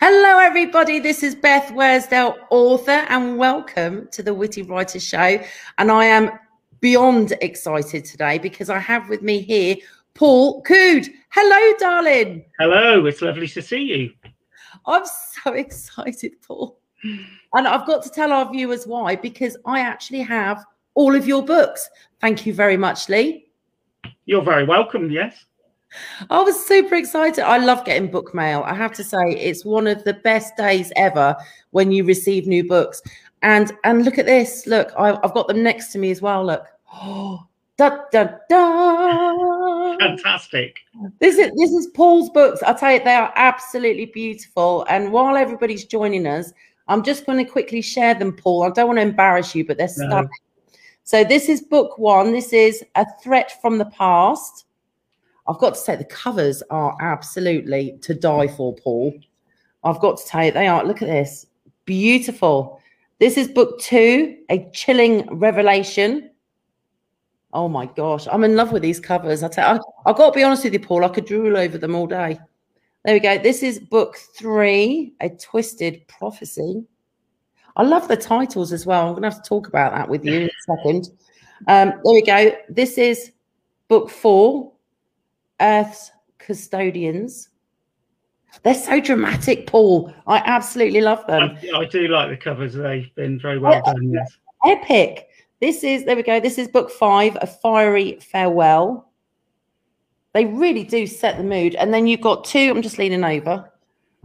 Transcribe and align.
Hello, 0.00 0.38
everybody. 0.38 0.98
This 0.98 1.22
is 1.22 1.34
Beth 1.34 1.70
Worsdell, 1.70 2.36
author, 2.50 3.06
and 3.08 3.38
welcome 3.38 4.08
to 4.12 4.22
the 4.22 4.34
Witty 4.34 4.62
Writer 4.62 5.00
Show. 5.00 5.40
And 5.78 5.90
I 5.90 6.04
am 6.04 6.30
beyond 6.80 7.32
excited 7.40 8.04
today 8.04 8.38
because 8.38 8.68
I 8.68 8.78
have 8.78 9.08
with 9.08 9.22
me 9.22 9.40
here 9.40 9.76
Paul 10.14 10.62
Cude. 10.62 11.08
Hello, 11.30 11.76
darling. 11.78 12.44
Hello. 12.58 13.06
It's 13.06 13.22
lovely 13.22 13.48
to 13.48 13.62
see 13.62 13.82
you. 13.82 14.12
I'm 14.86 15.04
so 15.42 15.52
excited, 15.54 16.32
Paul. 16.46 16.78
And 17.02 17.68
I've 17.68 17.86
got 17.86 18.02
to 18.04 18.10
tell 18.10 18.32
our 18.32 18.50
viewers 18.50 18.86
why, 18.86 19.16
because 19.16 19.56
I 19.64 19.80
actually 19.80 20.22
have 20.22 20.64
all 20.94 21.14
of 21.14 21.26
your 21.26 21.42
books. 21.42 21.88
Thank 22.20 22.46
you 22.46 22.54
very 22.54 22.76
much, 22.76 23.08
Lee. 23.08 23.46
You're 24.26 24.42
very 24.42 24.64
welcome. 24.64 25.10
Yes. 25.10 25.44
I 26.30 26.42
was 26.42 26.66
super 26.66 26.94
excited. 26.94 27.44
I 27.44 27.58
love 27.58 27.84
getting 27.84 28.10
book 28.10 28.34
mail. 28.34 28.62
I 28.66 28.74
have 28.74 28.92
to 28.94 29.04
say, 29.04 29.32
it's 29.32 29.64
one 29.64 29.86
of 29.86 30.04
the 30.04 30.14
best 30.14 30.56
days 30.56 30.92
ever 30.96 31.36
when 31.70 31.92
you 31.92 32.04
receive 32.04 32.46
new 32.46 32.66
books. 32.66 33.02
And 33.42 33.72
and 33.84 34.04
look 34.04 34.18
at 34.18 34.26
this. 34.26 34.66
Look, 34.66 34.92
I, 34.98 35.08
have 35.08 35.34
got 35.34 35.48
them 35.48 35.62
next 35.62 35.92
to 35.92 35.98
me 35.98 36.10
as 36.10 36.22
well. 36.22 36.44
Look. 36.44 36.64
Oh, 36.92 37.46
da 37.76 37.98
da 38.10 38.28
da. 38.48 39.96
Fantastic. 39.98 40.78
This 41.20 41.36
is 41.36 41.50
this 41.56 41.70
is 41.72 41.88
Paul's 41.88 42.30
books. 42.30 42.62
I 42.62 42.72
tell 42.72 42.92
you, 42.92 43.04
they 43.04 43.14
are 43.14 43.32
absolutely 43.36 44.06
beautiful. 44.06 44.86
And 44.88 45.12
while 45.12 45.36
everybody's 45.36 45.84
joining 45.84 46.26
us, 46.26 46.52
I'm 46.88 47.02
just 47.02 47.26
going 47.26 47.44
to 47.44 47.50
quickly 47.50 47.82
share 47.82 48.14
them, 48.14 48.32
Paul. 48.32 48.64
I 48.64 48.70
don't 48.70 48.86
want 48.86 48.98
to 48.98 49.02
embarrass 49.02 49.54
you, 49.54 49.66
but 49.66 49.76
they're 49.76 49.88
no. 49.98 50.06
stunning. 50.06 50.30
So 51.04 51.22
this 51.22 51.50
is 51.50 51.60
book 51.60 51.98
one. 51.98 52.32
This 52.32 52.52
is 52.52 52.82
a 52.94 53.04
threat 53.22 53.60
from 53.60 53.76
the 53.76 53.86
past. 53.86 54.64
I've 55.46 55.58
got 55.58 55.74
to 55.74 55.80
say 55.80 55.96
the 55.96 56.04
covers 56.04 56.62
are 56.70 56.96
absolutely 57.00 57.98
to 58.02 58.14
die 58.14 58.48
for, 58.48 58.74
Paul. 58.74 59.12
I've 59.82 60.00
got 60.00 60.16
to 60.18 60.26
tell 60.26 60.44
you, 60.44 60.50
they 60.50 60.66
are. 60.66 60.84
Look 60.84 61.02
at 61.02 61.08
this. 61.08 61.46
Beautiful. 61.84 62.80
This 63.18 63.36
is 63.36 63.48
book 63.48 63.78
two, 63.80 64.38
A 64.50 64.70
Chilling 64.72 65.26
Revelation. 65.38 66.30
Oh 67.52 67.68
my 67.68 67.86
gosh, 67.86 68.26
I'm 68.30 68.42
in 68.42 68.56
love 68.56 68.72
with 68.72 68.82
these 68.82 68.98
covers. 68.98 69.42
I 69.42 69.48
tell 69.48 69.76
you, 69.76 69.80
I, 70.04 70.10
I've 70.10 70.16
got 70.16 70.30
to 70.30 70.36
be 70.36 70.42
honest 70.42 70.64
with 70.64 70.72
you, 70.72 70.80
Paul. 70.80 71.04
I 71.04 71.08
could 71.08 71.26
drool 71.26 71.56
over 71.56 71.78
them 71.78 71.94
all 71.94 72.06
day. 72.06 72.38
There 73.04 73.14
we 73.14 73.20
go. 73.20 73.38
This 73.38 73.62
is 73.62 73.78
book 73.78 74.16
three, 74.16 75.14
A 75.20 75.28
Twisted 75.28 76.08
Prophecy. 76.08 76.84
I 77.76 77.82
love 77.82 78.08
the 78.08 78.16
titles 78.16 78.72
as 78.72 78.86
well. 78.86 79.06
I'm 79.06 79.12
going 79.12 79.22
to 79.22 79.30
have 79.30 79.42
to 79.42 79.48
talk 79.48 79.68
about 79.68 79.92
that 79.92 80.08
with 80.08 80.24
you 80.24 80.32
in 80.32 80.42
a 80.44 80.76
second. 80.76 81.10
Um, 81.68 81.90
there 81.90 82.14
we 82.14 82.22
go. 82.22 82.52
This 82.68 82.98
is 82.98 83.32
book 83.88 84.10
four, 84.10 84.72
Earth's 85.60 86.10
Custodians. 86.38 87.48
They're 88.62 88.74
so 88.74 89.00
dramatic, 89.00 89.66
Paul. 89.66 90.12
I 90.26 90.38
absolutely 90.38 91.00
love 91.00 91.26
them. 91.26 91.58
I, 91.74 91.78
I 91.78 91.84
do 91.86 92.08
like 92.08 92.30
the 92.30 92.36
covers. 92.36 92.74
They've 92.74 93.12
been 93.14 93.38
very 93.40 93.58
well 93.58 93.82
done. 93.84 94.12
Yes. 94.12 94.36
Epic. 94.64 95.28
This 95.60 95.82
is, 95.82 96.04
there 96.04 96.16
we 96.16 96.22
go. 96.22 96.40
This 96.40 96.58
is 96.58 96.68
book 96.68 96.90
five, 96.90 97.36
A 97.40 97.46
Fiery 97.46 98.18
Farewell. 98.20 99.10
They 100.32 100.44
really 100.44 100.84
do 100.84 101.06
set 101.06 101.36
the 101.36 101.44
mood. 101.44 101.74
And 101.74 101.92
then 101.92 102.06
you've 102.06 102.20
got 102.20 102.44
two, 102.44 102.70
I'm 102.70 102.82
just 102.82 102.98
leaning 102.98 103.24
over. 103.24 103.70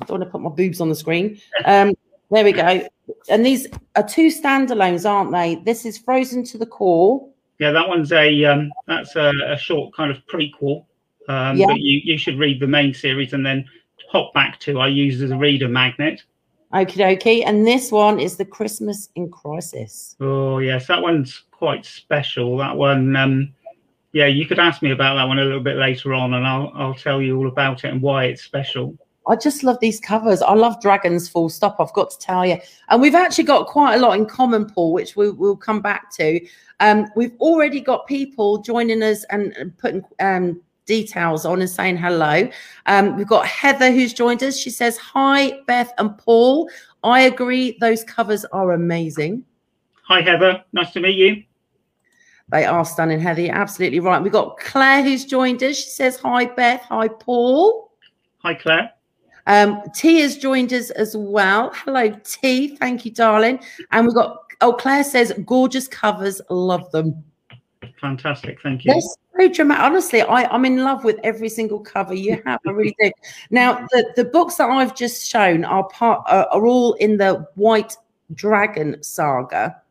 I 0.01 0.05
don't 0.05 0.19
want 0.19 0.23
to 0.23 0.29
put 0.29 0.41
my 0.41 0.49
boobs 0.49 0.81
on 0.81 0.89
the 0.89 0.95
screen. 0.95 1.39
Um, 1.65 1.95
there 2.31 2.43
we 2.43 2.51
go. 2.51 2.87
And 3.29 3.45
these 3.45 3.67
are 3.95 4.07
two 4.07 4.27
standalones, 4.27 5.09
aren't 5.09 5.31
they? 5.31 5.55
This 5.65 5.85
is 5.85 5.97
Frozen 5.97 6.43
to 6.45 6.57
the 6.57 6.65
Core. 6.65 7.27
Yeah, 7.59 7.71
that 7.71 7.87
one's 7.87 8.11
a 8.11 8.45
um, 8.45 8.71
that's 8.87 9.15
a, 9.15 9.31
a 9.47 9.57
short 9.57 9.93
kind 9.93 10.11
of 10.11 10.17
prequel 10.27 10.85
um, 11.29 11.57
yeah. 11.57 11.67
But 11.67 11.79
you, 11.79 12.01
you 12.03 12.17
should 12.17 12.37
read 12.39 12.59
the 12.59 12.67
main 12.67 12.93
series 12.93 13.33
and 13.33 13.45
then 13.45 13.65
hop 14.11 14.33
back 14.33 14.59
to 14.61 14.79
I 14.79 14.87
use 14.87 15.21
as 15.21 15.31
a 15.31 15.37
reader 15.37 15.69
magnet. 15.69 16.23
Okie 16.73 16.97
dokie. 16.97 17.43
And 17.45 17.65
this 17.65 17.91
one 17.91 18.19
is 18.19 18.35
the 18.35 18.45
Christmas 18.45 19.09
in 19.15 19.29
Crisis. 19.29 20.15
Oh 20.19 20.57
yes, 20.59 20.87
that 20.87 21.01
one's 21.01 21.43
quite 21.51 21.85
special. 21.85 22.57
That 22.57 22.75
one, 22.75 23.15
um, 23.15 23.53
yeah, 24.11 24.25
you 24.25 24.45
could 24.45 24.59
ask 24.59 24.81
me 24.81 24.91
about 24.91 25.15
that 25.15 25.25
one 25.25 25.39
a 25.39 25.43
little 25.43 25.59
bit 25.61 25.77
later 25.77 26.13
on, 26.13 26.33
and 26.33 26.45
I'll 26.45 26.71
I'll 26.75 26.95
tell 26.95 27.21
you 27.21 27.37
all 27.37 27.47
about 27.47 27.83
it 27.85 27.91
and 27.91 28.01
why 28.01 28.25
it's 28.25 28.43
special. 28.43 28.97
I 29.27 29.35
just 29.35 29.63
love 29.63 29.79
these 29.79 29.99
covers. 29.99 30.41
I 30.41 30.53
love 30.53 30.81
dragons. 30.81 31.29
Full 31.29 31.49
stop. 31.49 31.75
I've 31.79 31.93
got 31.93 32.09
to 32.11 32.17
tell 32.17 32.45
you, 32.45 32.57
and 32.89 33.01
we've 33.01 33.15
actually 33.15 33.43
got 33.43 33.67
quite 33.67 33.95
a 33.95 33.99
lot 33.99 34.17
in 34.17 34.25
common, 34.25 34.65
Paul, 34.65 34.93
which 34.93 35.15
we, 35.15 35.29
will 35.29 35.55
come 35.55 35.81
back 35.81 36.11
to. 36.15 36.39
Um, 36.79 37.07
we've 37.15 37.35
already 37.39 37.81
got 37.81 38.07
people 38.07 38.59
joining 38.59 39.03
us 39.03 39.25
and, 39.25 39.53
and 39.57 39.77
putting 39.77 40.03
um, 40.19 40.61
details 40.89 41.45
on 41.45 41.61
and 41.61 41.69
saying 41.69 41.95
hello. 41.95 42.49
Um, 42.87 43.15
we've 43.15 43.27
got 43.27 43.45
Heather 43.45 43.91
who's 43.91 44.11
joined 44.11 44.41
us. 44.41 44.57
She 44.57 44.71
says, 44.71 44.97
Hi, 44.97 45.61
Beth 45.67 45.93
and 45.99 46.17
Paul. 46.17 46.67
I 47.03 47.21
agree. 47.21 47.77
Those 47.79 48.03
covers 48.03 48.43
are 48.45 48.71
amazing. 48.71 49.45
Hi, 50.07 50.21
Heather. 50.21 50.65
Nice 50.73 50.91
to 50.93 50.99
meet 50.99 51.15
you. 51.15 51.43
They 52.51 52.65
are 52.65 52.83
stunning, 52.83 53.19
Heather. 53.19 53.41
You're 53.41 53.55
absolutely 53.55 53.99
right. 53.99 54.21
We've 54.21 54.31
got 54.31 54.57
Claire 54.57 55.03
who's 55.03 55.25
joined 55.25 55.61
us. 55.61 55.77
She 55.77 55.89
says, 55.89 56.17
Hi, 56.17 56.45
Beth. 56.45 56.81
Hi, 56.89 57.07
Paul. 57.07 57.91
Hi, 58.39 58.55
Claire. 58.55 58.89
Um, 59.45 59.83
T 59.93 60.21
has 60.21 60.37
joined 60.37 60.73
us 60.73 60.89
as 60.89 61.15
well. 61.15 61.71
Hello, 61.75 62.09
T. 62.23 62.75
Thank 62.77 63.05
you, 63.05 63.11
darling. 63.11 63.59
And 63.91 64.07
we've 64.07 64.15
got, 64.15 64.37
oh, 64.61 64.73
Claire 64.73 65.03
says, 65.03 65.33
gorgeous 65.45 65.87
covers. 65.87 66.41
Love 66.49 66.89
them. 66.91 67.23
Fantastic. 67.99 68.61
Thank 68.61 68.85
you. 68.85 69.01
Very 69.35 69.49
dramatic. 69.49 69.83
Honestly, 69.83 70.21
I, 70.21 70.43
I'm 70.45 70.65
in 70.65 70.83
love 70.83 71.03
with 71.03 71.17
every 71.23 71.49
single 71.49 71.79
cover 71.79 72.13
you 72.13 72.41
have. 72.45 72.59
I 72.67 72.71
really 72.71 72.95
do. 72.99 73.11
Now, 73.49 73.85
the, 73.91 74.11
the 74.15 74.25
books 74.25 74.55
that 74.55 74.69
I've 74.69 74.95
just 74.95 75.29
shown 75.29 75.65
are 75.65 75.87
part 75.89 76.23
are, 76.27 76.47
are 76.51 76.65
all 76.65 76.93
in 76.93 77.17
the 77.17 77.45
White 77.55 77.95
Dragon 78.33 79.01
saga. 79.01 79.81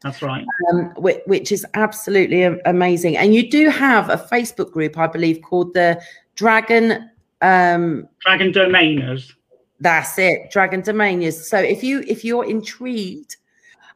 That's 0.00 0.22
right. 0.22 0.44
Um, 0.72 0.92
which, 0.96 1.20
which, 1.26 1.50
is 1.50 1.66
absolutely 1.74 2.44
amazing. 2.44 3.16
And 3.16 3.34
you 3.34 3.50
do 3.50 3.68
have 3.68 4.10
a 4.10 4.16
Facebook 4.16 4.70
group, 4.70 4.96
I 4.96 5.08
believe, 5.08 5.42
called 5.42 5.74
the 5.74 6.00
Dragon 6.36 7.10
um, 7.40 8.08
Dragon 8.20 8.52
Domainers. 8.52 9.32
That's 9.80 10.18
it, 10.18 10.50
Dragon 10.50 10.82
Domainers. 10.82 11.34
So 11.34 11.58
if 11.58 11.82
you 11.82 12.04
if 12.06 12.24
you're 12.24 12.44
intrigued 12.44 13.36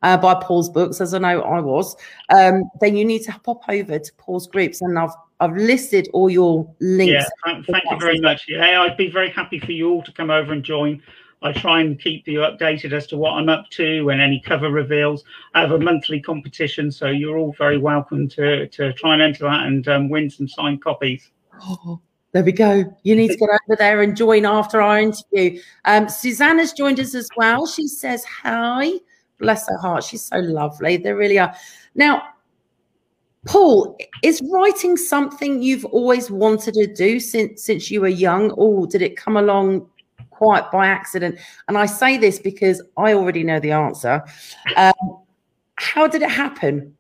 uh, 0.03 0.17
by 0.17 0.35
Paul's 0.35 0.69
books, 0.69 1.01
as 1.01 1.15
I 1.15 1.19
know 1.19 1.43
I 1.43 1.61
was, 1.61 1.97
um, 2.31 2.65
then 2.81 2.97
you 2.97 3.05
need 3.05 3.23
to 3.25 3.33
pop 3.45 3.63
over 3.69 3.99
to 3.99 4.13
Paul's 4.19 4.47
groups, 4.47 4.81
and 4.83 4.99
I've 4.99 5.11
I've 5.41 5.57
listed 5.57 6.09
all 6.13 6.31
your 6.31 6.73
links. 6.81 7.13
Yeah, 7.13 7.27
thank, 7.45 7.67
thank 7.67 7.85
you 7.91 7.99
very 7.99 8.21
much. 8.21 8.45
Yeah, 8.49 8.83
I'd 8.83 8.97
be 8.97 9.11
very 9.11 9.31
happy 9.31 9.59
for 9.59 9.73
you 9.73 9.91
all 9.91 10.03
to 10.03 10.13
come 10.13 10.31
over 10.31 10.53
and 10.53 10.63
join. 10.63 11.03
I 11.45 11.53
try 11.53 11.81
and 11.81 11.99
keep 11.99 12.29
you 12.29 12.41
updated 12.41 12.93
as 12.93 13.07
to 13.09 13.17
what 13.17 13.33
I'm 13.33 13.49
up 13.49 13.69
to 13.71 14.11
and 14.11 14.21
any 14.21 14.41
cover 14.41 14.71
reveals. 14.71 15.25
I 15.55 15.61
have 15.63 15.73
a 15.73 15.79
monthly 15.79 16.21
competition, 16.21 16.93
so 16.93 17.09
you're 17.09 17.39
all 17.39 17.55
very 17.59 17.79
welcome 17.79 18.29
to 18.31 18.69
to 18.69 18.93
try 18.95 19.15
and 19.15 19.23
enter 19.23 19.45
that 19.45 19.67
and 19.67 19.87
um, 19.89 20.09
win 20.09 20.31
some 20.31 20.49
signed 20.49 20.83
copies. 20.83 21.31
Oh, 21.61 22.01
there 22.33 22.45
we 22.45 22.53
go. 22.53 22.85
You 23.03 23.17
need 23.17 23.29
to 23.29 23.37
get 23.37 23.49
over 23.49 23.77
there 23.77 24.03
and 24.03 24.17
join 24.17 24.47
after 24.47 24.81
our 24.81 24.99
interview. 24.99 25.61
Um, 25.85 26.09
Susanna's 26.09 26.73
joined 26.73 26.99
us 26.99 27.15
as 27.15 27.29
well. 27.37 27.67
She 27.67 27.87
says 27.89 28.25
hi. 28.25 28.93
Bless 29.43 29.69
her 29.69 29.77
heart. 29.77 30.05
She's 30.05 30.23
so 30.23 30.39
lovely. 30.39 30.97
They 30.97 31.13
really 31.13 31.39
are. 31.39 31.53
Now, 31.97 32.23
Paul, 33.45 33.99
is 34.23 34.41
writing 34.53 34.97
something 34.97 35.61
you've 35.61 35.85
always 35.87 36.31
wanted 36.31 36.75
to 36.75 36.87
do 36.87 37.19
since 37.19 37.65
since 37.65 37.91
you 37.91 38.01
were 38.01 38.09
young, 38.09 38.53
or 38.53 38.87
did 38.87 39.03
it 39.03 39.17
come 39.17 39.37
along 39.37 39.89
quite 40.31 40.71
by 40.71 40.87
accident? 40.87 41.39
And 41.67 41.77
I 41.77 41.87
say 41.87 42.17
this 42.17 42.39
because 42.39 42.81
I 42.97 43.15
already 43.15 43.43
know 43.43 43.59
the 43.59 43.73
answer. 43.73 44.23
Um, 44.77 45.25
how 45.75 46.07
did 46.07 46.23
it 46.23 46.31
happen? 46.31 46.97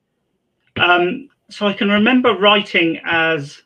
Um, 0.80 1.28
so 1.48 1.69
I 1.69 1.74
can 1.74 1.91
remember 1.91 2.36
writing 2.36 3.00
as 3.04 3.62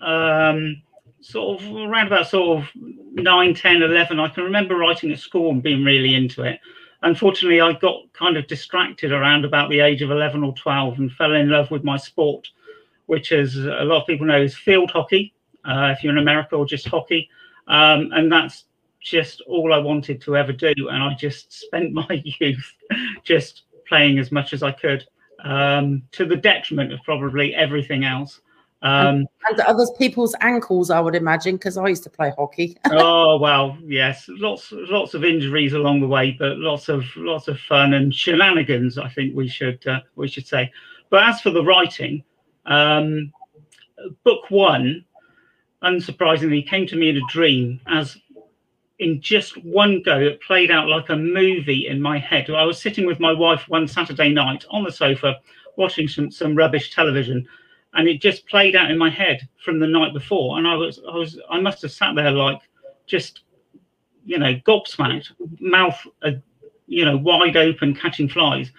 um, 0.00 0.80
sort 1.20 1.60
of 1.60 1.76
around 1.76 2.06
about 2.06 2.28
sort 2.28 2.62
of 2.62 2.70
9, 2.74 3.54
10, 3.54 3.82
11. 3.82 4.18
I 4.18 4.28
can 4.28 4.44
remember 4.44 4.76
writing 4.76 5.12
at 5.12 5.18
school 5.18 5.50
and 5.50 5.62
being 5.62 5.84
really 5.84 6.14
into 6.14 6.42
it 6.42 6.58
unfortunately, 7.04 7.60
I 7.60 7.72
got 7.72 8.12
kind 8.12 8.36
of 8.36 8.46
distracted 8.46 9.12
around 9.12 9.44
about 9.44 9.70
the 9.70 9.80
age 9.80 10.02
of 10.02 10.10
11 10.10 10.42
or 10.42 10.54
12 10.54 10.98
and 10.98 11.12
fell 11.12 11.34
in 11.34 11.50
love 11.50 11.70
with 11.70 11.84
my 11.84 11.96
sport, 11.96 12.48
which, 13.06 13.32
as 13.32 13.56
a 13.56 13.84
lot 13.84 14.02
of 14.02 14.06
people 14.06 14.26
know, 14.26 14.40
is 14.40 14.56
field 14.56 14.90
hockey, 14.90 15.34
uh, 15.64 15.94
if 15.96 16.02
you're 16.02 16.12
in 16.12 16.18
America, 16.18 16.56
or 16.56 16.66
just 16.66 16.88
hockey. 16.88 17.28
Um, 17.68 18.10
and 18.12 18.30
that's 18.30 18.64
just 19.00 19.42
all 19.42 19.72
I 19.72 19.78
wanted 19.78 20.20
to 20.22 20.36
ever 20.36 20.52
do. 20.52 20.72
And 20.90 21.02
I 21.02 21.14
just 21.14 21.52
spent 21.52 21.92
my 21.92 22.22
youth 22.40 22.72
just 23.22 23.62
playing 23.86 24.18
as 24.18 24.32
much 24.32 24.52
as 24.52 24.62
I 24.62 24.72
could 24.72 25.06
um, 25.44 26.02
to 26.12 26.24
the 26.24 26.36
detriment 26.36 26.92
of 26.92 27.00
probably 27.04 27.54
everything 27.54 28.04
else. 28.04 28.40
Um, 28.84 29.26
and 29.48 29.60
other 29.60 29.86
people's 29.98 30.36
ankles, 30.42 30.90
I 30.90 31.00
would 31.00 31.14
imagine, 31.14 31.56
because 31.56 31.78
I 31.78 31.88
used 31.88 32.02
to 32.04 32.10
play 32.10 32.32
hockey. 32.36 32.76
oh 32.90 33.38
well, 33.38 33.78
yes, 33.82 34.26
lots 34.28 34.68
lots 34.72 35.14
of 35.14 35.24
injuries 35.24 35.72
along 35.72 36.00
the 36.00 36.06
way, 36.06 36.36
but 36.38 36.58
lots 36.58 36.90
of 36.90 37.04
lots 37.16 37.48
of 37.48 37.58
fun 37.60 37.94
and 37.94 38.14
shenanigans. 38.14 38.98
I 38.98 39.08
think 39.08 39.34
we 39.34 39.48
should 39.48 39.86
uh, 39.86 40.00
we 40.16 40.28
should 40.28 40.46
say. 40.46 40.70
But 41.08 41.22
as 41.24 41.40
for 41.40 41.50
the 41.50 41.64
writing, 41.64 42.22
um, 42.66 43.32
book 44.22 44.50
one, 44.50 45.04
unsurprisingly, 45.82 46.68
came 46.68 46.86
to 46.86 46.96
me 46.96 47.08
in 47.08 47.16
a 47.16 47.32
dream 47.32 47.80
as 47.86 48.18
in 48.98 49.20
just 49.20 49.62
one 49.64 50.02
go, 50.02 50.18
it 50.18 50.40
played 50.40 50.70
out 50.70 50.88
like 50.88 51.08
a 51.08 51.16
movie 51.16 51.88
in 51.88 52.00
my 52.00 52.18
head. 52.18 52.48
I 52.50 52.64
was 52.64 52.80
sitting 52.80 53.06
with 53.06 53.18
my 53.18 53.32
wife 53.32 53.64
one 53.68 53.88
Saturday 53.88 54.28
night 54.28 54.64
on 54.70 54.84
the 54.84 54.92
sofa 54.92 55.36
watching 55.76 56.06
some, 56.06 56.30
some 56.30 56.54
rubbish 56.54 56.94
television, 56.94 57.46
and 57.94 58.08
it 58.08 58.20
just 58.20 58.46
played 58.48 58.76
out 58.76 58.90
in 58.90 58.98
my 58.98 59.10
head 59.10 59.48
from 59.64 59.78
the 59.78 59.86
night 59.86 60.12
before. 60.12 60.58
And 60.58 60.66
I 60.66 60.74
was, 60.74 61.00
I 61.10 61.16
was, 61.16 61.38
I 61.50 61.60
must 61.60 61.82
have 61.82 61.92
sat 61.92 62.14
there 62.14 62.30
like 62.30 62.60
just, 63.06 63.42
you 64.24 64.38
know, 64.38 64.54
gobsmacked, 64.66 65.30
mouth, 65.60 65.98
uh, 66.22 66.32
you 66.86 67.04
know, 67.04 67.16
wide 67.16 67.56
open, 67.56 67.94
catching 67.94 68.28
flies. 68.28 68.70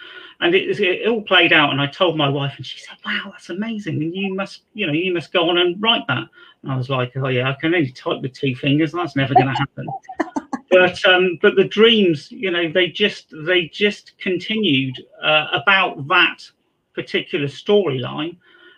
And 0.42 0.54
it, 0.54 0.80
it 0.80 1.08
all 1.08 1.22
played 1.22 1.54
out. 1.54 1.72
And 1.72 1.80
I 1.80 1.88
told 1.88 2.18
my 2.18 2.28
wife, 2.28 2.54
and 2.58 2.66
she 2.66 2.80
said, 2.80 2.98
"Wow, 3.06 3.30
that's 3.32 3.50
amazing! 3.50 4.04
And 4.04 4.14
you 4.14 4.36
must, 4.36 4.64
you 4.74 4.86
know, 4.86 4.92
you 4.92 5.14
must 5.14 5.32
go 5.32 5.50
on 5.50 5.58
and 5.58 5.82
write 5.82 6.06
that." 6.10 6.26
And 6.62 6.72
I 6.72 6.76
was 6.76 6.90
like, 6.90 7.14
"Oh 7.16 7.30
yeah, 7.30 7.50
I 7.50 7.54
can 7.54 7.74
only 7.74 7.90
type 7.90 8.22
with 8.22 8.34
two 8.34 8.54
fingers. 8.54 8.92
That's 8.92 9.16
never 9.16 9.34
going 9.34 9.48
to 9.48 9.54
happen." 9.54 9.88
but 10.72 11.06
um, 11.06 11.40
but 11.42 11.56
the 11.56 11.64
dreams, 11.64 12.30
you 12.34 12.52
know, 12.52 12.70
they 12.70 12.90
just 12.90 13.34
they 13.46 13.70
just 13.70 14.12
continued 14.18 15.02
uh, 15.24 15.48
about 15.54 16.06
that 16.10 16.40
particular 16.94 17.48
storyline 17.48 18.36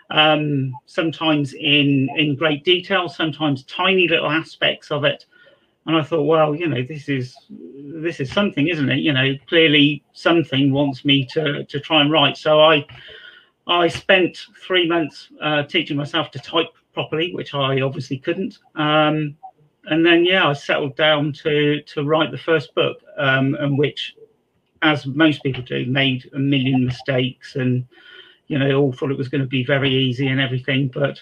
um, 0.10 0.74
sometimes 0.86 1.54
in 1.54 2.10
in 2.18 2.36
great 2.36 2.64
detail, 2.64 3.10
sometimes 3.10 3.64
tiny 3.64 4.08
little 4.08 4.30
aspects 4.30 4.92
of 4.92 5.04
it. 5.04 5.26
And 5.86 5.96
I 5.96 6.04
thought, 6.04 6.24
well, 6.24 6.54
you 6.54 6.68
know, 6.68 6.84
this 6.84 7.08
is 7.08 7.36
this 7.50 8.20
is 8.20 8.32
something, 8.32 8.68
isn't 8.68 8.90
it? 8.90 9.00
You 9.00 9.14
know, 9.14 9.34
clearly 9.48 10.04
something 10.14 10.72
wants 10.72 11.06
me 11.06 11.26
to 11.32 11.64
to 11.66 11.80
try 11.80 12.02
and 12.02 12.12
write. 12.12 12.38
So 12.38 12.62
I 12.62 12.86
I 13.68 13.88
spent 13.88 14.48
three 14.66 14.88
months 14.88 15.30
uh, 15.42 15.64
teaching 15.64 15.98
myself 15.98 16.32
to 16.32 16.40
type 16.40 16.68
properly, 16.94 17.34
which 17.34 17.54
I 17.54 17.82
obviously 17.82 18.18
couldn't. 18.18 18.60
Um, 18.76 19.36
and 19.86 20.06
then 20.06 20.26
yeah, 20.26 20.48
I 20.48 20.54
settled 20.54 20.96
down 20.96 21.34
to 21.44 21.82
to 21.82 22.04
write 22.04 22.32
the 22.32 22.38
first 22.38 22.74
book, 22.76 22.98
um, 23.18 23.56
and 23.56 23.78
which, 23.78 24.16
as 24.82 25.06
most 25.06 25.44
people 25.44 25.64
do, 25.64 25.86
made 25.86 26.30
a 26.34 26.40
million 26.40 26.86
mistakes 26.86 27.56
and 27.56 27.86
you 28.48 28.58
know, 28.58 28.80
all 28.80 28.94
thought 28.94 29.12
it 29.12 29.18
was 29.18 29.30
going 29.30 29.42
to 29.42 29.48
be 29.48 29.64
very 29.64 29.94
easy 29.94 30.28
and 30.28 30.40
everything. 30.40 30.90
But 30.94 31.22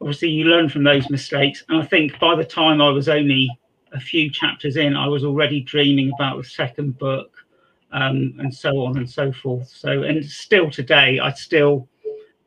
obviously, 0.00 0.30
you 0.30 0.44
learn 0.44 0.68
from 0.68 0.84
those 0.84 1.08
mistakes. 1.10 1.64
And 1.68 1.80
I 1.80 1.86
think 1.86 2.18
by 2.18 2.34
the 2.34 2.44
time 2.44 2.80
I 2.80 2.90
was 2.90 3.08
only 3.08 3.50
a 3.92 4.00
few 4.00 4.30
chapters 4.30 4.76
in, 4.76 4.96
I 4.96 5.06
was 5.06 5.24
already 5.24 5.60
dreaming 5.60 6.12
about 6.18 6.36
the 6.36 6.44
second 6.48 6.98
book 6.98 7.30
um, 7.92 8.34
and 8.38 8.52
so 8.52 8.84
on 8.84 8.98
and 8.98 9.08
so 9.08 9.32
forth. 9.32 9.68
So, 9.68 10.02
and 10.02 10.24
still 10.24 10.70
today, 10.70 11.20
I 11.20 11.32
still 11.32 11.88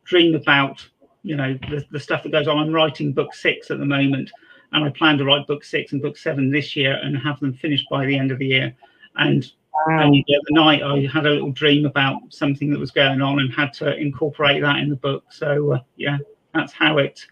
dream 0.04 0.34
about, 0.34 0.86
you 1.22 1.36
know, 1.36 1.58
the, 1.70 1.84
the 1.90 2.00
stuff 2.00 2.22
that 2.22 2.32
goes 2.32 2.48
on. 2.48 2.58
I'm 2.58 2.72
writing 2.72 3.12
book 3.12 3.34
six 3.34 3.70
at 3.70 3.78
the 3.78 3.86
moment, 3.86 4.30
and 4.72 4.84
I 4.84 4.90
plan 4.90 5.16
to 5.18 5.24
write 5.24 5.46
book 5.46 5.64
six 5.64 5.92
and 5.92 6.02
book 6.02 6.18
seven 6.18 6.50
this 6.50 6.76
year 6.76 6.98
and 7.02 7.16
have 7.16 7.40
them 7.40 7.54
finished 7.54 7.88
by 7.90 8.04
the 8.04 8.18
end 8.18 8.30
of 8.30 8.38
the 8.38 8.46
year. 8.46 8.74
And 9.16 9.50
Wow. 9.86 10.00
And 10.00 10.14
the 10.14 10.36
other 10.36 10.50
night, 10.50 10.82
I 10.82 11.06
had 11.12 11.26
a 11.26 11.30
little 11.30 11.52
dream 11.52 11.86
about 11.86 12.20
something 12.30 12.70
that 12.70 12.78
was 12.78 12.90
going 12.90 13.22
on 13.22 13.40
and 13.40 13.52
had 13.52 13.72
to 13.74 13.96
incorporate 13.96 14.60
that 14.62 14.78
in 14.78 14.88
the 14.88 14.96
book. 14.96 15.24
So 15.30 15.72
uh, 15.72 15.80
yeah, 15.96 16.18
that's 16.54 16.72
how 16.72 16.98
it 16.98 17.24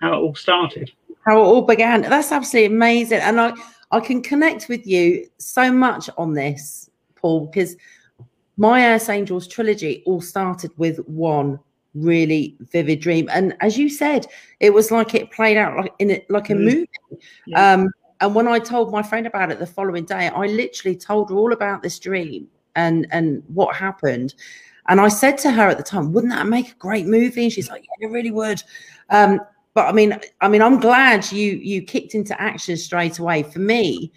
how 0.00 0.14
it 0.14 0.16
all 0.16 0.34
started. 0.34 0.90
How 1.24 1.40
it 1.40 1.44
all 1.44 1.62
began. 1.62 2.02
That's 2.02 2.32
absolutely 2.32 2.74
amazing, 2.74 3.20
and 3.20 3.40
I 3.40 3.54
I 3.90 4.00
can 4.00 4.22
connect 4.22 4.68
with 4.68 4.86
you 4.86 5.28
so 5.38 5.70
much 5.70 6.10
on 6.18 6.34
this, 6.34 6.90
Paul, 7.14 7.46
because 7.46 7.76
my 8.56 8.86
Earth 8.86 9.08
Angels 9.08 9.46
trilogy 9.46 10.02
all 10.04 10.20
started 10.20 10.72
with 10.76 10.98
one 11.06 11.58
really 11.94 12.56
vivid 12.72 13.00
dream, 13.00 13.28
and 13.32 13.56
as 13.60 13.78
you 13.78 13.88
said, 13.88 14.26
it 14.60 14.74
was 14.74 14.90
like 14.90 15.14
it 15.14 15.30
played 15.30 15.56
out 15.56 15.76
like 15.76 15.92
in 16.00 16.10
it 16.10 16.28
like 16.28 16.50
a 16.50 16.54
mm. 16.54 16.64
movie. 16.64 16.90
Yeah. 17.46 17.74
Um, 17.74 17.88
and 18.20 18.34
when 18.34 18.48
I 18.48 18.58
told 18.58 18.92
my 18.92 19.02
friend 19.02 19.26
about 19.26 19.50
it 19.50 19.58
the 19.58 19.66
following 19.66 20.04
day, 20.04 20.28
I 20.28 20.46
literally 20.46 20.96
told 20.96 21.30
her 21.30 21.36
all 21.36 21.52
about 21.52 21.82
this 21.82 21.98
dream 21.98 22.48
and 22.76 23.06
and 23.10 23.42
what 23.48 23.74
happened. 23.74 24.34
And 24.88 25.00
I 25.00 25.08
said 25.08 25.38
to 25.38 25.50
her 25.50 25.68
at 25.68 25.78
the 25.78 25.82
time, 25.82 26.12
"Wouldn't 26.12 26.32
that 26.32 26.46
make 26.46 26.72
a 26.72 26.74
great 26.74 27.06
movie?" 27.06 27.44
And 27.44 27.52
she's 27.52 27.70
like, 27.70 27.82
"Yeah, 27.82 28.08
it 28.08 28.12
really 28.12 28.30
would." 28.30 28.62
Um, 29.10 29.40
but 29.74 29.88
I 29.88 29.92
mean, 29.92 30.18
I 30.40 30.48
mean, 30.48 30.62
I'm 30.62 30.78
glad 30.78 31.30
you 31.32 31.52
you 31.52 31.82
kicked 31.82 32.14
into 32.14 32.40
action 32.40 32.76
straight 32.76 33.18
away. 33.18 33.42
For 33.42 33.58
me, 33.58 34.12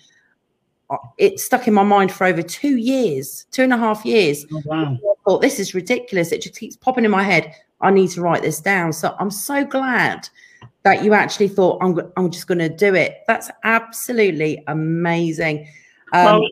uh, 0.89 0.97
it 1.17 1.39
stuck 1.39 1.67
in 1.67 1.73
my 1.73 1.83
mind 1.83 2.11
for 2.11 2.25
over 2.25 2.41
two 2.41 2.77
years, 2.77 3.45
two 3.51 3.63
and 3.63 3.73
a 3.73 3.77
half 3.77 4.05
years. 4.05 4.45
Oh, 4.51 4.61
wow. 4.65 4.93
I 4.93 5.13
thought 5.25 5.41
this 5.41 5.59
is 5.59 5.73
ridiculous. 5.73 6.31
It 6.31 6.41
just 6.41 6.59
keeps 6.59 6.75
popping 6.75 7.05
in 7.05 7.11
my 7.11 7.23
head. 7.23 7.53
I 7.81 7.91
need 7.91 8.09
to 8.11 8.21
write 8.21 8.41
this 8.41 8.59
down. 8.59 8.93
So 8.93 9.15
I'm 9.19 9.31
so 9.31 9.65
glad 9.65 10.29
that 10.83 11.03
you 11.03 11.13
actually 11.13 11.49
thought 11.49 11.79
I'm, 11.81 11.99
I'm 12.15 12.31
just 12.31 12.47
going 12.47 12.59
to 12.59 12.69
do 12.69 12.95
it. 12.95 13.23
That's 13.27 13.49
absolutely 13.63 14.63
amazing. 14.67 15.67
Um, 16.13 16.39
well 16.39 16.49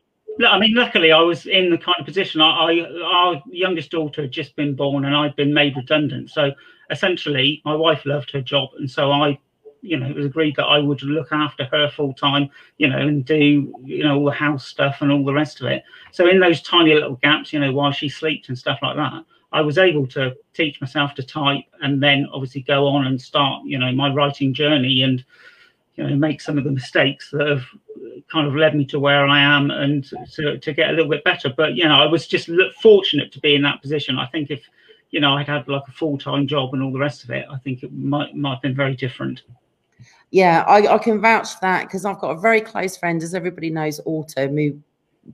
i 0.50 0.60
mean 0.60 0.76
luckily 0.76 1.12
i 1.12 1.22
was 1.22 1.46
in 1.46 1.70
the 1.70 1.78
kind 1.78 1.96
of 2.00 2.06
position 2.06 2.42
I, 2.42 2.50
I, 2.50 3.02
our 3.04 3.44
youngest 3.50 3.92
daughter 3.92 4.24
had 4.24 4.32
just 4.32 4.56
been 4.56 4.76
born 4.76 5.06
and 5.06 5.16
i'd 5.16 5.36
been 5.36 5.54
made 5.54 5.76
redundant. 5.76 6.30
So 6.30 6.52
essentially 6.90 7.62
my 7.66 7.76
wife 7.76 8.06
loved 8.06 8.32
her 8.32 8.42
job 8.42 8.70
and 8.78 8.90
so 8.90 9.12
i 9.12 9.40
you 9.82 9.98
know 9.98 10.08
it 10.08 10.16
was 10.16 10.26
agreed 10.26 10.56
that 10.58 10.66
i 10.66 10.80
would 10.80 11.02
look 11.04 11.32
after 11.32 11.66
her 11.66 11.90
full 11.90 12.14
time 12.14 12.50
you 12.78 12.88
know 12.88 12.98
and 12.98 13.24
do 13.26 13.74
you 13.84 14.04
know 14.04 14.18
all 14.18 14.26
the 14.26 14.32
house 14.32 14.68
stuff 14.68 14.98
and 15.02 15.12
all 15.12 15.24
the 15.24 15.34
rest 15.34 15.62
of 15.62 15.68
it. 15.68 15.84
So 16.12 16.28
in 16.28 16.40
those 16.40 16.62
tiny 16.62 16.94
little 16.94 17.16
gaps 17.16 17.54
you 17.54 17.60
know 17.60 17.72
while 17.72 17.92
she 17.92 18.10
sleeps 18.10 18.50
and 18.50 18.58
stuff 18.58 18.80
like 18.82 18.98
that 18.98 19.24
I 19.52 19.62
was 19.62 19.78
able 19.78 20.08
to 20.08 20.36
teach 20.54 20.82
myself 20.82 21.16
to 21.16 21.24
type 21.24 21.64
and 21.82 22.02
then 22.02 22.28
obviously 22.34 22.62
go 22.62 22.88
on 22.88 23.08
and 23.08 23.22
start, 23.22 23.66
you 23.66 23.78
know, 23.78 23.92
my 23.92 24.14
writing 24.14 24.54
journey 24.54 25.04
and, 25.04 25.24
you 25.96 26.04
know, 26.08 26.16
make 26.16 26.42
some 26.42 26.58
of 26.58 26.64
the 26.64 26.72
mistakes 26.72 27.30
that 27.32 27.48
have 27.48 27.64
kind 28.32 28.48
of 28.48 28.56
led 28.56 28.76
me 28.76 28.86
to 28.86 29.00
where 29.00 29.28
I 29.28 29.40
am 29.40 29.72
and 29.72 30.04
to, 30.34 30.58
to 30.58 30.74
get 30.74 30.90
a 30.90 30.94
little 30.94 31.10
bit 31.10 31.24
better. 31.24 31.54
But, 31.56 31.76
you 31.76 31.86
know, 31.86 31.96
I 31.96 32.06
was 32.06 32.28
just 32.28 32.50
fortunate 32.82 33.32
to 33.32 33.40
be 33.40 33.56
in 33.56 33.62
that 33.62 33.82
position. 33.82 34.18
I 34.18 34.26
think 34.28 34.52
if, 34.52 34.62
you 35.12 35.20
know, 35.20 35.36
I'd 35.38 35.48
had 35.48 35.68
like 35.68 35.88
a 35.88 35.92
full 35.92 36.18
time 36.18 36.48
job 36.48 36.74
and 36.74 36.84
all 36.84 36.92
the 36.92 37.00
rest 37.00 37.24
of 37.24 37.30
it, 37.30 37.46
I 37.50 37.58
think 37.58 37.84
it 37.84 37.94
might, 37.94 38.36
might 38.36 38.56
have 38.56 38.62
been 38.62 38.76
very 38.76 38.96
different. 38.96 39.44
Yeah, 40.32 40.66
I, 40.68 40.88
I 40.88 40.98
can 40.98 41.22
vouch 41.22 41.54
for 41.54 41.62
that 41.62 41.84
because 41.84 42.04
I've 42.04 42.20
got 42.20 42.32
a 42.32 42.40
very 42.40 42.60
close 42.60 42.98
friend, 42.98 43.24
as 43.24 43.34
everybody 43.34 43.70
knows, 43.70 44.02
Autumn, 44.06 44.58
who 44.58 44.78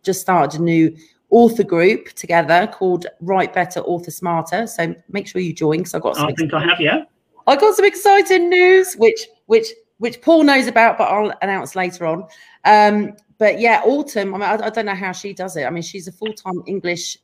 just 0.03 0.21
started 0.21 0.59
a 0.59 0.63
new 0.63 0.95
author 1.31 1.63
group 1.63 2.09
together 2.09 2.67
called 2.71 3.07
Write 3.21 3.53
Better, 3.53 3.79
Author 3.81 4.11
Smarter. 4.11 4.67
So 4.67 4.93
make 5.09 5.27
sure 5.27 5.41
you 5.41 5.53
join 5.53 5.79
because 5.79 5.95
I've 5.95 6.01
got. 6.01 6.15
Some 6.17 6.27
I 6.27 6.33
think 6.33 6.53
I 6.53 6.63
have, 6.63 6.79
yeah. 6.79 7.03
I 7.47 7.55
got 7.55 7.75
some 7.75 7.85
exciting 7.85 8.49
news, 8.49 8.93
which 8.95 9.27
which 9.47 9.67
which 9.97 10.21
Paul 10.21 10.43
knows 10.43 10.67
about, 10.67 10.97
but 10.97 11.05
I'll 11.05 11.33
announce 11.41 11.75
later 11.75 12.05
on. 12.05 12.27
Um, 12.65 13.13
but 13.37 13.59
yeah, 13.59 13.81
Autumn. 13.85 14.35
I 14.35 14.37
mean, 14.37 14.61
I, 14.61 14.67
I 14.67 14.69
don't 14.69 14.85
know 14.85 14.95
how 14.95 15.11
she 15.11 15.33
does 15.33 15.57
it. 15.57 15.63
I 15.63 15.69
mean, 15.69 15.83
she's 15.83 16.07
a 16.07 16.11
full 16.11 16.33
time 16.33 16.61
English 16.67 17.17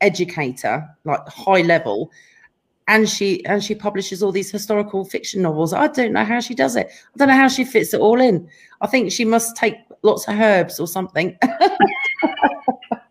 educator, 0.00 0.88
like 1.04 1.26
high 1.28 1.62
level, 1.62 2.10
and 2.88 3.08
she 3.08 3.44
and 3.46 3.62
she 3.62 3.74
publishes 3.74 4.22
all 4.22 4.32
these 4.32 4.50
historical 4.50 5.04
fiction 5.04 5.42
novels. 5.42 5.72
I 5.72 5.86
don't 5.88 6.12
know 6.12 6.24
how 6.24 6.40
she 6.40 6.54
does 6.54 6.76
it. 6.76 6.88
I 6.90 7.18
don't 7.18 7.28
know 7.28 7.34
how 7.34 7.48
she 7.48 7.64
fits 7.64 7.94
it 7.94 8.00
all 8.00 8.20
in. 8.20 8.48
I 8.80 8.86
think 8.86 9.12
she 9.12 9.24
must 9.24 9.56
take 9.56 9.76
lots 10.02 10.26
of 10.26 10.38
herbs 10.40 10.80
or 10.80 10.88
something. 10.88 11.38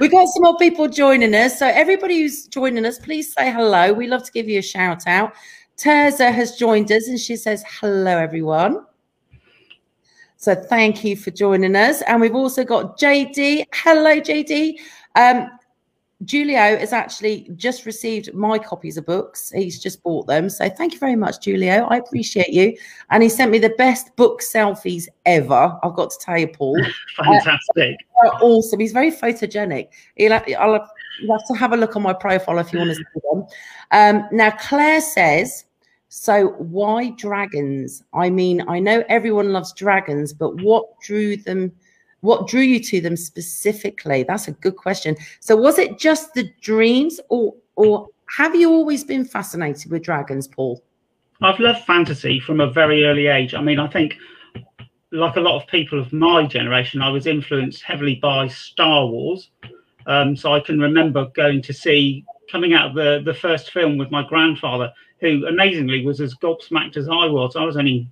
We've 0.00 0.10
got 0.10 0.26
some 0.28 0.42
more 0.42 0.56
people 0.56 0.88
joining 0.88 1.34
us. 1.34 1.58
So 1.58 1.66
everybody 1.66 2.20
who's 2.20 2.46
joining 2.46 2.84
us, 2.84 2.98
please 2.98 3.32
say 3.32 3.50
hello. 3.50 3.92
We 3.92 4.06
love 4.06 4.24
to 4.24 4.32
give 4.32 4.48
you 4.48 4.58
a 4.58 4.62
shout 4.62 5.06
out. 5.06 5.32
Terza 5.76 6.30
has 6.30 6.56
joined 6.56 6.90
us 6.90 7.08
and 7.08 7.18
she 7.18 7.36
says, 7.36 7.62
hello, 7.80 8.16
everyone. 8.18 8.84
So 10.36 10.54
thank 10.54 11.04
you 11.04 11.16
for 11.16 11.30
joining 11.30 11.76
us. 11.76 12.02
And 12.02 12.20
we've 12.20 12.34
also 12.34 12.64
got 12.64 12.98
JD. 12.98 13.64
Hello, 13.72 14.20
JD. 14.20 14.78
Um, 15.14 15.50
Julio 16.24 16.78
has 16.78 16.94
actually 16.94 17.50
just 17.56 17.84
received 17.84 18.32
my 18.32 18.58
copies 18.58 18.96
of 18.96 19.04
books. 19.04 19.50
He's 19.54 19.78
just 19.78 20.02
bought 20.02 20.26
them. 20.26 20.48
So 20.48 20.68
thank 20.70 20.94
you 20.94 20.98
very 20.98 21.14
much, 21.14 21.44
Julio. 21.44 21.86
I 21.90 21.98
appreciate 21.98 22.48
you. 22.48 22.74
And 23.10 23.22
he 23.22 23.28
sent 23.28 23.50
me 23.50 23.58
the 23.58 23.74
best 23.76 24.16
book 24.16 24.40
selfies 24.40 25.08
ever. 25.26 25.78
I've 25.82 25.94
got 25.94 26.10
to 26.10 26.18
tell 26.18 26.38
you, 26.38 26.48
Paul. 26.48 26.78
Fantastic. 27.16 27.96
Uh, 28.24 28.28
awesome. 28.40 28.80
He's 28.80 28.92
very 28.92 29.10
photogenic. 29.10 29.88
He'll 30.14 30.32
I'll 30.32 30.42
you'll 31.20 31.38
have 31.38 31.46
to 31.48 31.52
have 31.52 31.74
a 31.74 31.76
look 31.76 31.96
on 31.96 32.02
my 32.02 32.14
profile 32.14 32.58
if 32.58 32.72
you 32.72 32.78
want 32.78 32.92
to 32.92 32.94
see 32.94 33.02
them. 33.30 33.46
Um, 33.90 34.26
now, 34.32 34.52
Claire 34.52 35.02
says, 35.02 35.66
so 36.08 36.54
why 36.56 37.10
dragons? 37.10 38.02
I 38.14 38.30
mean, 38.30 38.64
I 38.68 38.78
know 38.78 39.04
everyone 39.10 39.52
loves 39.52 39.74
dragons, 39.74 40.32
but 40.32 40.62
what 40.62 40.98
drew 41.02 41.36
them– 41.36 41.72
what 42.26 42.48
drew 42.48 42.60
you 42.60 42.80
to 42.80 43.00
them 43.00 43.16
specifically? 43.16 44.24
That's 44.24 44.48
a 44.48 44.52
good 44.52 44.76
question. 44.76 45.16
So 45.40 45.56
was 45.56 45.78
it 45.78 45.98
just 45.98 46.34
the 46.34 46.50
dreams 46.60 47.20
or 47.30 47.54
or 47.76 48.08
have 48.36 48.56
you 48.56 48.70
always 48.70 49.04
been 49.04 49.24
fascinated 49.24 49.90
with 49.90 50.02
dragons, 50.02 50.48
Paul? 50.48 50.82
I've 51.40 51.60
loved 51.60 51.84
fantasy 51.84 52.40
from 52.40 52.60
a 52.60 52.70
very 52.70 53.04
early 53.04 53.28
age. 53.28 53.54
I 53.54 53.62
mean, 53.62 53.78
I 53.78 53.86
think 53.86 54.16
like 55.12 55.36
a 55.36 55.40
lot 55.40 55.62
of 55.62 55.68
people 55.68 56.00
of 56.00 56.12
my 56.12 56.46
generation, 56.46 57.00
I 57.00 57.10
was 57.10 57.26
influenced 57.26 57.82
heavily 57.82 58.16
by 58.16 58.48
Star 58.48 59.06
Wars. 59.06 59.50
Um, 60.06 60.34
so 60.36 60.52
I 60.52 60.60
can 60.60 60.80
remember 60.80 61.26
going 61.34 61.62
to 61.62 61.72
see 61.72 62.24
coming 62.50 62.74
out 62.74 62.88
of 62.90 62.94
the, 62.94 63.22
the 63.24 63.34
first 63.34 63.70
film 63.70 63.98
with 63.98 64.10
my 64.10 64.26
grandfather, 64.26 64.92
who 65.20 65.46
amazingly 65.46 66.04
was 66.04 66.20
as 66.20 66.34
gobsmacked 66.36 66.96
as 66.96 67.08
I 67.08 67.26
was. 67.26 67.54
I 67.54 67.64
was 67.64 67.76
only 67.76 68.08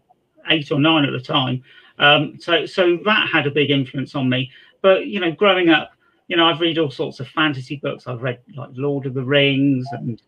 eight 0.50 0.70
or 0.70 0.78
nine 0.78 1.04
at 1.04 1.12
the 1.12 1.20
time 1.20 1.62
Um, 1.98 2.38
so 2.40 2.66
so 2.66 2.98
that 3.04 3.28
had 3.28 3.46
a 3.46 3.50
big 3.50 3.70
influence 3.70 4.14
on 4.14 4.28
me. 4.28 4.50
But 4.82 5.06
you 5.06 5.20
know, 5.20 5.32
growing 5.32 5.70
up, 5.70 5.92
you 6.28 6.36
know, 6.36 6.46
I've 6.46 6.60
read 6.60 6.78
all 6.78 6.90
sorts 6.90 7.20
of 7.20 7.28
fantasy 7.28 7.76
books. 7.76 8.06
I've 8.06 8.22
read 8.22 8.40
like 8.56 8.70
Lord 8.72 9.06
of 9.06 9.14
the 9.14 9.24
Rings 9.24 9.86
and 9.92 10.20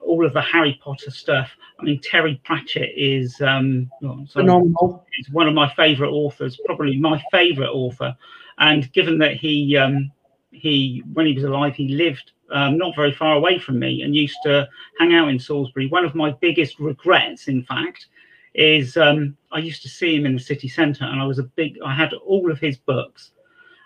all 0.00 0.24
of 0.24 0.32
the 0.34 0.40
Harry 0.40 0.78
Potter 0.82 1.10
stuff. 1.10 1.50
I 1.78 1.82
mean, 1.82 2.00
Terry 2.00 2.40
Pratchett 2.44 2.92
is 2.96 3.40
um, 3.40 3.90
oh, 4.02 4.26
phenomenal. 4.32 5.04
He's 5.16 5.30
one 5.30 5.48
of 5.48 5.54
my 5.54 5.72
favourite 5.74 6.10
authors, 6.10 6.60
probably 6.66 6.96
my 6.98 7.22
favourite 7.30 7.70
author. 7.70 8.16
And 8.58 8.92
given 8.92 9.18
that 9.18 9.36
he 9.36 9.76
um, 9.76 10.12
he 10.50 11.02
when 11.12 11.26
he 11.26 11.32
was 11.32 11.44
alive, 11.44 11.74
he 11.74 11.88
lived 11.88 12.32
um, 12.50 12.78
not 12.78 12.94
very 12.94 13.12
far 13.12 13.34
away 13.34 13.58
from 13.58 13.78
me 13.78 14.02
and 14.02 14.14
used 14.14 14.36
to 14.44 14.68
hang 14.98 15.14
out 15.14 15.28
in 15.28 15.38
Salisbury. 15.38 15.88
One 15.88 16.04
of 16.04 16.14
my 16.14 16.32
biggest 16.40 16.78
regrets, 16.78 17.48
in 17.48 17.62
fact, 17.62 18.06
is 18.54 18.96
um, 18.96 19.36
I 19.52 19.58
used 19.58 19.82
to 19.82 19.88
see 19.88 20.16
him 20.16 20.26
in 20.26 20.34
the 20.34 20.40
city 20.40 20.68
centre, 20.68 21.04
and 21.04 21.20
I 21.20 21.26
was 21.26 21.38
a 21.38 21.44
big. 21.44 21.76
I 21.84 21.94
had 21.94 22.12
all 22.14 22.50
of 22.50 22.58
his 22.60 22.76
books, 22.76 23.32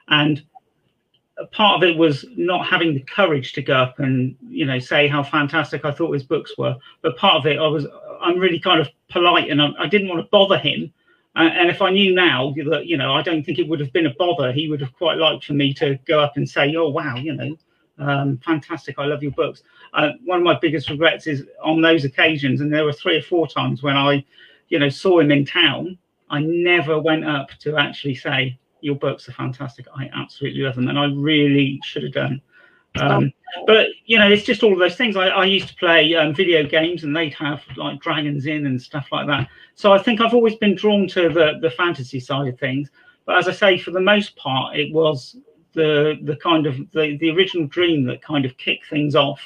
and 0.08 0.42
part 1.52 1.76
of 1.76 1.88
it 1.88 1.96
was 1.96 2.24
not 2.36 2.66
having 2.66 2.94
the 2.94 3.00
courage 3.00 3.52
to 3.52 3.62
go 3.62 3.74
up 3.74 3.98
and 4.00 4.34
you 4.48 4.64
know 4.64 4.78
say 4.78 5.06
how 5.06 5.22
fantastic 5.22 5.84
I 5.84 5.92
thought 5.92 6.12
his 6.12 6.24
books 6.24 6.56
were. 6.58 6.76
But 7.02 7.16
part 7.16 7.36
of 7.36 7.46
it, 7.46 7.58
I 7.58 7.66
was 7.66 7.86
I'm 8.20 8.38
really 8.38 8.58
kind 8.58 8.80
of 8.80 8.88
polite, 9.08 9.50
and 9.50 9.62
I, 9.62 9.68
I 9.78 9.86
didn't 9.86 10.08
want 10.08 10.20
to 10.20 10.28
bother 10.30 10.58
him. 10.58 10.92
And 11.36 11.70
if 11.70 11.80
I 11.82 11.90
knew 11.90 12.12
now 12.12 12.52
that 12.68 12.86
you 12.86 12.96
know, 12.96 13.14
I 13.14 13.22
don't 13.22 13.44
think 13.44 13.60
it 13.60 13.68
would 13.68 13.78
have 13.78 13.92
been 13.92 14.06
a 14.06 14.14
bother. 14.14 14.50
He 14.50 14.68
would 14.68 14.80
have 14.80 14.92
quite 14.94 15.18
liked 15.18 15.44
for 15.44 15.52
me 15.52 15.72
to 15.74 15.96
go 16.04 16.18
up 16.18 16.36
and 16.36 16.48
say, 16.48 16.74
"Oh 16.74 16.88
wow, 16.88 17.14
you 17.16 17.32
know, 17.32 17.56
um, 17.98 18.40
fantastic! 18.44 18.98
I 18.98 19.04
love 19.04 19.22
your 19.22 19.32
books." 19.32 19.62
Uh, 19.94 20.10
one 20.24 20.38
of 20.38 20.44
my 20.44 20.58
biggest 20.60 20.90
regrets 20.90 21.28
is 21.28 21.44
on 21.62 21.80
those 21.80 22.04
occasions, 22.04 22.60
and 22.60 22.72
there 22.72 22.84
were 22.84 22.92
three 22.92 23.18
or 23.18 23.22
four 23.22 23.46
times 23.46 23.84
when 23.84 23.96
I, 23.96 24.24
you 24.68 24.78
know, 24.78 24.88
saw 24.88 25.20
him 25.20 25.30
in 25.30 25.44
town. 25.44 25.98
I 26.30 26.40
never 26.40 27.00
went 27.00 27.24
up 27.24 27.50
to 27.60 27.76
actually 27.76 28.14
say, 28.14 28.58
your 28.80 28.96
books 28.96 29.28
are 29.28 29.32
fantastic. 29.32 29.86
I 29.94 30.10
absolutely 30.14 30.60
love 30.60 30.76
them, 30.76 30.88
and 30.88 30.98
I 30.98 31.06
really 31.06 31.80
should 31.84 32.02
have 32.02 32.12
done. 32.12 32.40
Um, 33.00 33.32
but 33.66 33.88
you 34.06 34.18
know, 34.18 34.28
it's 34.28 34.44
just 34.44 34.62
all 34.62 34.72
of 34.72 34.78
those 34.78 34.96
things. 34.96 35.16
I, 35.16 35.28
I 35.28 35.44
used 35.44 35.68
to 35.68 35.74
play 35.76 36.14
um, 36.14 36.34
video 36.34 36.64
games, 36.64 37.04
and 37.04 37.14
they'd 37.14 37.34
have 37.34 37.62
like 37.76 38.00
Dragons 38.00 38.46
Inn 38.46 38.66
and 38.66 38.80
stuff 38.80 39.08
like 39.12 39.26
that. 39.26 39.48
So 39.74 39.92
I 39.92 39.98
think 39.98 40.20
I've 40.20 40.34
always 40.34 40.56
been 40.56 40.74
drawn 40.74 41.06
to 41.08 41.28
the 41.28 41.58
the 41.60 41.70
fantasy 41.70 42.20
side 42.20 42.48
of 42.48 42.58
things. 42.58 42.90
But 43.26 43.38
as 43.38 43.48
I 43.48 43.52
say, 43.52 43.78
for 43.78 43.90
the 43.90 44.00
most 44.00 44.36
part, 44.36 44.76
it 44.76 44.92
was 44.92 45.36
the 45.74 46.18
the 46.22 46.36
kind 46.36 46.66
of 46.66 46.76
the 46.92 47.16
the 47.18 47.30
original 47.30 47.66
dream 47.66 48.04
that 48.06 48.22
kind 48.22 48.44
of 48.44 48.56
kicked 48.56 48.88
things 48.88 49.14
off, 49.14 49.40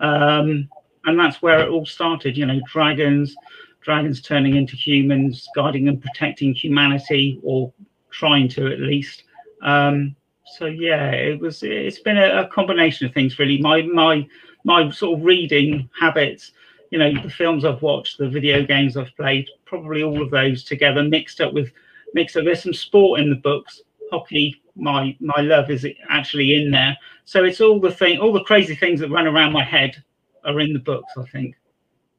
um, 0.00 0.68
and 1.04 1.18
that's 1.18 1.40
where 1.42 1.60
it 1.60 1.68
all 1.70 1.86
started. 1.86 2.36
You 2.36 2.46
know, 2.46 2.60
dragons, 2.70 3.36
dragons 3.84 4.20
turning 4.20 4.56
into 4.56 4.76
humans, 4.76 5.48
guiding 5.54 5.88
and 5.88 6.02
protecting 6.02 6.54
humanity, 6.54 7.38
or 7.42 7.72
trying 8.10 8.48
to 8.48 8.72
at 8.72 8.80
least. 8.80 9.24
Um, 9.62 10.16
so 10.56 10.66
yeah, 10.66 11.10
it 11.10 11.40
was. 11.40 11.62
It's 11.62 12.00
been 12.00 12.18
a, 12.18 12.42
a, 12.42 12.48
combination 12.48 13.06
of 13.06 13.14
things 13.14 13.38
really. 13.38 13.58
My 13.58 13.82
my 13.82 14.26
my 14.64 14.90
sort 14.90 15.18
of 15.18 15.24
reading 15.24 15.88
habits. 15.98 16.52
You 16.90 16.98
know, 16.98 17.22
the 17.22 17.30
films 17.30 17.64
I've 17.64 17.82
watched, 17.82 18.18
the 18.18 18.28
video 18.28 18.64
games 18.64 18.96
I've 18.96 19.14
played, 19.16 19.48
probably 19.64 20.04
all 20.04 20.22
of 20.22 20.30
those 20.30 20.62
together 20.62 21.02
mixed 21.02 21.40
up 21.40 21.52
with 21.52 21.72
mixed 22.14 22.36
up. 22.36 22.44
There's 22.44 22.62
some 22.62 22.74
sport 22.74 23.20
in 23.20 23.30
the 23.30 23.36
books. 23.36 23.82
Hockey, 24.10 24.62
my 24.76 25.16
my 25.20 25.40
love 25.40 25.70
is 25.70 25.86
actually 26.08 26.54
in 26.54 26.70
there. 26.70 26.96
So 27.24 27.44
it's 27.44 27.60
all 27.60 27.80
the 27.80 27.90
thing, 27.90 28.18
all 28.18 28.32
the 28.32 28.44
crazy 28.44 28.76
things 28.76 29.00
that 29.00 29.10
run 29.10 29.26
around 29.26 29.52
my 29.52 29.64
head 29.64 30.02
are 30.44 30.60
in 30.60 30.72
the 30.72 30.78
books. 30.78 31.12
I 31.18 31.24
think. 31.24 31.56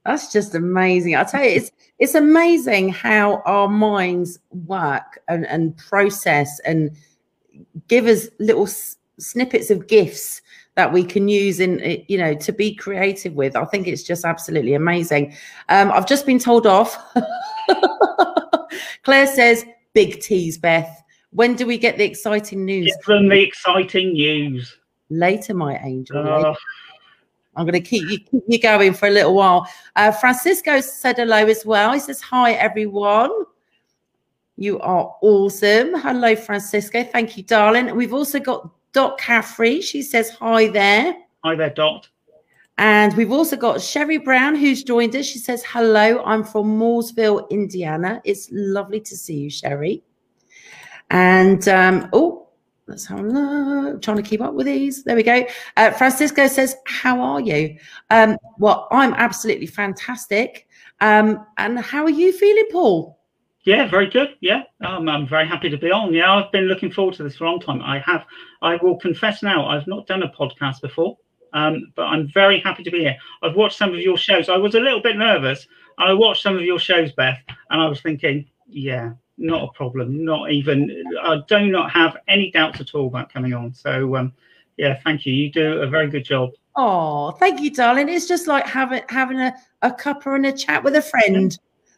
That's 0.05 0.31
just 0.31 0.53
amazing. 0.53 1.15
I 1.15 1.23
tell 1.23 1.43
you, 1.43 1.49
it's 1.49 1.71
it's 1.97 2.15
amazing 2.15 2.89
how 2.89 3.41
our 3.45 3.67
minds 3.67 4.39
work 4.51 5.19
and, 5.27 5.47
and 5.47 5.75
process 5.77 6.59
and 6.59 6.95
give 7.87 8.05
us 8.05 8.27
little 8.39 8.67
snippets 9.17 9.71
of 9.71 9.87
gifts 9.87 10.41
that 10.75 10.91
we 10.91 11.05
can 11.05 11.29
use 11.29 11.61
in 11.61 11.79
eh, 11.81 12.03
you 12.07 12.17
know 12.17 12.35
to 12.35 12.51
be 12.51 12.75
creative 12.75 13.33
with. 13.33 13.55
I 13.55 13.65
think 13.65 13.87
it's 13.87 14.03
just 14.03 14.25
absolutely 14.25 14.73
amazing. 14.73 15.35
Um, 15.69 15.91
I've 15.91 16.07
just 16.07 16.25
been 16.25 16.39
told 16.39 16.67
off. 16.67 16.97
Claire 19.03 19.27
says, 19.27 19.65
"Big 19.93 20.21
tease, 20.21 20.57
Beth. 20.57 21.03
When 21.31 21.55
do 21.55 21.65
we 21.65 21.77
get 21.77 21.97
the 21.97 22.05
exciting 22.05 22.63
news?" 22.63 22.95
Give 22.97 23.05
them 23.05 23.29
the 23.29 23.41
exciting 23.41 24.13
news 24.13 24.77
later, 25.09 25.53
my 25.53 25.77
angel. 25.77 26.23
Later. 26.23 26.55
I'm 27.55 27.65
going 27.65 27.73
to 27.73 27.81
keep 27.81 28.09
you, 28.09 28.19
keep 28.19 28.43
you 28.47 28.59
going 28.59 28.93
for 28.93 29.07
a 29.07 29.11
little 29.11 29.33
while. 29.33 29.67
Uh, 29.95 30.11
Francisco 30.11 30.81
said 30.81 31.17
hello 31.17 31.45
as 31.45 31.65
well. 31.65 31.93
He 31.93 31.99
says, 31.99 32.21
Hi, 32.21 32.53
everyone. 32.53 33.31
You 34.57 34.79
are 34.79 35.15
awesome. 35.21 35.93
Hello, 35.95 36.35
Francisco. 36.35 37.03
Thank 37.03 37.37
you, 37.37 37.43
darling. 37.43 37.93
We've 37.95 38.13
also 38.13 38.39
got 38.39 38.69
Dot 38.93 39.17
Caffrey. 39.19 39.81
She 39.81 40.01
says, 40.01 40.29
Hi 40.31 40.67
there. 40.67 41.15
Hi 41.43 41.55
there, 41.55 41.69
Dot. 41.69 42.07
And 42.77 43.15
we've 43.15 43.31
also 43.31 43.55
got 43.55 43.81
Sherry 43.81 44.17
Brown 44.17 44.55
who's 44.55 44.83
joined 44.83 45.15
us. 45.15 45.25
She 45.25 45.39
says, 45.39 45.63
Hello, 45.63 46.21
I'm 46.25 46.43
from 46.43 46.77
Mooresville, 46.77 47.49
Indiana. 47.49 48.21
It's 48.25 48.49
lovely 48.51 48.99
to 49.01 49.15
see 49.15 49.35
you, 49.35 49.49
Sherry. 49.49 50.03
And 51.09 51.67
um, 51.67 52.09
oh, 52.13 52.44
Let's 52.87 53.05
have 53.07 53.19
a 53.19 53.23
look. 53.23 54.01
Trying 54.01 54.17
to 54.17 54.23
keep 54.23 54.41
up 54.41 54.53
with 54.53 54.67
these. 54.67 55.03
There 55.03 55.15
we 55.15 55.23
go. 55.23 55.43
Uh, 55.75 55.91
Francisco 55.91 56.47
says, 56.47 56.75
How 56.85 57.19
are 57.19 57.41
you? 57.41 57.77
Um, 58.11 58.37
well, 58.59 58.87
I'm 58.91 59.13
absolutely 59.13 59.67
fantastic. 59.67 60.67
Um, 61.01 61.45
and 61.57 61.79
how 61.79 62.03
are 62.03 62.09
you 62.09 62.31
feeling, 62.31 62.67
Paul? 62.71 63.19
Yeah, 63.65 63.87
very 63.87 64.07
good. 64.07 64.35
Yeah, 64.41 64.61
um, 64.85 65.09
I'm 65.09 65.27
very 65.27 65.47
happy 65.47 65.69
to 65.69 65.77
be 65.77 65.91
on. 65.91 66.13
Yeah, 66.13 66.31
I've 66.31 66.51
been 66.51 66.65
looking 66.65 66.91
forward 66.91 67.15
to 67.15 67.23
this 67.23 67.35
for 67.35 67.45
a 67.45 67.49
long 67.49 67.59
time. 67.59 67.81
I 67.81 67.97
have, 67.99 68.23
I 68.61 68.75
will 68.75 68.95
confess 68.97 69.41
now, 69.41 69.67
I've 69.67 69.87
not 69.87 70.05
done 70.05 70.21
a 70.21 70.29
podcast 70.29 70.81
before, 70.81 71.17
um, 71.53 71.91
but 71.95 72.03
I'm 72.03 72.27
very 72.31 72.59
happy 72.59 72.83
to 72.83 72.91
be 72.91 72.99
here. 72.99 73.17
I've 73.41 73.55
watched 73.55 73.77
some 73.77 73.91
of 73.91 73.99
your 73.99 74.17
shows. 74.17 74.49
I 74.49 74.57
was 74.57 74.75
a 74.75 74.79
little 74.79 75.01
bit 75.01 75.17
nervous. 75.17 75.67
I 75.97 76.13
watched 76.13 76.43
some 76.43 76.55
of 76.55 76.61
your 76.61 76.77
shows, 76.77 77.11
Beth, 77.13 77.39
and 77.71 77.81
I 77.81 77.87
was 77.87 78.01
thinking, 78.01 78.45
yeah, 78.67 79.13
not 79.37 79.63
a 79.63 79.71
problem. 79.73 80.23
Not 80.23 80.51
even. 80.51 81.03
I 81.21 81.41
do 81.47 81.67
not 81.67 81.91
have 81.91 82.17
any 82.27 82.51
doubts 82.51 82.79
at 82.81 82.95
all 82.95 83.07
about 83.07 83.31
coming 83.31 83.53
on. 83.53 83.73
So 83.73 84.15
um, 84.15 84.33
yeah, 84.77 84.99
thank 85.03 85.25
you. 85.25 85.33
You 85.33 85.51
do 85.51 85.81
a 85.81 85.87
very 85.87 86.09
good 86.09 86.25
job. 86.25 86.51
Oh, 86.75 87.31
thank 87.31 87.61
you, 87.61 87.71
darling. 87.71 88.09
It's 88.09 88.27
just 88.27 88.47
like 88.47 88.65
having 88.65 89.03
having 89.09 89.39
a, 89.39 89.53
a 89.81 89.91
cuppa 89.91 90.35
and 90.35 90.45
a 90.45 90.51
chat 90.51 90.83
with 90.83 90.95
a 90.95 91.01
friend. 91.01 91.57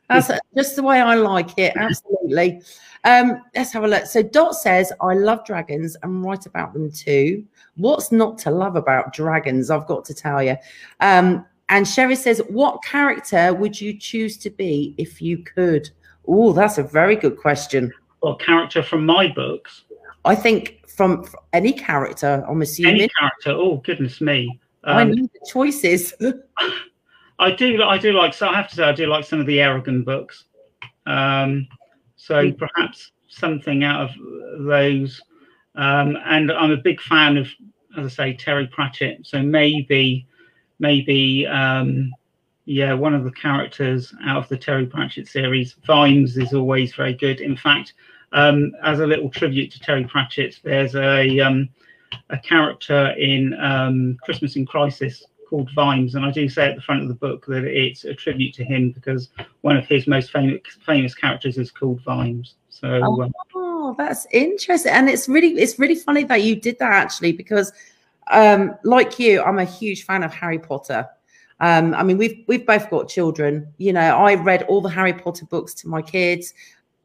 That's 0.09 0.31
just 0.55 0.75
the 0.75 0.83
way 0.83 1.01
I 1.01 1.15
like 1.15 1.57
it. 1.57 1.75
Absolutely. 1.75 2.61
Um, 3.03 3.41
let's 3.55 3.71
have 3.73 3.83
a 3.83 3.87
look. 3.87 4.05
So 4.05 4.23
Dot 4.23 4.55
says, 4.55 4.93
I 5.01 5.13
love 5.13 5.45
dragons 5.45 5.97
and 6.01 6.23
write 6.23 6.45
about 6.45 6.73
them 6.73 6.91
too. 6.91 7.45
What's 7.75 8.11
not 8.11 8.37
to 8.39 8.51
love 8.51 8.75
about 8.75 9.13
dragons? 9.13 9.69
I've 9.69 9.87
got 9.87 10.05
to 10.05 10.13
tell 10.13 10.41
you. 10.41 10.55
Um, 11.01 11.45
and 11.69 11.87
Sherry 11.87 12.15
says, 12.15 12.41
What 12.49 12.83
character 12.83 13.53
would 13.53 13.79
you 13.79 13.97
choose 13.97 14.37
to 14.37 14.49
be 14.49 14.95
if 14.97 15.21
you 15.21 15.39
could? 15.39 15.89
Oh, 16.27 16.53
that's 16.53 16.77
a 16.77 16.83
very 16.83 17.15
good 17.15 17.37
question. 17.37 17.93
Or 18.21 18.35
character 18.37 18.83
from 18.83 19.05
my 19.05 19.27
books? 19.27 19.83
I 20.25 20.35
think 20.35 20.87
from, 20.87 21.25
any 21.53 21.71
character, 21.71 22.43
I'm 22.47 22.61
assuming. 22.61 22.95
Any 22.95 23.09
character. 23.17 23.51
Oh, 23.51 23.77
goodness 23.77 24.19
me. 24.19 24.59
Um, 24.83 24.97
I 24.97 25.03
need 25.05 25.29
the 25.33 25.47
choices. 25.49 26.13
I 27.39 27.51
do. 27.51 27.81
I 27.83 27.97
do 27.97 28.13
like. 28.13 28.33
So 28.33 28.47
I 28.47 28.55
have 28.55 28.69
to 28.69 28.75
say, 28.75 28.83
I 28.83 28.93
do 28.93 29.05
like 29.05 29.25
some 29.25 29.39
of 29.39 29.45
the 29.45 29.57
Eragon 29.57 30.03
books. 30.03 30.45
Um, 31.05 31.67
so 32.15 32.49
hmm. 32.49 32.55
perhaps 32.55 33.11
something 33.27 33.83
out 33.83 34.09
of 34.09 34.11
those. 34.65 35.21
Um, 35.75 36.17
and 36.25 36.51
I'm 36.51 36.71
a 36.71 36.77
big 36.77 36.99
fan 36.99 37.37
of, 37.37 37.47
as 37.97 38.05
I 38.05 38.09
say, 38.09 38.33
Terry 38.33 38.67
Pratchett. 38.67 39.25
So 39.25 39.41
maybe, 39.41 40.27
maybe 40.79 41.45
um, 41.45 42.11
yeah, 42.67 42.93
one 42.93 43.15
of 43.15 43.23
the 43.23 43.31
characters 43.31 44.13
out 44.25 44.43
of 44.43 44.49
the 44.49 44.57
Terry 44.57 44.85
Pratchett 44.85 45.29
series, 45.29 45.75
Vimes, 45.85 46.37
is 46.37 46.53
always 46.53 46.93
very 46.93 47.13
good. 47.13 47.39
In 47.39 47.55
fact, 47.55 47.93
um, 48.33 48.73
as 48.83 48.99
a 48.99 49.07
little 49.07 49.29
tribute 49.29 49.71
to 49.71 49.79
Terry 49.79 50.03
Pratchett, 50.03 50.59
there's 50.63 50.93
a 50.93 51.39
um, 51.39 51.69
a 52.29 52.37
character 52.37 53.11
in 53.11 53.57
um, 53.61 54.17
Christmas 54.21 54.57
in 54.57 54.65
Crisis 54.65 55.23
called 55.49 55.69
Vimes, 55.75 56.15
and 56.15 56.25
I 56.25 56.31
do 56.31 56.49
say 56.49 56.67
at 56.67 56.75
the 56.75 56.81
front 56.81 57.01
of 57.01 57.07
the 57.07 57.13
book 57.13 57.45
that 57.45 57.63
it's 57.63 58.03
a 58.03 58.13
tribute 58.13 58.53
to 58.55 58.65
him 58.65 58.91
because 58.91 59.29
one 59.61 59.77
of 59.77 59.85
his 59.85 60.05
most 60.05 60.33
famous 60.33 60.59
famous 60.85 61.15
characters 61.15 61.57
is 61.57 61.71
called 61.71 62.01
Vimes. 62.03 62.55
So. 62.69 63.01
Um, 63.01 63.31
oh, 63.55 63.95
that's 63.97 64.27
interesting, 64.33 64.91
and 64.91 65.07
it's 65.07 65.29
really 65.29 65.53
it's 65.53 65.79
really 65.79 65.95
funny 65.95 66.25
that 66.25 66.43
you 66.43 66.57
did 66.57 66.77
that 66.79 66.91
actually 66.91 67.31
because, 67.31 67.71
um, 68.29 68.75
like 68.83 69.19
you, 69.19 69.41
I'm 69.41 69.59
a 69.59 69.63
huge 69.63 70.03
fan 70.03 70.23
of 70.23 70.33
Harry 70.33 70.59
Potter. 70.59 71.07
Um, 71.59 71.93
I 71.95 72.03
mean, 72.03 72.17
we've 72.17 72.43
we've 72.47 72.65
both 72.65 72.89
got 72.89 73.09
children. 73.09 73.73
You 73.77 73.93
know, 73.93 74.17
I 74.17 74.35
read 74.35 74.63
all 74.63 74.81
the 74.81 74.89
Harry 74.89 75.13
Potter 75.13 75.45
books 75.45 75.73
to 75.75 75.87
my 75.87 76.01
kids 76.01 76.53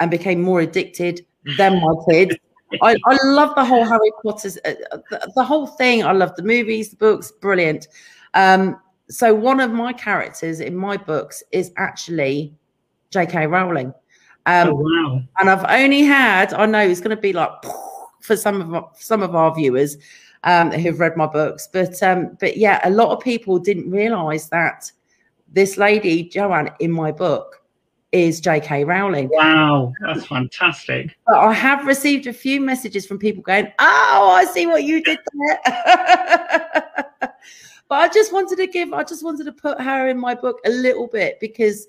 and 0.00 0.10
became 0.10 0.42
more 0.42 0.60
addicted 0.60 1.24
than 1.56 1.80
my 1.80 1.94
kids. 2.10 2.36
I, 2.80 2.96
I 3.06 3.18
love 3.24 3.54
the 3.54 3.64
whole 3.64 3.84
Harry 3.84 4.12
Potter's 4.22 4.58
uh, 4.64 4.74
the, 5.10 5.32
the, 5.34 5.44
whole 5.44 5.66
thing. 5.66 6.04
I 6.04 6.12
love 6.12 6.34
the 6.36 6.42
movies, 6.42 6.90
the 6.90 6.96
books, 6.96 7.30
brilliant. 7.30 7.88
Um, 8.34 8.80
so 9.08 9.34
one 9.34 9.60
of 9.60 9.72
my 9.72 9.92
characters 9.92 10.60
in 10.60 10.76
my 10.76 10.96
books 10.96 11.42
is 11.52 11.70
actually 11.76 12.54
J.K. 13.10 13.46
Rowling. 13.46 13.92
Um, 14.46 14.68
oh, 14.68 14.74
wow. 14.74 15.22
And 15.38 15.50
I've 15.50 15.64
only 15.68 16.02
had, 16.02 16.54
I 16.54 16.66
know 16.66 16.80
it's 16.80 17.00
going 17.00 17.14
to 17.14 17.20
be 17.20 17.32
like 17.32 17.50
for 18.20 18.36
some 18.36 18.60
of 18.60 18.74
our, 18.74 18.90
some 18.94 19.22
of 19.22 19.34
our 19.34 19.54
viewers 19.54 19.96
um, 20.44 20.70
who've 20.70 20.98
read 20.98 21.16
my 21.16 21.26
books, 21.26 21.68
but 21.72 22.02
um, 22.02 22.36
but 22.40 22.56
yeah, 22.56 22.80
a 22.84 22.90
lot 22.90 23.10
of 23.10 23.20
people 23.20 23.58
didn't 23.58 23.90
realise 23.90 24.46
that 24.46 24.90
this 25.52 25.76
lady 25.76 26.24
Joanne 26.24 26.70
in 26.80 26.90
my 26.90 27.12
book 27.12 27.62
is 28.12 28.40
J.K. 28.40 28.84
Rowling. 28.84 29.30
Wow, 29.32 29.92
that's 30.00 30.26
fantastic. 30.26 31.16
But 31.26 31.36
I 31.36 31.52
have 31.52 31.86
received 31.86 32.26
a 32.26 32.32
few 32.32 32.60
messages 32.60 33.06
from 33.06 33.18
people 33.18 33.42
going, 33.42 33.72
"Oh, 33.78 34.34
I 34.36 34.44
see 34.44 34.66
what 34.66 34.84
you 34.84 35.02
did 35.02 35.18
there." 35.32 35.60
but 37.20 37.34
I 37.90 38.08
just 38.08 38.32
wanted 38.32 38.56
to 38.56 38.66
give, 38.66 38.92
I 38.92 39.02
just 39.04 39.24
wanted 39.24 39.44
to 39.44 39.52
put 39.52 39.80
her 39.80 40.08
in 40.08 40.18
my 40.18 40.34
book 40.34 40.60
a 40.64 40.70
little 40.70 41.06
bit 41.06 41.38
because 41.40 41.86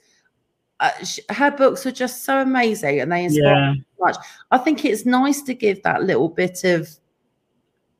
uh, 0.79 0.91
her 1.29 1.51
books 1.51 1.86
are 1.86 1.91
just 1.91 2.24
so 2.24 2.41
amazing 2.41 3.00
and 3.00 3.12
they 3.12 3.25
inspire 3.25 3.43
yeah. 3.43 3.74
so 3.74 4.05
much. 4.05 4.17
I 4.51 4.57
think 4.57 4.86
it's 4.86 5.05
nice 5.05 5.41
to 5.43 5.53
give 5.53 5.83
that 5.83 6.03
little 6.03 6.29
bit 6.29 6.63
of 6.63 6.89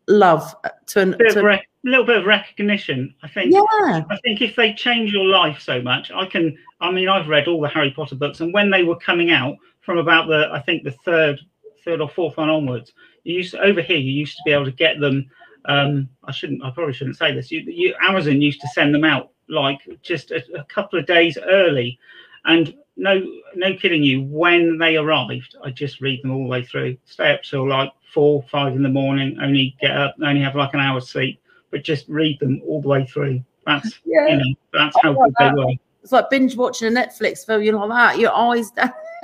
love 0.08 0.56
to, 0.88 1.00
an, 1.00 1.14
a 1.16 1.32
to 1.32 1.44
rec- 1.44 1.68
little 1.84 2.06
bit 2.06 2.18
of 2.18 2.26
recognition. 2.26 3.14
I 3.24 3.28
think. 3.28 3.54
Yeah. 3.54 4.04
I 4.10 4.18
think 4.24 4.42
if 4.42 4.56
they 4.56 4.74
change 4.74 5.14
your 5.14 5.26
life 5.26 5.60
so 5.60 5.82
much, 5.82 6.12
I 6.12 6.26
can. 6.26 6.58
I 6.82 6.92
mean, 6.92 7.10
I've 7.10 7.28
read 7.28 7.48
all 7.48 7.62
the 7.62 7.70
Harry 7.70 7.92
Potter 7.92 8.16
books, 8.16 8.42
and 8.42 8.54
when 8.54 8.70
they 8.70 8.84
were 8.84 8.98
coming 8.98 9.32
out 9.32 9.56
from 9.82 9.98
about 9.98 10.28
the, 10.28 10.50
I 10.52 10.62
think 10.62 10.84
the 10.84 10.92
third, 10.92 11.40
third 11.84 12.02
or 12.02 12.10
fourth 12.10 12.38
one 12.38 12.50
onwards, 12.50 12.94
you 13.24 13.36
used 13.36 13.52
to, 13.52 13.62
over 13.62 13.82
here 13.82 13.98
you 13.98 14.12
used 14.12 14.38
to 14.38 14.44
be 14.46 14.52
able 14.52 14.66
to 14.66 14.72
get 14.72 15.00
them. 15.00 15.30
Um, 15.66 16.10
I 16.26 16.32
shouldn't. 16.32 16.64
I 16.64 16.72
probably 16.72 16.94
shouldn't 16.94 17.18
say 17.18 17.34
this. 17.34 17.52
You, 17.52 17.62
you 17.62 17.96
Amazon 18.02 18.42
used 18.42 18.62
to 18.62 18.68
send 18.70 18.94
them 18.94 19.06
out 19.06 19.32
like 19.50 19.80
just 20.02 20.32
a, 20.32 20.44
a 20.58 20.64
couple 20.66 21.00
of 21.00 21.06
days 21.06 21.38
early, 21.50 22.00
and 22.46 22.76
no, 22.96 23.26
no 23.56 23.74
kidding 23.76 24.04
you. 24.04 24.24
When 24.24 24.78
they 24.78 24.98
arrived, 24.98 25.56
I 25.64 25.72
just 25.72 26.02
read 26.02 26.22
them 26.22 26.32
all 26.32 26.44
the 26.44 26.50
way 26.50 26.64
through. 26.64 26.98
Stay 27.06 27.34
up 27.34 27.44
till 27.44 27.68
like 27.68 27.92
four, 28.14 28.44
five 28.52 28.74
in 28.74 28.84
the 28.84 28.90
morning. 28.90 29.38
Only 29.42 29.76
get 29.82 29.92
up, 29.92 30.16
only 30.24 30.42
have 30.42 30.56
like 30.56 30.74
an 30.74 30.80
hour's 30.80 31.10
sleep, 31.10 31.42
but 31.72 31.84
just 31.84 32.08
read 32.08 32.40
them 32.40 32.62
all 32.66 32.82
the 32.82 32.88
way 32.88 33.06
through. 33.06 33.44
That's 33.66 34.00
yeah. 34.06 34.28
you 34.28 34.38
know, 34.38 34.56
that's 34.72 34.96
how 35.02 35.14
good 35.14 35.34
that. 35.40 35.56
they 35.56 35.64
were. 35.64 35.72
It's 36.02 36.12
like 36.12 36.30
binge 36.30 36.56
watching 36.56 36.90
a 36.90 36.92
Netflix 36.92 37.46
film. 37.46 37.64
You're 37.64 37.76
like 37.76 37.90
that. 37.90 38.20
Your 38.20 38.34
eyes 38.36 38.72
down. 38.72 38.92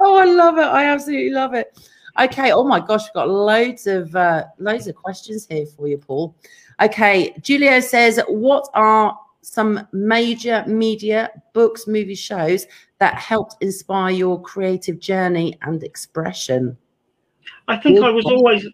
oh, 0.00 0.16
I 0.16 0.24
love 0.24 0.58
it. 0.58 0.62
I 0.62 0.84
absolutely 0.84 1.30
love 1.30 1.54
it. 1.54 1.76
Okay. 2.18 2.52
Oh 2.52 2.64
my 2.64 2.80
gosh, 2.80 3.02
we've 3.02 3.14
got 3.14 3.28
loads 3.28 3.86
of 3.86 4.14
uh, 4.14 4.44
loads 4.58 4.86
of 4.86 4.94
questions 4.94 5.46
here 5.48 5.66
for 5.66 5.88
you, 5.88 5.98
Paul. 5.98 6.34
Okay. 6.80 7.34
Julio 7.44 7.80
says, 7.80 8.20
"What 8.28 8.68
are 8.74 9.18
some 9.42 9.86
major 9.92 10.64
media, 10.66 11.30
books, 11.52 11.86
movie 11.86 12.14
shows 12.14 12.66
that 13.00 13.14
helped 13.14 13.56
inspire 13.60 14.10
your 14.10 14.40
creative 14.40 14.98
journey 14.98 15.58
and 15.62 15.82
expression? 15.82 16.76
I 17.68 17.76
think 17.76 18.00
I 18.00 18.10
was 18.10 18.24
always, 18.26 18.66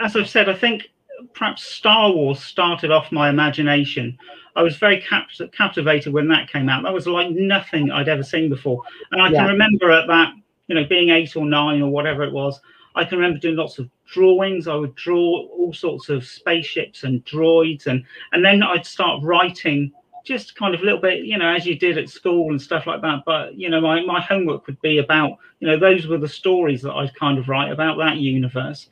as 0.00 0.16
I've 0.16 0.28
said, 0.28 0.48
I 0.48 0.54
think 0.54 0.88
perhaps 1.32 1.64
Star 1.64 2.10
Wars 2.10 2.40
started 2.42 2.90
off 2.90 3.12
my 3.12 3.28
imagination. 3.28 4.18
I 4.56 4.62
was 4.62 4.76
very 4.76 5.00
cap- 5.00 5.28
captivated 5.52 6.12
when 6.12 6.28
that 6.28 6.50
came 6.50 6.68
out. 6.68 6.82
That 6.82 6.92
was 6.92 7.06
like 7.06 7.30
nothing 7.30 7.90
I'd 7.90 8.08
ever 8.08 8.22
seen 8.22 8.48
before. 8.48 8.82
And 9.10 9.20
I 9.20 9.30
yeah. 9.30 9.40
can 9.40 9.52
remember 9.52 9.90
at 9.90 10.06
that, 10.06 10.32
you 10.68 10.74
know, 10.74 10.84
being 10.84 11.10
eight 11.10 11.36
or 11.36 11.44
nine 11.44 11.82
or 11.82 11.90
whatever 11.90 12.22
it 12.22 12.32
was, 12.32 12.60
I 12.94 13.04
can 13.04 13.18
remember 13.18 13.40
doing 13.40 13.56
lots 13.56 13.78
of 13.78 13.90
drawings. 14.06 14.68
I 14.68 14.74
would 14.74 14.94
draw 14.94 15.46
all 15.48 15.72
sorts 15.72 16.08
of 16.08 16.24
spaceships 16.24 17.02
and 17.02 17.24
droids, 17.24 17.86
and 17.86 18.04
and 18.32 18.44
then 18.44 18.62
I'd 18.62 18.86
start 18.86 19.22
writing 19.22 19.92
just 20.24 20.56
kind 20.56 20.74
of 20.74 20.80
a 20.80 20.84
little 20.84 21.00
bit, 21.00 21.24
you 21.24 21.38
know, 21.38 21.54
as 21.54 21.66
you 21.66 21.78
did 21.78 21.98
at 21.98 22.08
school 22.08 22.50
and 22.50 22.60
stuff 22.60 22.86
like 22.86 23.02
that. 23.02 23.22
But 23.24 23.58
you 23.58 23.68
know, 23.68 23.80
my 23.80 24.02
my 24.02 24.20
homework 24.20 24.66
would 24.66 24.80
be 24.80 24.98
about, 24.98 25.38
you 25.60 25.68
know, 25.68 25.78
those 25.78 26.06
were 26.06 26.18
the 26.18 26.28
stories 26.28 26.82
that 26.82 26.92
I'd 26.92 27.14
kind 27.14 27.38
of 27.38 27.48
write 27.48 27.70
about 27.70 27.98
that 27.98 28.16
universe. 28.16 28.88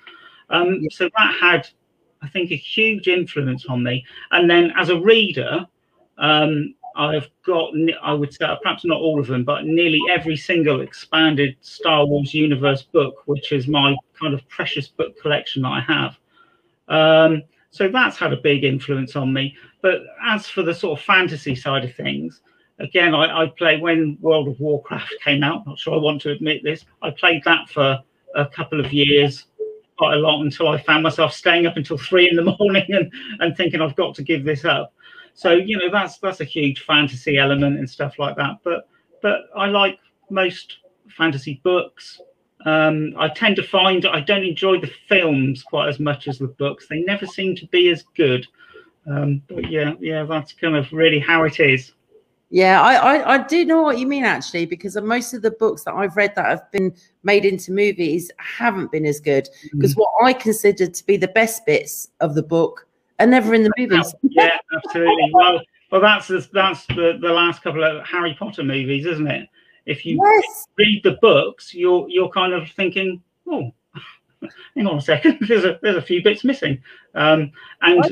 Um, 0.50 0.86
so 0.90 1.08
that 1.16 1.34
had, 1.40 1.68
I 2.20 2.28
think, 2.28 2.50
a 2.50 2.56
huge 2.56 3.08
influence 3.08 3.66
on 3.66 3.82
me. 3.82 4.04
And 4.30 4.48
then 4.48 4.72
as 4.76 4.90
a 4.90 5.00
reader, 5.00 5.66
um, 6.18 6.74
I've 6.94 7.28
got, 7.46 7.72
I 8.02 8.12
would 8.12 8.34
say, 8.34 8.46
perhaps 8.62 8.84
not 8.84 9.00
all 9.00 9.18
of 9.18 9.26
them, 9.26 9.44
but 9.44 9.64
nearly 9.64 10.00
every 10.10 10.36
single 10.36 10.82
expanded 10.82 11.56
Star 11.62 12.04
Wars 12.04 12.34
universe 12.34 12.82
book, 12.82 13.14
which 13.24 13.52
is 13.52 13.66
my 13.66 13.96
kind 14.20 14.34
of 14.34 14.46
precious 14.48 14.88
book 14.88 15.18
collection 15.20 15.62
that 15.62 15.68
I 15.68 15.80
have. 15.80 16.18
Um, 16.88 17.42
so 17.72 17.88
that's 17.88 18.18
had 18.18 18.34
a 18.34 18.36
big 18.36 18.64
influence 18.64 19.16
on 19.16 19.32
me. 19.32 19.56
But 19.80 20.02
as 20.22 20.46
for 20.46 20.62
the 20.62 20.74
sort 20.74 20.98
of 20.98 21.04
fantasy 21.04 21.56
side 21.56 21.84
of 21.84 21.94
things, 21.94 22.42
again, 22.78 23.14
I, 23.14 23.44
I 23.44 23.52
play 23.56 23.80
when 23.80 24.18
World 24.20 24.46
of 24.46 24.60
Warcraft 24.60 25.14
came 25.24 25.42
out. 25.42 25.66
Not 25.66 25.78
sure 25.78 25.94
I 25.94 25.96
want 25.96 26.20
to 26.22 26.30
admit 26.30 26.62
this. 26.62 26.84
I 27.00 27.10
played 27.10 27.42
that 27.44 27.70
for 27.70 27.98
a 28.36 28.46
couple 28.46 28.78
of 28.78 28.92
years, 28.92 29.46
quite 29.96 30.14
a 30.14 30.20
lot, 30.20 30.42
until 30.42 30.68
I 30.68 30.82
found 30.82 31.02
myself 31.02 31.32
staying 31.32 31.66
up 31.66 31.78
until 31.78 31.96
three 32.08 32.28
in 32.28 32.36
the 32.36 32.56
morning 32.58 32.86
and, 32.88 33.10
and 33.40 33.56
thinking 33.56 33.80
I've 33.80 33.96
got 33.96 34.14
to 34.16 34.22
give 34.22 34.44
this 34.44 34.66
up. 34.66 34.92
So 35.34 35.52
you 35.52 35.78
know 35.78 35.90
that's 35.90 36.18
that's 36.18 36.42
a 36.42 36.44
huge 36.44 36.82
fantasy 36.82 37.38
element 37.38 37.78
and 37.78 37.88
stuff 37.88 38.18
like 38.18 38.36
that. 38.36 38.58
But 38.64 38.86
but 39.22 39.44
I 39.56 39.66
like 39.66 39.98
most 40.28 40.76
fantasy 41.08 41.62
books. 41.64 42.20
Um, 42.64 43.14
I 43.18 43.28
tend 43.28 43.56
to 43.56 43.62
find 43.62 44.06
I 44.06 44.20
don't 44.20 44.44
enjoy 44.44 44.80
the 44.80 44.90
films 45.08 45.62
quite 45.62 45.88
as 45.88 45.98
much 45.98 46.28
as 46.28 46.38
the 46.38 46.48
books. 46.48 46.86
They 46.88 47.00
never 47.00 47.26
seem 47.26 47.56
to 47.56 47.66
be 47.66 47.88
as 47.90 48.04
good. 48.14 48.46
Um, 49.06 49.42
but 49.48 49.70
yeah, 49.70 49.94
yeah, 50.00 50.24
that's 50.24 50.52
kind 50.52 50.76
of 50.76 50.92
really 50.92 51.18
how 51.18 51.44
it 51.44 51.58
is. 51.58 51.92
Yeah, 52.50 52.82
I, 52.82 52.94
I, 52.94 53.34
I 53.34 53.38
do 53.46 53.64
know 53.64 53.80
what 53.80 53.98
you 53.98 54.06
mean 54.06 54.24
actually, 54.24 54.66
because 54.66 54.94
most 54.96 55.32
of 55.32 55.40
the 55.40 55.52
books 55.52 55.84
that 55.84 55.94
I've 55.94 56.16
read 56.16 56.34
that 56.36 56.44
have 56.44 56.70
been 56.70 56.94
made 57.22 57.46
into 57.46 57.72
movies 57.72 58.30
haven't 58.36 58.92
been 58.92 59.06
as 59.06 59.20
good. 59.20 59.48
Because 59.72 59.94
mm. 59.94 59.98
what 59.98 60.10
I 60.22 60.34
consider 60.34 60.86
to 60.86 61.06
be 61.06 61.16
the 61.16 61.28
best 61.28 61.64
bits 61.64 62.10
of 62.20 62.34
the 62.34 62.42
book 62.42 62.86
are 63.18 63.26
never 63.26 63.54
in 63.54 63.62
the 63.62 63.72
movies. 63.78 64.14
yeah, 64.22 64.58
absolutely. 64.76 65.30
Well, 65.32 65.60
well, 65.90 66.00
that's 66.00 66.28
that's 66.48 66.86
the, 66.86 67.18
the 67.20 67.32
last 67.32 67.62
couple 67.62 67.84
of 67.84 68.04
Harry 68.06 68.34
Potter 68.38 68.62
movies, 68.62 69.06
isn't 69.06 69.28
it? 69.28 69.48
If 69.86 70.04
you 70.06 70.20
yes. 70.22 70.66
read 70.76 71.02
the 71.02 71.18
books, 71.20 71.74
you're 71.74 72.08
you're 72.08 72.28
kind 72.28 72.52
of 72.52 72.68
thinking, 72.70 73.22
oh, 73.48 73.72
hang 74.76 74.86
on 74.86 74.98
a 74.98 75.00
second, 75.00 75.38
there's 75.48 75.64
a 75.64 75.78
there's 75.82 75.96
a 75.96 76.02
few 76.02 76.22
bits 76.22 76.44
missing. 76.44 76.82
Um, 77.14 77.52
and 77.82 78.04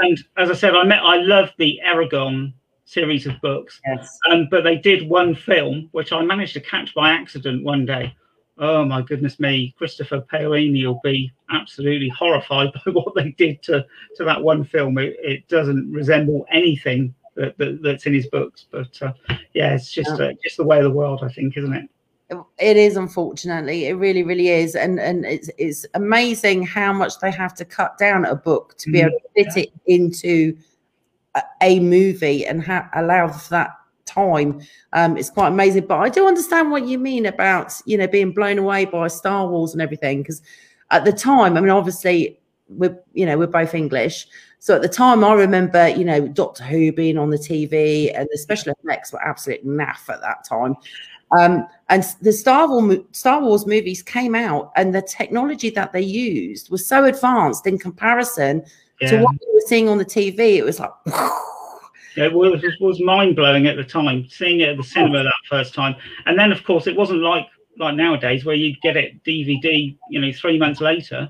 and 0.00 0.18
as 0.36 0.50
I 0.50 0.54
said, 0.54 0.74
I 0.74 0.84
met 0.84 1.02
I 1.02 1.16
love 1.16 1.50
the 1.58 1.80
Eragon 1.86 2.52
series 2.84 3.26
of 3.26 3.40
books. 3.42 3.80
Yes. 3.86 4.18
Um, 4.30 4.48
but 4.50 4.64
they 4.64 4.76
did 4.76 5.08
one 5.08 5.34
film 5.34 5.88
which 5.92 6.12
I 6.12 6.22
managed 6.22 6.54
to 6.54 6.60
catch 6.60 6.94
by 6.94 7.10
accident 7.10 7.62
one 7.62 7.84
day 7.84 8.14
oh 8.58 8.84
my 8.84 9.02
goodness 9.02 9.38
me, 9.38 9.74
Christopher 9.78 10.20
Paolini 10.20 10.84
will 10.84 11.00
be 11.02 11.32
absolutely 11.50 12.08
horrified 12.08 12.72
by 12.84 12.90
what 12.92 13.14
they 13.14 13.30
did 13.30 13.62
to, 13.64 13.86
to 14.16 14.24
that 14.24 14.42
one 14.42 14.64
film. 14.64 14.98
It, 14.98 15.16
it 15.20 15.48
doesn't 15.48 15.90
resemble 15.92 16.46
anything 16.50 17.14
that, 17.38 17.56
that, 17.58 17.82
that's 17.82 18.06
in 18.06 18.14
his 18.14 18.26
books, 18.26 18.66
but 18.70 19.00
uh, 19.00 19.12
yeah, 19.54 19.74
it's 19.74 19.90
just 19.90 20.10
uh, 20.20 20.32
just 20.42 20.56
the 20.56 20.64
way 20.64 20.78
of 20.78 20.84
the 20.84 20.90
world, 20.90 21.20
I 21.22 21.28
think, 21.28 21.56
isn't 21.56 21.72
it? 21.72 21.88
It 22.58 22.76
is, 22.76 22.96
unfortunately, 22.96 23.86
it 23.86 23.94
really, 23.94 24.22
really 24.22 24.48
is, 24.48 24.74
and 24.74 25.00
and 25.00 25.24
it's 25.24 25.48
it's 25.56 25.86
amazing 25.94 26.66
how 26.66 26.92
much 26.92 27.18
they 27.20 27.30
have 27.30 27.54
to 27.54 27.64
cut 27.64 27.96
down 27.96 28.26
a 28.26 28.34
book 28.34 28.76
to 28.78 28.90
be 28.90 28.98
mm-hmm. 28.98 29.08
able 29.08 29.18
to 29.20 29.28
fit 29.44 29.56
yeah. 29.56 29.62
it 29.62 29.70
into 29.86 30.56
a, 31.34 31.42
a 31.62 31.80
movie 31.80 32.44
and 32.44 32.62
ha- 32.62 32.90
allow 32.94 33.28
for 33.28 33.48
that 33.50 33.70
time. 34.04 34.60
Um, 34.92 35.16
it's 35.16 35.30
quite 35.30 35.48
amazing. 35.48 35.86
But 35.86 36.00
I 36.00 36.10
do 36.10 36.26
understand 36.26 36.70
what 36.70 36.86
you 36.86 36.98
mean 36.98 37.24
about 37.24 37.72
you 37.86 37.96
know 37.96 38.06
being 38.06 38.32
blown 38.32 38.58
away 38.58 38.84
by 38.84 39.08
Star 39.08 39.48
Wars 39.48 39.72
and 39.72 39.80
everything 39.80 40.22
because 40.22 40.42
at 40.90 41.04
the 41.04 41.12
time, 41.12 41.56
I 41.56 41.60
mean, 41.60 41.70
obviously 41.70 42.38
we're 42.68 42.98
you 43.14 43.26
know 43.26 43.38
we're 43.38 43.46
both 43.46 43.74
English, 43.74 44.26
so 44.58 44.74
at 44.76 44.82
the 44.82 44.88
time 44.88 45.24
I 45.24 45.32
remember 45.34 45.88
you 45.88 46.04
know 46.04 46.28
Doctor 46.28 46.64
Who 46.64 46.92
being 46.92 47.18
on 47.18 47.30
the 47.30 47.38
TV 47.38 48.12
and 48.14 48.28
the 48.30 48.38
special 48.38 48.72
effects 48.72 49.12
were 49.12 49.22
absolute 49.22 49.66
naff 49.66 50.08
at 50.08 50.20
that 50.20 50.44
time. 50.44 50.76
Um, 51.38 51.66
and 51.90 52.04
the 52.22 52.32
Star 52.32 52.68
Wars, 52.68 52.98
Star 53.12 53.40
Wars 53.42 53.66
movies 53.66 54.02
came 54.02 54.34
out, 54.34 54.72
and 54.76 54.94
the 54.94 55.02
technology 55.02 55.70
that 55.70 55.92
they 55.92 56.00
used 56.00 56.70
was 56.70 56.86
so 56.86 57.04
advanced 57.04 57.66
in 57.66 57.78
comparison 57.78 58.64
yeah. 59.00 59.10
to 59.10 59.22
what 59.22 59.34
we 59.34 59.54
were 59.54 59.66
seeing 59.66 59.88
on 59.88 59.98
the 59.98 60.04
TV. 60.04 60.56
It 60.56 60.64
was 60.64 60.80
like. 60.80 60.90
it 62.16 62.32
was, 62.32 62.64
it 62.64 62.80
was 62.80 63.00
mind 63.00 63.36
blowing 63.36 63.66
at 63.66 63.76
the 63.76 63.84
time, 63.84 64.26
seeing 64.28 64.60
it 64.60 64.70
at 64.70 64.76
the 64.76 64.82
cinema 64.82 65.22
that 65.22 65.32
first 65.48 65.74
time. 65.74 65.94
And 66.26 66.38
then, 66.38 66.50
of 66.50 66.64
course, 66.64 66.86
it 66.86 66.96
wasn't 66.96 67.20
like 67.20 67.46
like 67.78 67.94
nowadays 67.94 68.44
where 68.44 68.56
you 68.56 68.74
get 68.82 68.96
it 68.96 69.22
DVD, 69.24 69.96
you 70.10 70.20
know, 70.20 70.32
three 70.32 70.58
months 70.58 70.80
later. 70.80 71.28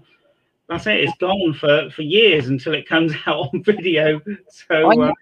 That's 0.68 0.86
it. 0.86 1.00
It's 1.00 1.16
gone 1.18 1.54
for 1.54 1.90
for 1.90 2.02
years 2.02 2.48
until 2.48 2.74
it 2.74 2.88
comes 2.88 3.12
out 3.26 3.48
on 3.52 3.62
video. 3.62 4.20
So. 4.50 4.90
I, 4.90 5.08
uh, 5.08 5.12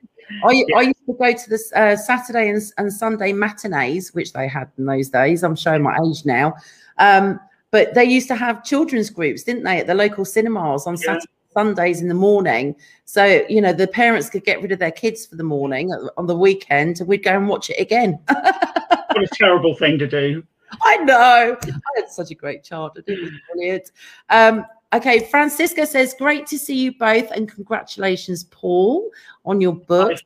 I. 0.44 0.64
I, 0.76 0.80
used 0.82 1.06
to 1.06 1.12
go 1.12 1.32
to 1.32 1.50
the 1.50 1.72
uh, 1.76 1.96
Saturday 1.96 2.48
and, 2.48 2.60
and, 2.78 2.92
Sunday 2.92 3.32
matinees, 3.32 4.12
which 4.12 4.32
they 4.32 4.48
had 4.48 4.68
in 4.76 4.84
those 4.84 5.08
days. 5.08 5.44
I'm 5.44 5.54
showing 5.54 5.82
my 5.82 5.96
age 6.04 6.24
now. 6.24 6.54
Um, 6.98 7.38
but 7.70 7.94
they 7.94 8.04
used 8.04 8.26
to 8.28 8.34
have 8.34 8.64
children's 8.64 9.08
groups, 9.08 9.44
didn't 9.44 9.62
they, 9.62 9.78
at 9.78 9.86
the 9.86 9.94
local 9.94 10.24
cinemas 10.24 10.86
on 10.86 10.94
yeah. 10.94 11.00
Saturday 11.00 11.30
Sundays 11.56 12.02
in 12.02 12.08
the 12.08 12.14
morning. 12.14 12.76
So, 13.06 13.42
you 13.48 13.62
know, 13.62 13.72
the 13.72 13.86
parents 13.86 14.28
could 14.28 14.44
get 14.44 14.60
rid 14.60 14.72
of 14.72 14.78
their 14.78 14.90
kids 14.90 15.24
for 15.24 15.36
the 15.36 15.42
morning 15.42 15.90
on 16.18 16.26
the 16.26 16.36
weekend 16.36 17.00
and 17.00 17.08
we'd 17.08 17.24
go 17.24 17.34
and 17.34 17.48
watch 17.48 17.70
it 17.70 17.80
again. 17.80 18.18
what 18.28 19.16
a 19.16 19.28
terrible 19.32 19.74
thing 19.74 19.98
to 19.98 20.06
do. 20.06 20.44
I 20.82 20.98
know. 20.98 21.56
I 21.62 21.90
had 21.96 22.10
such 22.10 22.30
a 22.30 22.34
great 22.34 22.62
childhood. 22.62 23.04
It 23.06 23.22
was 23.22 23.30
brilliant. 23.50 23.90
Um, 24.28 24.66
okay, 24.92 25.26
Francisca 25.30 25.86
says, 25.86 26.14
great 26.18 26.46
to 26.46 26.58
see 26.58 26.76
you 26.76 26.96
both 26.98 27.30
and 27.30 27.48
congratulations, 27.48 28.44
Paul, 28.44 29.10
on 29.44 29.60
your 29.60 29.74
book. 29.74 30.18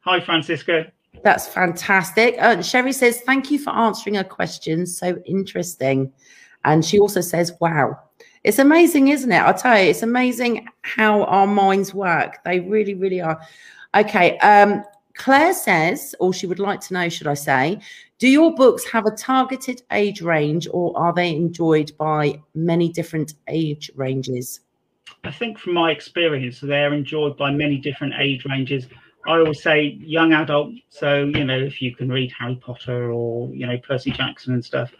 Hi, 0.00 0.18
Hi 0.18 0.20
Francisca. 0.20 0.92
That's 1.22 1.46
fantastic. 1.46 2.36
Uh, 2.38 2.62
Sherry 2.62 2.92
says, 2.92 3.20
thank 3.22 3.50
you 3.50 3.58
for 3.58 3.70
answering 3.70 4.14
her 4.14 4.24
questions. 4.24 4.96
So 4.96 5.20
interesting. 5.26 6.12
And 6.64 6.84
she 6.84 6.98
also 6.98 7.20
says, 7.20 7.52
wow, 7.60 7.98
it's 8.44 8.58
amazing, 8.58 9.08
isn't 9.08 9.30
it? 9.30 9.36
I'll 9.36 9.54
tell 9.54 9.78
you, 9.78 9.90
it's 9.90 10.02
amazing 10.02 10.66
how 10.82 11.24
our 11.24 11.46
minds 11.46 11.92
work. 11.92 12.38
They 12.44 12.60
really, 12.60 12.94
really 12.94 13.20
are. 13.20 13.40
Okay. 13.94 14.38
Um, 14.38 14.84
Claire 15.14 15.52
says, 15.52 16.14
or 16.20 16.32
she 16.32 16.46
would 16.46 16.58
like 16.58 16.80
to 16.82 16.94
know, 16.94 17.08
should 17.08 17.26
I 17.26 17.34
say, 17.34 17.80
do 18.20 18.28
your 18.28 18.54
books 18.54 18.84
have 18.84 19.06
a 19.06 19.10
targeted 19.10 19.82
age 19.90 20.20
range 20.20 20.68
or 20.72 20.96
are 20.96 21.12
they 21.12 21.34
enjoyed 21.34 21.96
by 21.96 22.38
many 22.54 22.90
different 22.90 23.32
age 23.48 23.90
ranges? 23.96 24.60
I 25.24 25.30
think 25.30 25.58
from 25.58 25.72
my 25.72 25.90
experience, 25.90 26.60
they're 26.60 26.92
enjoyed 26.92 27.38
by 27.38 27.50
many 27.50 27.78
different 27.78 28.12
age 28.18 28.44
ranges. 28.44 28.86
I 29.26 29.38
always 29.38 29.62
say 29.62 29.98
young 30.02 30.34
adult. 30.34 30.74
So, 30.90 31.24
you 31.24 31.44
know, 31.44 31.58
if 31.58 31.80
you 31.80 31.96
can 31.96 32.10
read 32.10 32.30
Harry 32.38 32.56
Potter 32.56 33.10
or, 33.10 33.48
you 33.54 33.66
know, 33.66 33.78
Percy 33.78 34.10
Jackson 34.10 34.52
and 34.52 34.64
stuff, 34.64 34.92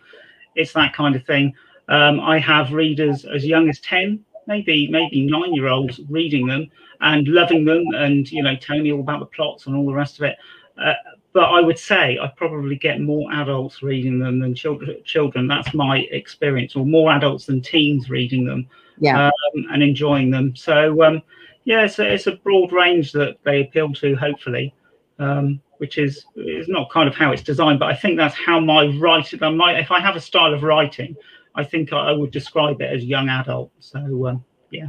it's 0.55 0.73
that 0.73 0.95
kind 0.95 1.15
of 1.15 1.25
thing. 1.27 1.53
Um, 1.89 2.21
I 2.21 2.39
have 2.39 2.73
readers 2.73 3.27
as 3.27 3.45
young 3.45 3.69
as 3.69 3.81
10, 3.81 4.25
maybe 4.47 4.89
maybe 4.89 5.27
nine 5.27 5.55
year 5.55 5.69
olds 5.69 6.01
reading 6.09 6.47
them 6.47 6.71
and 7.03 7.29
loving 7.29 7.67
them 7.67 7.85
and, 7.97 8.31
you 8.33 8.43
know, 8.43 8.57
telling 8.57 8.83
me 8.83 8.93
all 8.93 9.01
about 9.01 9.21
the 9.21 9.27
plots 9.27 9.67
and 9.67 9.77
all 9.77 9.85
the 9.85 9.93
rest 9.93 10.19
of 10.19 10.25
it. 10.25 10.37
Uh, 10.83 10.95
but 11.33 11.45
I 11.45 11.61
would 11.61 11.79
say 11.79 12.19
I 12.21 12.29
probably 12.37 12.77
get 12.77 13.01
more 13.01 13.33
adults 13.33 13.83
reading 13.83 14.19
them 14.19 14.41
than 14.41 14.55
children. 14.55 14.97
Children, 15.05 15.47
that's 15.47 15.73
my 15.75 15.99
experience, 16.11 16.75
or 16.77 16.85
more 16.85 17.13
adults 17.13 17.47
than 17.47 17.61
teens 17.61 18.11
reading 18.11 18.45
them, 18.45 18.69
yeah, 18.99 19.27
um, 19.27 19.67
and 19.73 19.83
enjoying 19.83 20.31
them. 20.31 20.57
So, 20.57 21.03
um, 21.05 21.23
yeah, 21.65 21.85
it's 21.85 21.99
a, 21.99 22.13
it's 22.13 22.27
a 22.27 22.37
broad 22.37 22.73
range 22.73 23.13
that 23.13 23.37
they 23.45 23.63
appeal 23.63 23.93
to, 23.95 24.17
hopefully, 24.17 24.75
um, 25.19 25.61
which 25.79 25.99
is 25.99 26.25
is 26.37 26.69
not 26.69 26.91
kind 26.91 27.09
of 27.09 27.15
how 27.15 27.33
it's 27.33 27.43
designed, 27.43 27.79
but 27.79 27.91
I 27.91 27.95
think 27.95 28.17
that's 28.17 28.35
how 28.35 28.59
my 28.61 28.87
writing. 28.99 29.39
My, 29.57 29.79
if 29.79 29.91
I 29.91 30.01
have 30.01 30.17
a 30.17 30.21
style 30.21 30.53
of 30.53 30.63
writing, 30.63 31.17
I 31.55 31.65
think 31.65 31.93
I, 31.93 32.11
I 32.11 32.13
would 32.13 32.31
describe 32.33 32.81
it 32.81 32.93
as 32.93 33.05
young 33.05 33.29
adult. 33.29 33.71
So, 33.79 34.27
um, 34.27 34.45
yeah. 34.71 34.89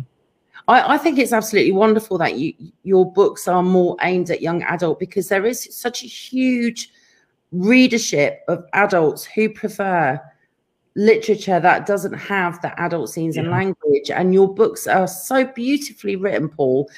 I, 0.72 0.94
I, 0.94 0.98
think 0.98 1.20
it's 1.20 1.34
absolutely 1.34 1.72
wonderful 1.74 2.18
that 2.20 2.38
you 2.38 2.54
your 2.84 3.12
books 3.12 3.48
are 3.48 3.64
more 3.64 3.96
aimed 4.02 4.30
at 4.30 4.42
young 4.42 4.64
adult 4.64 5.00
because 5.00 5.28
there 5.28 5.46
is 5.46 5.68
such 5.76 6.04
a 6.04 6.08
huge 6.08 6.92
readership 7.52 8.44
of 8.48 8.66
adults 8.74 9.26
who 9.26 9.50
prefer 9.50 10.20
literature 10.96 11.60
that 11.60 11.86
doesn't 11.86 12.14
have 12.14 12.62
the 12.62 12.80
adult 12.80 13.10
scenes 13.10 13.36
yeah. 13.36 13.44
and 13.44 13.52
language 13.52 14.10
and 14.10 14.34
your 14.34 14.54
books 14.54 14.88
are 14.88 15.08
so 15.08 15.46
beautifully 15.46 16.16
written 16.16 16.50
paul 16.50 16.90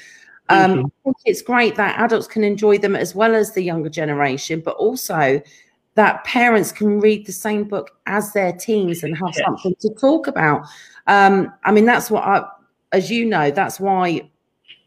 um, 0.50 0.80
I 0.80 1.04
think 1.04 1.16
it's 1.24 1.42
great 1.42 1.74
that 1.76 1.98
adults 2.00 2.26
can 2.26 2.44
enjoy 2.44 2.78
them 2.78 2.94
as 2.94 3.14
well 3.14 3.34
as 3.34 3.52
the 3.52 3.62
younger 3.62 3.88
generation, 3.88 4.60
but 4.60 4.76
also 4.76 5.40
that 5.94 6.24
parents 6.24 6.72
can 6.72 7.00
read 7.00 7.24
the 7.26 7.32
same 7.32 7.64
book 7.64 7.92
as 8.06 8.32
their 8.32 8.52
teens 8.52 9.04
and 9.04 9.16
have 9.16 9.32
yes. 9.34 9.44
something 9.44 9.74
to 9.80 9.94
talk 9.94 10.26
about. 10.26 10.66
Um, 11.06 11.52
I 11.64 11.72
mean, 11.72 11.86
that's 11.86 12.10
what 12.10 12.24
I, 12.24 12.46
as 12.94 13.10
you 13.10 13.24
know, 13.26 13.50
that's 13.50 13.80
why 13.80 14.30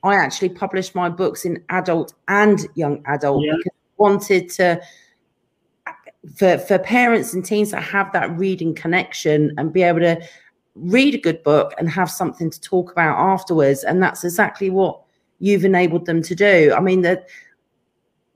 I 0.04 0.16
actually 0.16 0.50
published 0.50 0.96
my 0.96 1.10
books 1.10 1.44
in 1.44 1.62
adult 1.70 2.14
and 2.30 2.66
young 2.76 3.04
adult 3.06 3.44
yeah. 3.44 3.54
because 3.58 3.74
I 3.74 4.02
wanted 4.02 4.50
to 4.52 4.82
for 6.36 6.58
for 6.58 6.80
parents 6.80 7.34
and 7.34 7.44
teens 7.44 7.72
that 7.72 7.84
have 7.84 8.12
that 8.14 8.36
reading 8.38 8.74
connection 8.74 9.54
and 9.58 9.74
be 9.74 9.84
able 9.84 10.00
to 10.00 10.22
read 10.76 11.16
a 11.16 11.20
good 11.20 11.44
book 11.44 11.74
and 11.78 11.90
have 11.90 12.10
something 12.10 12.50
to 12.50 12.62
talk 12.62 12.92
about 12.92 13.18
afterwards. 13.18 13.84
And 13.84 14.02
that's 14.02 14.24
exactly 14.24 14.70
what 14.70 15.02
you've 15.40 15.66
enabled 15.66 16.06
them 16.06 16.22
to 16.24 16.36
do. 16.36 16.74
I 16.76 16.80
mean, 16.80 17.02
that 17.02 17.28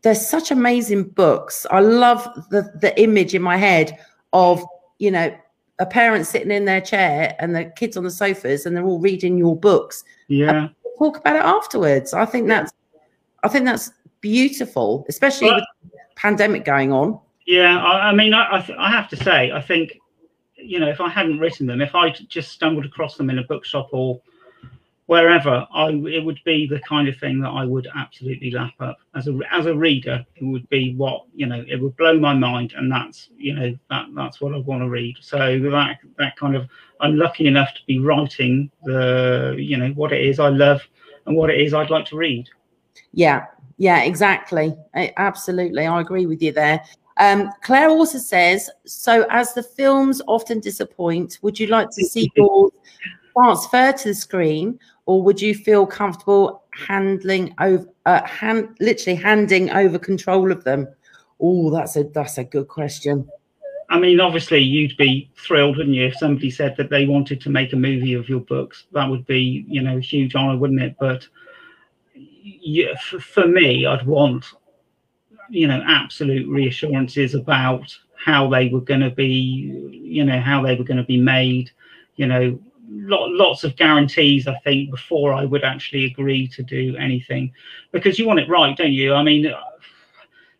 there's 0.02 0.26
such 0.28 0.52
amazing 0.52 1.04
books. 1.04 1.66
I 1.72 1.80
love 1.80 2.28
the 2.50 2.70
the 2.82 3.00
image 3.02 3.34
in 3.34 3.42
my 3.42 3.56
head 3.56 3.98
of 4.34 4.64
you 5.00 5.12
know 5.12 5.34
a 5.82 5.86
parent 5.86 6.28
sitting 6.28 6.52
in 6.52 6.66
their 6.66 6.80
chair 6.80 7.36
and 7.40 7.56
the 7.56 7.66
kids 7.66 7.98
on 7.98 8.04
the 8.04 8.12
sofas 8.12 8.66
and 8.66 8.78
they're 8.78 8.86
all 8.86 9.00
reading 9.00 9.36
your 9.36 9.56
books. 9.56 10.04
Yeah. 10.28 10.70
Talk 11.00 11.18
about 11.18 11.36
it 11.36 11.44
afterwards. 11.44 12.14
I 12.14 12.26
think 12.26 12.48
that's 12.48 12.72
I 13.44 13.48
think 13.48 13.66
that's 13.66 13.92
beautiful, 14.22 15.04
especially 15.10 15.48
well, 15.48 15.56
with 15.84 15.92
pandemic 16.16 16.64
going 16.64 16.94
on. 16.94 17.20
Yeah, 17.48 17.84
I, 17.84 18.10
I 18.10 18.14
mean, 18.14 18.36
I, 18.36 18.58
I, 18.58 18.76
I 18.78 18.92
have 18.92 19.10
to 19.10 19.16
say, 19.16 19.52
I 19.52 19.60
think, 19.60 19.98
you 20.56 20.80
know, 20.80 20.88
if 20.88 21.02
I 21.02 21.10
hadn't 21.10 21.40
written 21.40 21.66
them, 21.66 21.82
if 21.82 21.96
I 21.96 22.12
just 22.12 22.52
stumbled 22.52 22.86
across 22.86 23.18
them 23.18 23.32
in 23.32 23.40
a 23.40 23.44
bookshop 23.44 23.90
or 23.92 24.22
wherever 25.12 25.68
I 25.74 25.90
it 25.90 26.24
would 26.24 26.40
be 26.46 26.66
the 26.68 26.80
kind 26.88 27.10
of 27.10 27.18
thing 27.18 27.42
that 27.42 27.50
I 27.50 27.66
would 27.66 27.86
absolutely 27.98 28.50
lap 28.50 28.76
up 28.80 28.98
as 29.14 29.28
a 29.28 29.38
as 29.52 29.66
a 29.66 29.76
reader. 29.76 30.26
It 30.38 30.46
would 30.46 30.70
be 30.70 30.96
what 30.96 31.26
you 31.36 31.48
know. 31.48 31.66
It 31.68 31.82
would 31.82 31.98
blow 31.98 32.18
my 32.18 32.34
mind, 32.34 32.72
and 32.78 32.90
that's 32.90 33.28
you 33.36 33.54
know 33.54 33.78
that 33.90 34.06
that's 34.16 34.40
what 34.40 34.54
I 34.54 34.60
want 34.60 34.84
to 34.84 34.90
read. 34.90 35.18
So 35.20 35.38
that 35.38 35.98
that 36.18 36.38
kind 36.38 36.56
of 36.56 36.70
I'm 37.02 37.18
lucky 37.18 37.48
enough 37.48 37.74
to 37.74 37.82
be 37.88 38.00
writing 38.00 38.72
the 38.86 39.58
you 39.60 39.76
know 39.76 39.90
what 39.90 40.14
it 40.14 40.26
is 40.26 40.40
I 40.40 40.48
love 40.48 40.82
and 41.26 41.36
what 41.36 41.50
it 41.50 41.60
is 41.60 41.74
I'd 41.74 41.90
like 41.90 42.06
to 42.06 42.16
read. 42.16 42.48
Yeah, 43.12 43.48
yeah, 43.78 44.04
exactly. 44.04 44.74
I, 44.96 45.12
absolutely, 45.18 45.88
I 45.88 46.00
agree 46.00 46.26
with 46.26 46.42
you 46.42 46.54
there. 46.54 46.86
Um, 47.18 47.52
Claire 47.62 47.90
also 47.90 48.18
says, 48.18 48.70
so 48.86 49.26
as 49.30 49.54
the 49.54 49.62
films 49.62 50.22
often 50.26 50.62
disappoint, 50.62 51.40
would 51.42 51.60
you 51.60 51.68
like 51.68 51.90
to 51.92 52.06
see 52.06 52.32
yours 52.38 52.72
transfer 53.34 53.92
to 53.92 54.08
the 54.10 54.14
screen 54.14 54.80
or 55.12 55.22
would 55.22 55.42
you 55.42 55.54
feel 55.54 55.86
comfortable 55.86 56.64
handling 56.72 57.54
over 57.60 57.86
uh, 58.06 58.26
hand 58.26 58.78
literally 58.80 59.20
handing 59.20 59.70
over 59.72 60.00
control 60.00 60.54
of 60.54 60.64
them? 60.64 60.88
Oh 61.42 61.70
that's 61.70 61.98
a 61.98 62.04
that's 62.04 62.38
a 62.38 62.46
good 62.46 62.70
question. 62.70 63.28
I 63.90 64.00
mean 64.00 64.22
obviously 64.22 64.60
you'd 64.60 64.96
be 64.96 65.30
thrilled 65.36 65.76
wouldn't 65.76 65.98
you 65.98 66.06
if 66.06 66.16
somebody 66.16 66.50
said 66.50 66.76
that 66.78 66.90
they 66.90 67.06
wanted 67.08 67.42
to 67.42 67.50
make 67.50 67.74
a 67.74 67.76
movie 67.76 68.14
of 68.14 68.30
your 68.30 68.40
books? 68.40 68.86
That 68.94 69.10
would 69.10 69.26
be 69.26 69.66
you 69.68 69.82
know 69.82 69.98
a 69.98 70.00
huge 70.00 70.34
honor 70.34 70.58
wouldn't 70.58 70.82
it? 70.82 70.96
But 70.98 71.28
yeah, 72.44 72.96
for 72.98 73.48
me 73.48 73.86
i'd 73.86 74.08
want 74.08 74.46
you 75.50 75.68
know 75.68 75.84
absolute 75.86 76.48
reassurances 76.48 77.36
about 77.36 77.96
how 78.16 78.50
they 78.50 78.70
were 78.70 78.82
going 78.82 79.02
to 79.02 79.12
be 79.12 79.34
you 79.92 80.24
know 80.24 80.40
how 80.40 80.64
they 80.64 80.76
were 80.76 80.86
going 80.86 81.04
to 81.06 81.12
be 81.16 81.20
made 81.20 81.70
you 82.16 82.26
know 82.26 82.58
lots 82.92 83.64
of 83.64 83.76
guarantees, 83.76 84.48
I 84.48 84.58
think, 84.60 84.92
before 84.92 85.34
I 85.34 85.46
would 85.46 85.64
actually 85.64 86.06
agree 86.06 86.48
to 86.50 86.64
do 86.64 86.96
anything, 86.98 87.54
because 87.92 88.20
you 88.20 88.28
want 88.28 88.40
it 88.40 88.50
right, 88.50 88.76
don't 88.76 88.92
you? 88.92 89.14
I 89.14 89.24
mean, 89.24 89.52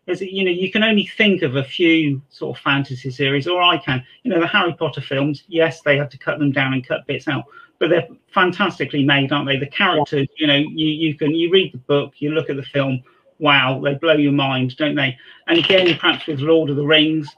you 0.06 0.44
know, 0.44 0.50
you 0.50 0.70
can 0.70 0.82
only 0.82 1.06
think 1.06 1.42
of 1.42 1.56
a 1.56 1.64
few 1.64 2.22
sort 2.30 2.56
of 2.56 2.62
fantasy 2.62 3.10
series, 3.10 3.46
or 3.46 3.62
I 3.62 3.78
can. 3.78 4.04
You 4.22 4.30
know, 4.30 4.40
the 4.40 4.46
Harry 4.46 4.74
Potter 4.74 5.00
films. 5.00 5.44
Yes, 5.48 5.82
they 5.82 5.96
had 5.96 6.10
to 6.10 6.18
cut 6.18 6.38
them 6.38 6.52
down 6.52 6.72
and 6.72 6.86
cut 6.86 7.06
bits 7.06 7.28
out, 7.28 7.44
but 7.78 7.90
they're 7.90 8.08
fantastically 8.32 9.04
made, 9.04 9.30
aren't 9.30 9.46
they? 9.46 9.58
The 9.58 9.66
characters, 9.66 10.26
you 10.38 10.46
know, 10.46 10.56
you 10.56 10.86
you 10.86 11.14
can 11.14 11.34
you 11.34 11.50
read 11.50 11.72
the 11.72 11.78
book, 11.78 12.14
you 12.18 12.30
look 12.30 12.50
at 12.50 12.56
the 12.56 12.62
film. 12.62 13.02
Wow, 13.38 13.80
they 13.82 13.94
blow 13.94 14.14
your 14.14 14.32
mind, 14.32 14.76
don't 14.76 14.94
they? 14.94 15.18
And 15.48 15.58
again, 15.58 15.98
perhaps 15.98 16.26
with 16.26 16.38
Lord 16.40 16.70
of 16.70 16.76
the 16.76 16.86
Rings, 16.86 17.28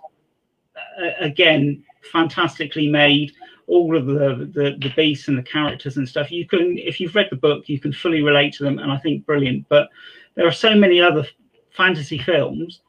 uh, 0.76 1.11
again, 1.18 1.83
fantastically 2.12 2.88
made 2.88 3.33
all 3.66 3.96
of 3.96 4.07
the, 4.07 4.50
the 4.53 4.77
the 4.81 4.92
beasts 4.96 5.29
and 5.29 5.38
the 5.38 5.42
characters 5.42 5.96
and 5.96 6.09
stuff. 6.09 6.31
You 6.31 6.46
can, 6.46 6.79
if 6.79 7.00
you've 7.00 7.14
read 7.14 7.29
the 7.31 7.37
book, 7.37 7.68
you 7.68 7.79
can 7.79 7.92
fully 7.92 8.22
relate 8.22 8.55
to 8.55 8.64
them, 8.64 8.79
and 8.79 8.90
I 8.90 8.98
think 8.98 9.27
brilliant. 9.27 9.66
But 9.68 9.88
there 10.35 10.46
are 10.46 10.53
so 10.53 10.74
many 10.74 11.00
other 11.00 11.27
fantasy 11.70 12.18
films 12.18 12.81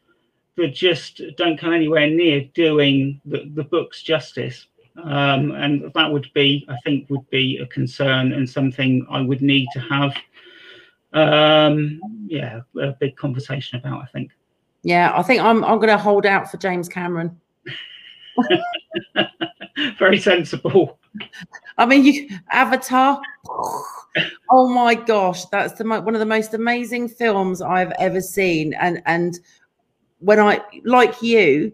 that 0.58 0.74
just 0.74 1.22
don't 1.38 1.60
come 1.60 1.74
anywhere 1.74 2.10
near 2.10 2.42
doing 2.54 3.20
the, 3.26 3.52
the 3.54 3.64
book's 3.64 4.02
justice. 4.02 4.68
Um, 5.04 5.52
and 5.52 5.92
that 5.94 6.12
would 6.12 6.32
be, 6.34 6.66
I 6.70 6.78
think, 6.86 7.10
would 7.10 7.30
be 7.30 7.58
a 7.58 7.68
concern 7.68 8.32
and 8.32 8.50
something 8.50 9.06
I 9.10 9.20
would 9.20 9.42
need 9.42 9.68
to 9.74 9.80
have, 9.82 10.16
um, 11.12 12.00
yeah, 12.28 12.62
a 12.80 12.92
big 12.94 13.18
conversation 13.18 13.78
about. 13.78 14.02
I 14.02 14.06
think. 14.08 14.32
Yeah, 14.84 15.12
I 15.14 15.22
think 15.24 15.42
I'm 15.42 15.66
I'm 15.66 15.78
going 15.78 15.90
to 15.90 15.98
hold 15.98 16.26
out 16.26 16.50
for 16.50 16.58
James 16.58 16.88
Cameron. 16.88 17.40
very 19.98 20.18
sensible. 20.18 21.00
I 21.78 21.86
mean, 21.86 22.06
you 22.06 22.30
Avatar. 22.52 23.22
oh 24.52 24.68
my 24.70 24.96
gosh, 24.96 25.46
that's 25.46 25.74
the 25.74 25.84
one 25.84 26.16
of 26.16 26.20
the 26.20 26.26
most 26.26 26.54
amazing 26.54 27.10
films 27.10 27.62
I've 27.62 27.92
ever 28.00 28.22
seen. 28.22 28.74
And 28.74 29.02
and 29.06 29.40
when 30.20 30.40
I 30.40 30.62
like 30.84 31.22
you, 31.22 31.74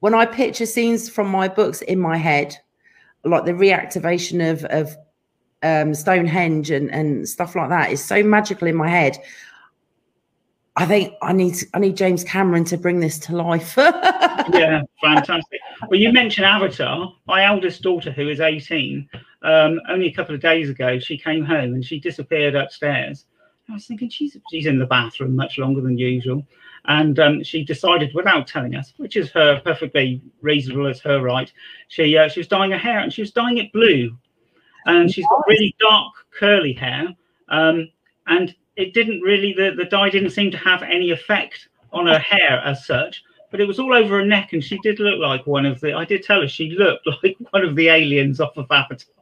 when 0.00 0.14
I 0.14 0.26
picture 0.26 0.66
scenes 0.66 1.08
from 1.08 1.28
my 1.28 1.48
books 1.48 1.82
in 1.82 1.98
my 2.00 2.16
head, 2.16 2.56
like 3.24 3.44
the 3.44 3.52
reactivation 3.52 4.50
of 4.50 4.64
of 4.66 4.96
um, 5.62 5.94
Stonehenge 5.94 6.70
and 6.70 6.90
and 6.90 7.28
stuff 7.28 7.54
like 7.56 7.70
that, 7.70 7.92
is 7.92 8.02
so 8.02 8.22
magical 8.22 8.68
in 8.68 8.76
my 8.76 8.88
head. 8.88 9.18
I 10.80 10.86
think 10.86 11.12
I 11.20 11.34
need 11.34 11.56
I 11.74 11.78
need 11.78 11.94
James 11.94 12.24
Cameron 12.24 12.64
to 12.64 12.78
bring 12.78 13.00
this 13.00 13.18
to 13.18 13.36
life. 13.36 13.74
yeah, 13.76 14.80
fantastic. 15.02 15.60
Well, 15.88 16.00
you 16.00 16.10
mentioned 16.10 16.46
Avatar. 16.46 17.12
My 17.26 17.44
eldest 17.44 17.82
daughter, 17.82 18.10
who 18.10 18.30
is 18.30 18.40
18, 18.40 19.06
um, 19.42 19.78
only 19.90 20.06
a 20.06 20.12
couple 20.12 20.34
of 20.34 20.40
days 20.40 20.70
ago, 20.70 20.98
she 20.98 21.18
came 21.18 21.44
home 21.44 21.74
and 21.74 21.84
she 21.84 22.00
disappeared 22.00 22.54
upstairs. 22.54 23.26
I 23.68 23.74
was 23.74 23.86
thinking 23.86 24.08
she's 24.08 24.38
she's 24.50 24.64
in 24.64 24.78
the 24.78 24.86
bathroom 24.86 25.36
much 25.36 25.58
longer 25.58 25.82
than 25.82 25.98
usual, 25.98 26.46
and 26.86 27.18
um, 27.18 27.42
she 27.42 27.62
decided 27.62 28.14
without 28.14 28.46
telling 28.46 28.74
us, 28.74 28.94
which 28.96 29.16
is 29.16 29.30
her 29.32 29.60
perfectly 29.62 30.22
reasonable 30.40 30.86
as 30.86 31.00
her 31.00 31.20
right. 31.20 31.52
She 31.88 32.16
uh, 32.16 32.30
she 32.30 32.40
was 32.40 32.48
dyeing 32.48 32.70
her 32.70 32.78
hair 32.78 33.00
and 33.00 33.12
she 33.12 33.20
was 33.20 33.32
dyeing 33.32 33.58
it 33.58 33.70
blue, 33.74 34.16
and 34.86 35.12
she's 35.12 35.26
got 35.28 35.46
really 35.46 35.76
dark 35.78 36.14
curly 36.30 36.72
hair. 36.72 37.14
Um, 37.50 37.90
and 38.28 38.54
it 38.80 38.94
didn't 38.94 39.20
really 39.20 39.52
the, 39.52 39.72
the 39.76 39.84
dye 39.84 40.10
didn't 40.10 40.30
seem 40.30 40.50
to 40.50 40.56
have 40.58 40.82
any 40.82 41.10
effect 41.10 41.68
on 41.92 42.06
her 42.06 42.18
hair 42.18 42.60
as 42.64 42.86
such 42.86 43.22
but 43.50 43.60
it 43.60 43.66
was 43.66 43.78
all 43.78 43.92
over 43.92 44.18
her 44.18 44.24
neck 44.24 44.52
and 44.52 44.62
she 44.62 44.78
did 44.78 44.98
look 45.00 45.18
like 45.18 45.46
one 45.46 45.66
of 45.66 45.80
the 45.80 45.92
i 45.92 46.04
did 46.04 46.22
tell 46.22 46.40
her 46.40 46.48
she 46.48 46.70
looked 46.70 47.06
like 47.22 47.36
one 47.50 47.64
of 47.64 47.76
the 47.76 47.88
aliens 47.88 48.40
off 48.40 48.56
of 48.56 48.66
avatar. 48.70 49.14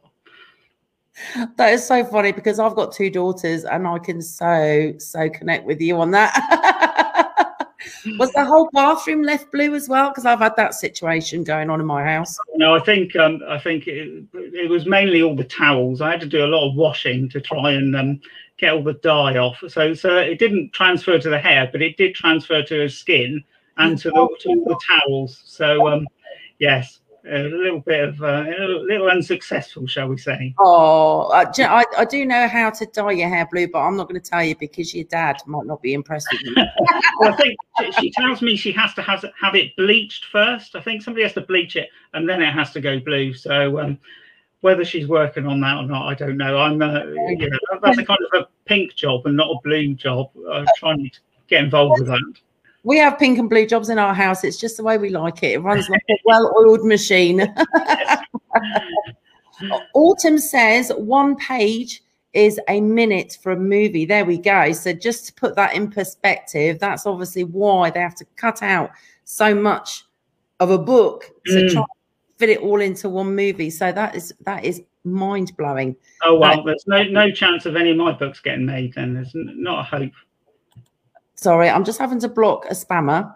That 1.57 1.73
is 1.73 1.85
so 1.85 2.05
funny 2.05 2.31
because 2.31 2.59
i've 2.59 2.75
got 2.75 2.93
two 2.93 3.09
daughters 3.09 3.65
and 3.65 3.87
i 3.87 3.99
can 3.99 4.21
so 4.21 4.93
so 4.97 5.29
connect 5.29 5.65
with 5.65 5.81
you 5.81 5.99
on 5.99 6.11
that. 6.11 7.25
Was 8.17 8.31
the 8.31 8.45
whole 8.45 8.69
bathroom 8.71 9.23
left 9.23 9.51
blue 9.51 9.75
as 9.75 9.89
well? 9.89 10.09
Because 10.09 10.25
i've 10.25 10.39
had 10.39 10.55
that 10.55 10.73
situation 10.73 11.43
going 11.43 11.69
on 11.69 11.81
in 11.81 11.85
my 11.85 12.03
house. 12.03 12.37
No 12.55 12.75
i 12.75 12.79
think 12.79 13.15
um 13.17 13.41
i 13.49 13.59
think 13.59 13.87
it, 13.87 14.23
it 14.33 14.69
was 14.69 14.85
mainly 14.85 15.21
all 15.21 15.35
the 15.35 15.43
towels. 15.43 15.99
I 15.99 16.11
had 16.11 16.21
to 16.21 16.25
do 16.25 16.45
a 16.45 16.47
lot 16.47 16.69
of 16.69 16.75
washing 16.75 17.27
to 17.29 17.41
try 17.41 17.71
and 17.71 17.95
um 17.95 18.21
get 18.59 18.73
all 18.73 18.83
the 18.83 18.93
dye 18.93 19.37
off. 19.37 19.63
So 19.67 19.93
so 19.93 20.17
it 20.17 20.39
didn't 20.39 20.73
transfer 20.73 21.17
to 21.17 21.29
the 21.29 21.39
hair, 21.39 21.69
but 21.71 21.81
it 21.81 21.97
did 21.97 22.15
transfer 22.15 22.61
to 22.61 22.81
his 22.81 22.97
skin 22.97 23.43
and 23.77 23.97
to 23.99 24.09
the, 24.09 24.37
to 24.41 24.63
the 24.65 24.79
towels. 24.87 25.41
So 25.45 25.87
um, 25.87 26.07
yes, 26.59 26.99
a 27.29 27.43
little 27.43 27.79
bit 27.79 28.07
of 28.07 28.21
uh, 28.21 28.45
a 28.45 28.65
little 28.67 29.09
unsuccessful, 29.09 29.87
shall 29.87 30.07
we 30.07 30.17
say? 30.17 30.53
Oh, 30.59 31.31
I, 31.31 31.83
I 31.97 32.05
do 32.05 32.25
know 32.25 32.47
how 32.47 32.69
to 32.71 32.85
dye 32.87 33.11
your 33.11 33.29
hair 33.29 33.47
blue, 33.51 33.67
but 33.67 33.79
I'm 33.79 33.97
not 33.97 34.09
going 34.09 34.21
to 34.21 34.29
tell 34.29 34.43
you 34.43 34.55
because 34.59 34.93
your 34.93 35.05
dad 35.05 35.37
might 35.45 35.65
not 35.65 35.81
be 35.81 35.93
impressed 35.93 36.27
with 36.31 36.41
you. 36.41 36.55
well, 37.19 37.33
I 37.33 37.35
think 37.35 37.57
she 37.99 38.11
tells 38.11 38.41
me 38.41 38.55
she 38.55 38.71
has 38.73 38.93
to 38.95 39.01
have, 39.01 39.25
have 39.39 39.55
it 39.55 39.75
bleached 39.75 40.25
first. 40.25 40.75
I 40.75 40.81
think 40.81 41.01
somebody 41.01 41.23
has 41.23 41.33
to 41.33 41.41
bleach 41.41 41.75
it 41.75 41.89
and 42.13 42.27
then 42.27 42.41
it 42.41 42.53
has 42.53 42.71
to 42.71 42.81
go 42.81 42.99
blue. 42.99 43.33
So 43.33 43.79
um, 43.79 43.99
whether 44.61 44.83
she's 44.83 45.07
working 45.07 45.45
on 45.45 45.61
that 45.61 45.77
or 45.77 45.83
not, 45.83 46.07
I 46.07 46.13
don't 46.13 46.37
know. 46.37 46.57
I'm, 46.57 46.81
uh, 46.81 47.03
you 47.05 47.49
know, 47.49 47.57
that's 47.81 47.97
a 47.97 48.05
kind 48.05 48.19
of 48.33 48.41
a 48.41 48.47
pink 48.65 48.93
job 48.95 49.25
and 49.25 49.37
not 49.37 49.49
a 49.49 49.59
blue 49.63 49.93
job. 49.93 50.29
I'm 50.51 50.65
trying 50.77 51.09
to 51.09 51.09
get 51.47 51.63
involved 51.63 51.99
with 51.99 52.09
that. 52.09 52.33
We 52.83 52.97
have 52.97 53.19
pink 53.19 53.39
and 53.39 53.49
blue 53.49 53.65
jobs 53.65 53.89
in 53.89 53.97
our 53.99 54.13
house. 54.13 54.43
It's 54.43 54.57
just 54.57 54.77
the 54.77 54.83
way 54.83 54.97
we 54.97 55.09
like 55.09 55.43
it. 55.43 55.53
It 55.53 55.59
runs 55.59 55.89
like 55.89 56.03
a 56.09 56.17
well-oiled 56.25 56.85
machine. 56.85 57.41
Autumn 59.93 60.37
says 60.37 60.91
one 60.95 61.35
page 61.35 62.03
is 62.33 62.59
a 62.69 62.79
minute 62.79 63.37
for 63.41 63.51
a 63.51 63.57
movie. 63.57 64.05
There 64.05 64.25
we 64.25 64.37
go. 64.37 64.71
So 64.71 64.93
just 64.93 65.27
to 65.27 65.33
put 65.33 65.55
that 65.55 65.73
in 65.75 65.89
perspective, 65.89 66.79
that's 66.79 67.05
obviously 67.05 67.43
why 67.43 67.89
they 67.89 67.99
have 67.99 68.15
to 68.15 68.25
cut 68.35 68.61
out 68.61 68.91
so 69.23 69.53
much 69.53 70.03
of 70.59 70.71
a 70.71 70.77
book 70.77 71.29
to 71.47 71.53
mm. 71.53 71.71
try 71.71 71.83
fit 72.39 72.49
it 72.49 72.59
all 72.61 72.81
into 72.81 73.09
one 73.09 73.35
movie. 73.35 73.69
So 73.69 73.91
that 73.91 74.15
is 74.15 74.33
that 74.45 74.63
is 74.63 74.81
mind 75.03 75.55
blowing. 75.57 75.95
Oh 76.23 76.39
well, 76.39 76.63
there's 76.63 76.85
no 76.87 77.03
no 77.03 77.29
chance 77.29 77.65
of 77.65 77.75
any 77.75 77.91
of 77.91 77.97
my 77.97 78.13
books 78.13 78.39
getting 78.39 78.65
made. 78.65 78.93
Then 78.93 79.13
there's 79.13 79.31
not 79.33 79.79
a 79.81 79.83
hope. 79.83 80.13
Sorry, 81.35 81.69
I'm 81.69 81.83
just 81.83 81.99
having 81.99 82.19
to 82.21 82.29
block 82.29 82.65
a 82.65 82.73
spammer. 82.73 83.35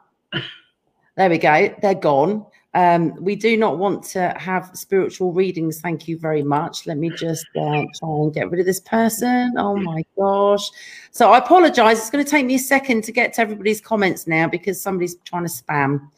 there 1.16 1.30
we 1.30 1.38
go. 1.38 1.74
They're 1.82 1.94
gone. 1.94 2.46
Um, 2.76 3.14
we 3.24 3.36
do 3.36 3.56
not 3.56 3.78
want 3.78 4.04
to 4.06 4.34
have 4.38 4.72
spiritual 4.74 5.32
readings. 5.32 5.80
Thank 5.80 6.08
you 6.08 6.18
very 6.18 6.42
much. 6.42 6.88
Let 6.88 6.98
me 6.98 7.12
just 7.12 7.46
uh, 7.56 7.84
try 8.00 8.10
and 8.10 8.34
get 8.34 8.50
rid 8.50 8.60
of 8.60 8.66
this 8.66 8.80
person. 8.80 9.54
Oh 9.58 9.76
my 9.76 10.04
gosh. 10.18 10.72
So 11.12 11.32
I 11.32 11.38
apologize. 11.38 12.00
It's 12.00 12.10
going 12.10 12.26
to 12.26 12.30
take 12.30 12.48
me 12.48 12.56
a 12.56 12.60
second 12.60 13.04
to 13.04 13.12
get 13.12 13.34
to 13.34 13.42
everybody's 13.42 13.80
comments 13.80 14.26
now 14.26 14.48
because 14.48 14.82
somebody's 14.82 15.16
trying 15.24 15.44
to 15.44 15.52
spam. 15.52 16.10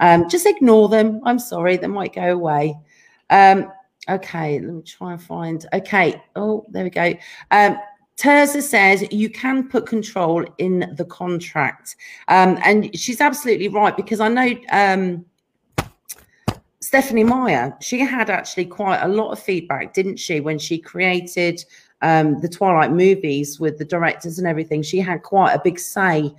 Um, 0.00 0.28
just 0.28 0.46
ignore 0.46 0.88
them. 0.88 1.20
I'm 1.24 1.38
sorry, 1.38 1.76
they 1.76 1.86
might 1.86 2.14
go 2.14 2.32
away. 2.32 2.76
Um, 3.30 3.70
okay, 4.08 4.60
let 4.60 4.74
me 4.74 4.82
try 4.82 5.12
and 5.12 5.22
find. 5.22 5.66
Okay, 5.72 6.22
oh, 6.36 6.66
there 6.70 6.84
we 6.84 6.90
go. 6.90 7.14
Um, 7.50 7.78
Terza 8.16 8.60
says 8.60 9.06
you 9.12 9.30
can 9.30 9.68
put 9.68 9.86
control 9.86 10.44
in 10.58 10.92
the 10.96 11.04
contract. 11.04 11.94
Um, 12.26 12.58
and 12.64 12.96
she's 12.98 13.20
absolutely 13.20 13.68
right 13.68 13.96
because 13.96 14.18
I 14.18 14.28
know 14.28 14.54
um, 14.72 15.24
Stephenie 16.80 17.22
Meyer, 17.22 17.76
she 17.80 18.00
had 18.00 18.28
actually 18.28 18.64
quite 18.64 19.00
a 19.02 19.08
lot 19.08 19.30
of 19.30 19.38
feedback, 19.38 19.94
didn't 19.94 20.16
she, 20.16 20.40
when 20.40 20.58
she 20.58 20.78
created 20.78 21.64
um, 22.02 22.40
the 22.40 22.48
Twilight 22.48 22.90
movies 22.90 23.60
with 23.60 23.78
the 23.78 23.84
directors 23.84 24.38
and 24.38 24.48
everything? 24.48 24.82
She 24.82 24.98
had 24.98 25.22
quite 25.22 25.52
a 25.52 25.60
big 25.62 25.78
say 25.78 26.34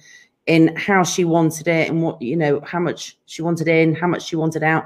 in 0.50 0.76
how 0.76 1.04
she 1.04 1.24
wanted 1.24 1.68
it 1.68 1.90
and 1.90 2.02
what 2.02 2.20
you 2.20 2.36
know 2.36 2.60
how 2.62 2.80
much 2.80 3.16
she 3.28 3.44
wanted 3.44 3.68
in 3.68 3.94
how 3.94 4.08
much 4.08 4.24
she 4.26 4.36
wanted 4.36 4.64
out. 4.64 4.86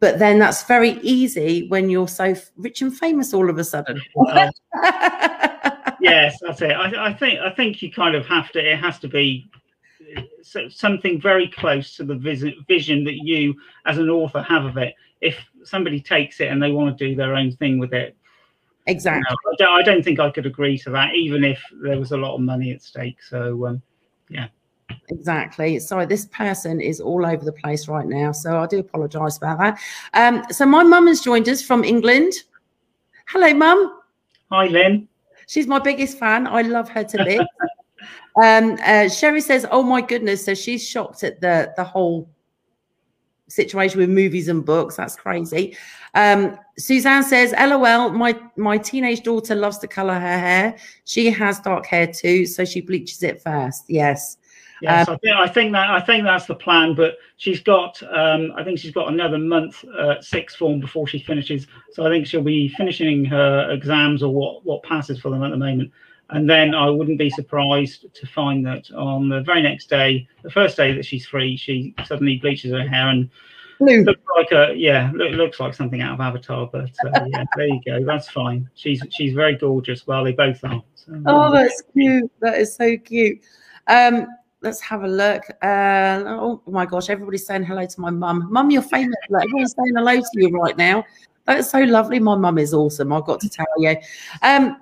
But 0.00 0.18
then 0.18 0.40
that's 0.40 0.64
very 0.64 0.98
easy 1.00 1.68
when 1.68 1.88
you're 1.88 2.08
so 2.08 2.34
rich 2.56 2.82
and 2.82 2.94
famous 2.94 3.32
all 3.32 3.48
of 3.48 3.56
a 3.56 3.64
sudden. 3.64 4.02
Yes 6.00 6.38
that's 6.40 6.62
it. 6.62 6.70
I, 6.70 7.08
I, 7.08 7.12
think 7.12 7.40
i 7.40 7.50
think 7.50 7.82
you 7.82 7.90
kind 7.90 8.14
of 8.14 8.24
have 8.24 8.52
to 8.52 8.60
it 8.60 8.78
has 8.78 9.00
to 9.00 9.08
be 9.08 9.50
uh, 10.16 10.22
something 10.70 11.20
very 11.20 11.48
close 11.48 11.96
to 11.96 12.04
the 12.04 12.14
vision 12.14 13.02
that 13.02 13.16
you 13.16 13.52
as 13.84 13.98
an 13.98 14.08
author 14.08 14.40
have 14.40 14.64
of 14.64 14.76
it. 14.76 14.94
If 15.20 15.36
somebody 15.64 16.00
takes 16.00 16.38
it 16.38 16.52
and 16.52 16.62
they 16.62 16.70
want 16.70 16.96
to 16.96 17.08
do 17.08 17.16
their 17.16 17.34
own 17.34 17.50
thing 17.50 17.80
with 17.80 17.92
it 17.92 18.16
exactly 18.86 19.24
you 19.28 19.34
know, 19.34 19.50
I, 19.50 19.56
don't, 19.58 19.80
I, 19.80 19.82
don't, 19.82 20.04
think 20.04 20.20
i 20.20 20.30
could 20.30 20.46
agree 20.46 20.78
to 20.78 20.90
that 20.90 21.16
even 21.16 21.42
if 21.42 21.60
there 21.82 21.98
was 21.98 22.12
a 22.12 22.16
lot 22.16 22.36
of 22.36 22.40
money 22.42 22.70
at 22.70 22.80
stake. 22.80 23.20
So 23.20 23.66
um, 23.66 23.82
yeah. 24.28 24.48
Exactly. 25.10 25.78
Sorry, 25.78 26.06
this 26.06 26.26
person 26.26 26.80
is 26.80 27.00
all 27.00 27.26
over 27.26 27.44
the 27.44 27.52
place 27.52 27.88
right 27.88 28.06
now. 28.06 28.32
So 28.32 28.58
I 28.58 28.66
do 28.66 28.78
apologize 28.78 29.36
about 29.36 29.58
that. 29.58 29.80
Um, 30.14 30.44
so 30.50 30.66
my 30.66 30.82
mum 30.82 31.06
has 31.06 31.20
joined 31.20 31.48
us 31.48 31.62
from 31.62 31.84
England. 31.84 32.32
Hello, 33.26 33.52
mum. 33.54 34.00
Hi, 34.50 34.66
Lynn. 34.66 35.08
She's 35.46 35.66
my 35.66 35.78
biggest 35.78 36.18
fan. 36.18 36.46
I 36.46 36.62
love 36.62 36.88
her 36.90 37.04
to 37.04 37.24
bits. 37.24 37.44
um, 38.42 38.78
uh, 38.84 39.08
Sherry 39.08 39.40
says, 39.40 39.66
"Oh 39.70 39.82
my 39.82 40.00
goodness!" 40.00 40.44
So 40.44 40.54
she's 40.54 40.86
shocked 40.86 41.24
at 41.24 41.40
the 41.40 41.72
the 41.76 41.84
whole 41.84 42.28
situation 43.48 43.98
with 43.98 44.08
movies 44.08 44.48
and 44.48 44.64
books. 44.64 44.96
That's 44.96 45.16
crazy. 45.16 45.76
Um, 46.14 46.58
Suzanne 46.78 47.22
says, 47.24 47.52
"LOL, 47.58 48.10
my 48.10 48.38
my 48.56 48.78
teenage 48.78 49.22
daughter 49.22 49.54
loves 49.54 49.78
to 49.78 49.88
color 49.88 50.14
her 50.14 50.38
hair. 50.38 50.76
She 51.04 51.30
has 51.30 51.60
dark 51.60 51.86
hair 51.86 52.06
too, 52.06 52.46
so 52.46 52.64
she 52.64 52.80
bleaches 52.80 53.22
it 53.22 53.42
first. 53.42 53.84
Yes." 53.88 54.36
Yes, 54.80 55.08
um, 55.08 55.14
I, 55.14 55.18
think, 55.18 55.36
I 55.36 55.48
think 55.48 55.72
that 55.72 55.90
I 55.90 56.00
think 56.00 56.24
that's 56.24 56.46
the 56.46 56.54
plan. 56.54 56.94
But 56.94 57.18
she's 57.36 57.60
got, 57.60 58.00
um, 58.12 58.52
I 58.56 58.62
think 58.62 58.78
she's 58.78 58.92
got 58.92 59.08
another 59.08 59.38
month 59.38 59.84
uh, 59.84 60.20
sixth 60.20 60.56
form 60.56 60.80
before 60.80 61.06
she 61.08 61.18
finishes. 61.18 61.66
So 61.92 62.06
I 62.06 62.10
think 62.10 62.26
she'll 62.26 62.42
be 62.42 62.68
finishing 62.68 63.24
her 63.24 63.70
exams 63.70 64.22
or 64.22 64.32
what 64.32 64.64
what 64.64 64.82
passes 64.84 65.20
for 65.20 65.30
them 65.30 65.42
at 65.42 65.50
the 65.50 65.56
moment. 65.56 65.90
And 66.30 66.48
then 66.48 66.74
I 66.74 66.90
wouldn't 66.90 67.18
be 67.18 67.30
surprised 67.30 68.12
to 68.12 68.26
find 68.26 68.64
that 68.66 68.90
on 68.92 69.28
the 69.28 69.40
very 69.40 69.62
next 69.62 69.88
day, 69.88 70.28
the 70.42 70.50
first 70.50 70.76
day 70.76 70.92
that 70.92 71.04
she's 71.04 71.26
free, 71.26 71.56
she 71.56 71.94
suddenly 72.04 72.36
bleaches 72.36 72.72
her 72.72 72.86
hair 72.86 73.08
and 73.08 73.30
Blue. 73.78 74.02
looks 74.02 74.22
like 74.36 74.52
a 74.52 74.74
yeah, 74.76 75.10
look, 75.14 75.32
looks 75.32 75.60
like 75.60 75.72
something 75.72 76.02
out 76.02 76.14
of 76.14 76.20
Avatar. 76.20 76.68
But 76.70 76.90
uh, 77.04 77.26
yeah, 77.28 77.44
there 77.56 77.68
you 77.68 77.80
go. 77.86 78.04
That's 78.04 78.28
fine. 78.28 78.68
She's 78.74 79.02
she's 79.10 79.34
very 79.34 79.56
gorgeous. 79.56 80.06
Well, 80.06 80.24
they 80.24 80.32
both 80.32 80.62
are. 80.64 80.82
So, 80.96 81.22
oh, 81.26 81.52
that's 81.52 81.82
cute. 81.92 82.30
That 82.40 82.58
is 82.58 82.74
so 82.74 82.96
cute. 82.98 83.40
Um, 83.86 84.26
let's 84.62 84.80
have 84.80 85.04
a 85.04 85.08
look. 85.08 85.44
Uh, 85.62 86.24
oh 86.26 86.60
my 86.66 86.86
gosh, 86.86 87.08
everybody's 87.08 87.46
saying 87.46 87.64
hello 87.64 87.86
to 87.86 88.00
my 88.00 88.10
mum. 88.10 88.48
Mum, 88.50 88.70
you're 88.70 88.82
famous. 88.82 89.16
Everyone's 89.26 89.74
saying 89.74 89.94
hello 89.96 90.16
to 90.16 90.28
you 90.34 90.50
right 90.50 90.76
now. 90.76 91.04
That's 91.46 91.70
so 91.70 91.80
lovely. 91.80 92.18
My 92.18 92.34
mum 92.34 92.58
is 92.58 92.74
awesome. 92.74 93.12
I've 93.12 93.24
got 93.24 93.40
to 93.40 93.48
tell 93.48 93.66
you. 93.78 93.96
Um, 94.42 94.76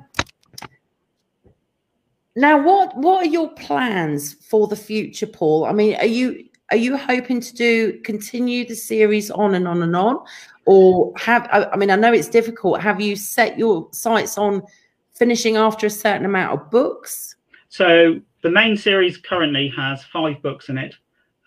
now, 2.37 2.63
what 2.63 2.95
what 2.97 3.25
are 3.25 3.31
your 3.31 3.49
plans 3.55 4.35
for 4.35 4.69
the 4.69 4.77
future, 4.77 5.27
Paul? 5.27 5.65
I 5.65 5.73
mean, 5.73 5.97
are 5.97 6.05
you 6.07 6.45
are 6.71 6.77
you 6.77 6.95
hoping 6.95 7.41
to 7.41 7.55
do 7.55 7.99
continue 8.03 8.67
the 8.69 8.75
series 8.75 9.31
on 9.31 9.55
and 9.55 9.67
on 9.67 9.83
and 9.83 9.97
on, 9.97 10.23
or 10.67 11.15
have 11.17 11.49
I, 11.51 11.65
I 11.65 11.77
mean, 11.77 11.91
I 11.91 11.97
know 11.97 12.13
it's 12.13 12.29
difficult. 12.29 12.83
Have 12.83 13.01
you 13.01 13.17
set 13.17 13.59
your 13.59 13.89
sights 13.93 14.37
on 14.37 14.63
finishing 15.15 15.57
after 15.57 15.87
a 15.87 15.91
certain 15.91 16.27
amount 16.27 16.61
of 16.61 16.71
books? 16.71 17.37
So 17.71 18.21
the 18.43 18.51
main 18.51 18.77
series 18.77 19.17
currently 19.17 19.69
has 19.75 20.05
five 20.05 20.43
books 20.43 20.69
in 20.69 20.77
it, 20.77 20.95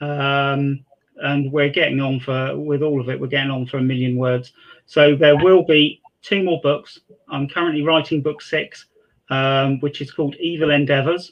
um, 0.02 0.84
and 1.18 1.52
we're 1.52 1.70
getting 1.70 2.02
on 2.02 2.20
for 2.20 2.58
with 2.58 2.82
all 2.82 3.00
of 3.00 3.10
it. 3.10 3.20
We're 3.20 3.28
getting 3.28 3.52
on 3.52 3.68
for 3.68 3.78
a 3.78 3.84
million 3.84 4.16
words. 4.16 4.54
So 4.88 5.16
there 5.16 5.38
will 5.38 5.64
be 5.64 6.02
two 6.24 6.42
more 6.42 6.60
books. 6.64 7.00
I'm 7.30 7.48
currently 7.48 7.84
writing 7.84 8.24
book 8.24 8.42
six, 8.42 8.88
um, 9.30 9.80
which 9.80 10.02
is 10.02 10.12
called 10.12 10.36
Evil 10.36 10.72
Endeavors. 10.72 11.32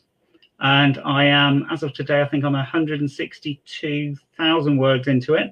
and 0.59 0.99
I 1.05 1.25
am, 1.25 1.67
as 1.69 1.83
of 1.83 1.93
today, 1.93 2.21
I 2.21 2.25
think 2.25 2.43
I'm 2.43 2.53
162,000 2.53 4.77
words 4.77 5.07
into 5.07 5.35
it. 5.35 5.51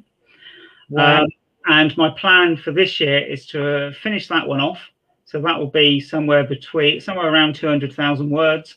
Wow. 0.90 1.24
Um, 1.24 1.28
and 1.68 1.98
my 1.98 2.12
plan 2.12 2.58
for 2.58 2.72
this 2.72 3.00
year 3.00 3.20
is 3.20 3.48
to 3.48 3.92
finish 4.02 4.28
that 4.28 4.48
one 4.48 4.62
off. 4.62 4.80
So 5.26 5.42
that 5.42 5.58
will 5.58 5.72
be 5.72 6.00
somewhere 6.00 6.44
between, 6.44 7.02
somewhere 7.02 7.32
around 7.32 7.56
200,000 7.56 8.30
words. 8.30 8.76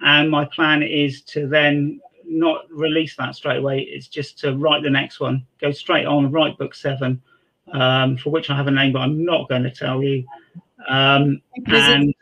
And 0.00 0.30
my 0.30 0.46
plan 0.46 0.82
is 0.82 1.22
to 1.22 1.46
then 1.46 2.00
not 2.26 2.64
release 2.70 3.16
that 3.16 3.34
straight 3.34 3.58
away. 3.58 3.80
It's 3.80 4.08
just 4.08 4.38
to 4.40 4.56
write 4.56 4.82
the 4.82 4.90
next 4.90 5.20
one, 5.20 5.46
go 5.60 5.70
straight 5.70 6.06
on, 6.06 6.32
write 6.32 6.58
book 6.58 6.74
seven, 6.74 7.22
um, 7.72 8.16
for 8.16 8.30
which 8.30 8.50
I 8.50 8.56
have 8.56 8.66
a 8.66 8.70
name, 8.70 8.92
but 8.92 9.00
I'm 9.00 9.24
not 9.24 9.48
going 9.48 9.62
to 9.64 9.70
tell 9.70 10.02
you. 10.02 10.24
Um, 10.88 11.42
and 11.66 12.14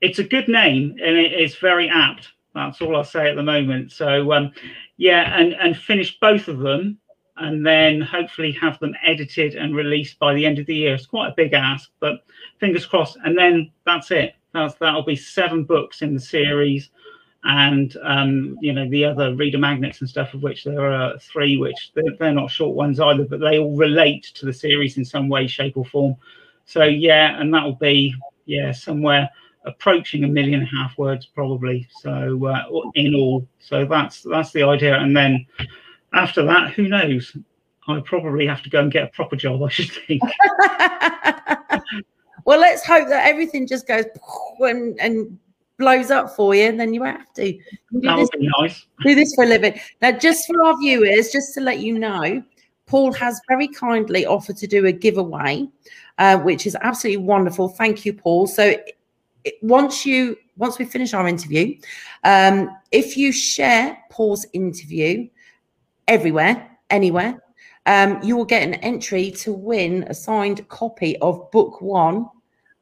it's 0.00 0.18
a 0.18 0.24
good 0.24 0.48
name 0.48 0.96
and 1.02 1.16
it 1.16 1.32
is 1.32 1.56
very 1.56 1.88
apt. 1.88 2.28
That's 2.54 2.80
all 2.80 2.96
I'll 2.96 3.04
say 3.04 3.28
at 3.30 3.36
the 3.36 3.42
moment. 3.42 3.92
So 3.92 4.32
um, 4.32 4.52
yeah, 4.96 5.38
and 5.38 5.54
and 5.54 5.76
finish 5.76 6.18
both 6.18 6.48
of 6.48 6.58
them, 6.58 6.98
and 7.36 7.64
then 7.64 8.00
hopefully 8.00 8.52
have 8.52 8.78
them 8.80 8.94
edited 9.04 9.54
and 9.54 9.76
released 9.76 10.18
by 10.18 10.34
the 10.34 10.44
end 10.44 10.58
of 10.58 10.66
the 10.66 10.74
year. 10.74 10.94
It's 10.94 11.06
quite 11.06 11.28
a 11.28 11.34
big 11.36 11.52
ask, 11.52 11.90
but 12.00 12.24
fingers 12.58 12.86
crossed. 12.86 13.16
And 13.24 13.38
then 13.38 13.70
that's 13.86 14.10
it. 14.10 14.34
That's 14.52 14.74
that'll 14.74 15.04
be 15.04 15.16
seven 15.16 15.64
books 15.64 16.02
in 16.02 16.14
the 16.14 16.20
series, 16.20 16.90
and 17.44 17.96
um, 18.02 18.56
you 18.60 18.72
know 18.72 18.88
the 18.88 19.04
other 19.04 19.34
reader 19.34 19.58
magnets 19.58 20.00
and 20.00 20.08
stuff, 20.08 20.34
of 20.34 20.42
which 20.42 20.64
there 20.64 20.90
are 20.90 21.18
three, 21.18 21.58
which 21.58 21.92
they're, 21.94 22.16
they're 22.18 22.32
not 22.32 22.50
short 22.50 22.74
ones 22.74 22.98
either, 22.98 23.24
but 23.24 23.40
they 23.40 23.58
all 23.58 23.76
relate 23.76 24.24
to 24.34 24.46
the 24.46 24.52
series 24.52 24.96
in 24.96 25.04
some 25.04 25.28
way, 25.28 25.46
shape, 25.46 25.76
or 25.76 25.84
form. 25.84 26.16
So 26.64 26.84
yeah, 26.84 27.40
and 27.40 27.52
that'll 27.52 27.76
be 27.76 28.14
yeah 28.46 28.72
somewhere 28.72 29.28
approaching 29.64 30.24
a 30.24 30.28
million 30.28 30.60
and 30.60 30.68
a 30.68 30.76
half 30.76 30.96
words 30.98 31.26
probably. 31.26 31.86
So 32.00 32.46
uh, 32.46 32.64
in 32.94 33.14
all, 33.14 33.46
so 33.58 33.84
that's 33.84 34.22
that's 34.22 34.52
the 34.52 34.62
idea. 34.62 34.98
And 34.98 35.16
then 35.16 35.46
after 36.14 36.44
that, 36.44 36.72
who 36.72 36.88
knows? 36.88 37.36
I 37.86 38.00
probably 38.04 38.46
have 38.46 38.62
to 38.62 38.70
go 38.70 38.80
and 38.80 38.92
get 38.92 39.04
a 39.04 39.08
proper 39.08 39.36
job. 39.36 39.62
I 39.62 39.68
should 39.68 39.90
think. 39.90 40.22
well, 42.44 42.60
let's 42.60 42.84
hope 42.86 43.08
that 43.08 43.26
everything 43.26 43.66
just 43.66 43.86
goes 43.86 44.04
and, 44.60 44.98
and 45.00 45.38
blows 45.78 46.10
up 46.10 46.34
for 46.34 46.54
you, 46.54 46.64
and 46.64 46.78
then 46.78 46.92
you 46.92 47.02
have 47.04 47.32
to. 47.34 47.54
You 47.54 47.62
that 48.02 48.18
would 48.18 48.28
be 48.38 48.50
nice. 48.60 48.86
Do 49.04 49.14
this 49.14 49.34
for 49.34 49.44
a 49.44 49.46
living. 49.46 49.80
Now, 50.02 50.12
just 50.12 50.46
for 50.46 50.62
our 50.64 50.76
viewers, 50.78 51.30
just 51.30 51.54
to 51.54 51.60
let 51.60 51.78
you 51.80 51.98
know, 51.98 52.42
Paul 52.86 53.12
has 53.12 53.40
very 53.48 53.68
kindly 53.68 54.26
offered 54.26 54.56
to 54.58 54.66
do 54.66 54.86
a 54.86 54.92
giveaway, 54.92 55.66
uh, 56.18 56.38
which 56.38 56.66
is 56.66 56.76
absolutely 56.80 57.24
wonderful. 57.24 57.68
Thank 57.68 58.04
you, 58.04 58.12
Paul. 58.12 58.46
So 58.46 58.74
once 59.62 60.04
you 60.04 60.36
once 60.56 60.78
we 60.78 60.84
finish 60.84 61.14
our 61.14 61.28
interview, 61.28 61.76
um, 62.24 62.68
if 62.90 63.16
you 63.16 63.30
share 63.32 63.96
Paul's 64.10 64.44
interview 64.52 65.28
everywhere, 66.08 66.68
anywhere, 66.90 67.40
um, 67.86 68.20
you 68.22 68.36
will 68.36 68.44
get 68.44 68.62
an 68.62 68.74
entry 68.74 69.30
to 69.30 69.52
win 69.52 70.04
a 70.08 70.14
signed 70.14 70.68
copy 70.68 71.16
of 71.18 71.50
book 71.52 71.80
one, 71.80 72.26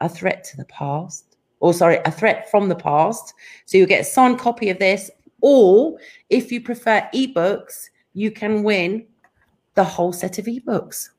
A 0.00 0.08
Threat 0.08 0.42
to 0.44 0.56
the 0.56 0.64
Past, 0.64 1.36
or 1.60 1.74
sorry, 1.74 1.98
A 2.04 2.10
Threat 2.10 2.50
from 2.50 2.68
the 2.68 2.74
Past. 2.74 3.34
So 3.66 3.78
you'll 3.78 3.86
get 3.86 4.00
a 4.00 4.04
signed 4.04 4.38
copy 4.38 4.70
of 4.70 4.78
this, 4.78 5.10
or 5.42 5.98
if 6.30 6.50
you 6.50 6.60
prefer 6.60 7.08
ebooks, 7.14 7.90
you 8.14 8.30
can 8.30 8.62
win 8.62 9.06
the 9.74 9.84
whole 9.84 10.12
set 10.12 10.38
of 10.38 10.46
ebooks. 10.46 11.10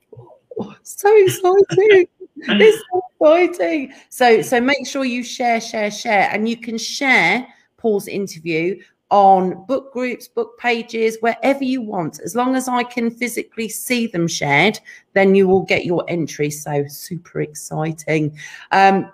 Oh, 0.60 0.76
so 0.84 1.16
exciting! 1.16 2.08
It's 2.42 2.84
so 3.20 3.36
exciting. 3.38 3.94
So, 4.10 4.42
so 4.42 4.62
make 4.62 4.86
sure 4.88 5.06
you 5.06 5.24
share, 5.24 5.62
share, 5.62 5.92
share, 5.92 6.30
and 6.32 6.48
you 6.48 6.58
can 6.58 6.78
share 6.78 7.48
Paul's 7.78 8.08
interview 8.08 8.82
on 9.10 9.66
book 9.66 9.94
groups, 9.94 10.28
book 10.28 10.58
pages, 10.60 11.18
wherever 11.22 11.64
you 11.64 11.82
want. 11.82 12.20
As 12.20 12.36
long 12.36 12.56
as 12.56 12.68
I 12.68 12.84
can 12.84 13.10
physically 13.10 13.70
see 13.70 14.08
them 14.08 14.28
shared, 14.28 14.80
then 15.14 15.34
you 15.34 15.48
will 15.48 15.64
get 15.64 15.86
your 15.86 16.04
entry. 16.08 16.50
So 16.50 16.86
super 16.88 17.42
exciting. 17.42 18.38
Um, 18.72 19.10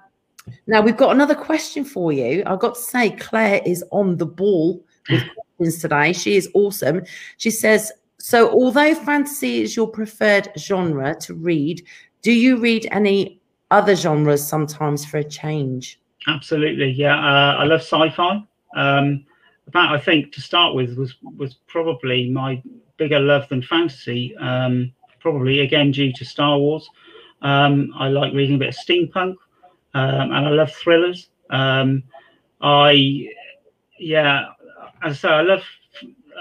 now 0.67 0.81
we've 0.81 0.97
got 0.97 1.11
another 1.11 1.35
question 1.35 1.85
for 1.85 2.11
you. 2.11 2.43
I've 2.45 2.59
got 2.59 2.75
to 2.75 2.81
say, 2.81 3.11
Claire 3.11 3.61
is 3.65 3.83
on 3.91 4.17
the 4.17 4.25
ball 4.25 4.83
with 5.09 5.23
questions 5.57 5.81
today. 5.81 6.13
She 6.13 6.35
is 6.35 6.49
awesome. 6.53 7.03
She 7.37 7.51
says, 7.51 7.91
so 8.19 8.49
although 8.51 8.95
fantasy 8.95 9.61
is 9.61 9.75
your 9.75 9.87
preferred 9.87 10.49
genre 10.57 11.15
to 11.21 11.33
read, 11.33 11.85
do 12.23 12.31
you 12.31 12.57
read 12.57 12.87
any 12.91 13.39
other 13.69 13.95
genres 13.95 14.45
sometimes 14.45 15.05
for 15.05 15.17
a 15.17 15.23
change? 15.23 15.99
Absolutely, 16.27 16.89
yeah. 16.89 17.15
Uh, 17.15 17.57
I 17.57 17.63
love 17.65 17.81
sci-fi. 17.81 18.43
Um, 18.75 19.25
that 19.71 19.91
I 19.91 19.99
think 19.99 20.33
to 20.33 20.41
start 20.41 20.73
with 20.75 20.97
was 20.97 21.15
was 21.37 21.55
probably 21.67 22.29
my 22.29 22.61
bigger 22.97 23.19
love 23.19 23.47
than 23.49 23.61
fantasy. 23.61 24.35
Um, 24.37 24.91
probably 25.19 25.61
again 25.61 25.91
due 25.91 26.11
to 26.13 26.25
Star 26.25 26.57
Wars. 26.57 26.89
Um, 27.41 27.93
I 27.97 28.07
like 28.07 28.33
reading 28.33 28.55
a 28.55 28.59
bit 28.59 28.69
of 28.69 28.75
steampunk, 28.75 29.35
um, 29.93 30.31
and 30.31 30.47
I 30.47 30.49
love 30.49 30.71
thrillers. 30.71 31.29
Um, 31.49 32.03
I, 32.61 33.27
yeah, 33.99 34.47
as 35.03 35.13
I 35.13 35.27
say, 35.27 35.27
I 35.27 35.41
love 35.41 35.63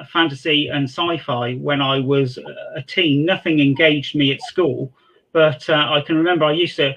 fantasy 0.09 0.69
and 0.69 0.85
sci-fi 0.85 1.55
when 1.55 1.81
I 1.83 1.99
was 1.99 2.39
a 2.77 2.83
teen. 2.83 3.25
Nothing 3.25 3.59
engaged 3.61 4.15
me 4.15 4.33
at 4.33 4.41
school, 4.43 4.93
but 5.33 5.69
uh, 5.69 5.87
I 5.91 6.01
can 6.01 6.17
remember 6.17 6.45
I 6.45 6.53
used 6.53 6.77
to. 6.77 6.95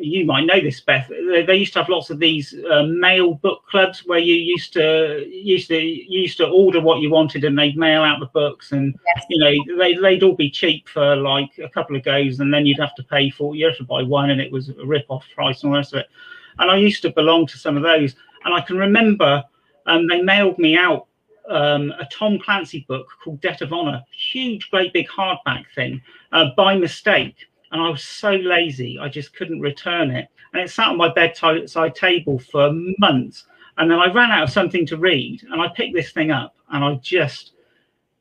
You 0.00 0.26
might 0.26 0.44
know 0.44 0.60
this, 0.60 0.80
Beth. 0.80 1.08
They 1.08 1.56
used 1.56 1.72
to 1.72 1.80
have 1.80 1.88
lots 1.88 2.10
of 2.10 2.20
these 2.20 2.54
uh, 2.70 2.84
mail 2.84 3.34
book 3.34 3.64
clubs 3.68 4.04
where 4.06 4.20
you 4.20 4.34
used 4.34 4.72
to 4.74 5.26
used 5.28 5.68
to 5.68 5.80
used 5.80 6.36
to 6.36 6.46
order 6.46 6.80
what 6.80 7.00
you 7.00 7.10
wanted, 7.10 7.42
and 7.44 7.58
they'd 7.58 7.76
mail 7.76 8.02
out 8.02 8.20
the 8.20 8.26
books, 8.26 8.70
and 8.70 8.94
yes. 9.16 9.24
you 9.28 9.38
know 9.42 9.76
they 9.76 9.94
they'd 9.94 10.22
all 10.22 10.36
be 10.36 10.50
cheap 10.50 10.88
for 10.88 11.16
like 11.16 11.50
a 11.58 11.68
couple 11.70 11.96
of 11.96 12.04
goes, 12.04 12.38
and 12.38 12.54
then 12.54 12.64
you'd 12.64 12.78
have 12.78 12.94
to 12.94 13.02
pay 13.02 13.28
for 13.30 13.56
you 13.56 13.66
have 13.66 13.76
to 13.78 13.84
buy 13.84 14.02
one, 14.02 14.30
and 14.30 14.40
it 14.40 14.52
was 14.52 14.68
a 14.68 14.86
rip 14.86 15.06
off 15.08 15.24
price 15.34 15.62
and 15.62 15.70
all 15.70 15.74
the 15.74 15.78
rest 15.78 15.94
of 15.94 16.00
it. 16.00 16.06
And 16.60 16.70
I 16.70 16.76
used 16.76 17.02
to 17.02 17.10
belong 17.10 17.46
to 17.48 17.58
some 17.58 17.76
of 17.76 17.82
those, 17.82 18.14
and 18.44 18.54
I 18.54 18.60
can 18.60 18.76
remember 18.76 19.42
um, 19.86 20.06
they 20.06 20.22
mailed 20.22 20.58
me 20.58 20.76
out 20.76 21.06
um, 21.48 21.92
a 21.98 22.06
Tom 22.12 22.38
Clancy 22.38 22.84
book 22.88 23.08
called 23.22 23.40
Debt 23.40 23.62
of 23.62 23.72
Honor, 23.72 24.02
huge, 24.10 24.70
great 24.70 24.92
big 24.92 25.08
hardback 25.08 25.64
thing, 25.74 26.00
uh, 26.32 26.46
by 26.56 26.76
mistake. 26.76 27.36
And 27.72 27.80
I 27.82 27.88
was 27.90 28.02
so 28.02 28.32
lazy, 28.32 28.98
I 28.98 29.08
just 29.08 29.34
couldn't 29.34 29.60
return 29.60 30.10
it. 30.10 30.28
And 30.52 30.62
it 30.62 30.70
sat 30.70 30.88
on 30.88 30.96
my 30.96 31.12
bedside 31.12 31.94
table 31.94 32.38
for 32.38 32.70
months. 32.98 33.44
And 33.76 33.90
then 33.90 33.98
I 33.98 34.12
ran 34.12 34.30
out 34.30 34.44
of 34.44 34.50
something 34.50 34.86
to 34.86 34.96
read, 34.96 35.42
and 35.50 35.60
I 35.60 35.68
picked 35.68 35.94
this 35.94 36.10
thing 36.10 36.30
up, 36.30 36.56
and 36.70 36.82
I 36.82 36.94
just, 36.94 37.52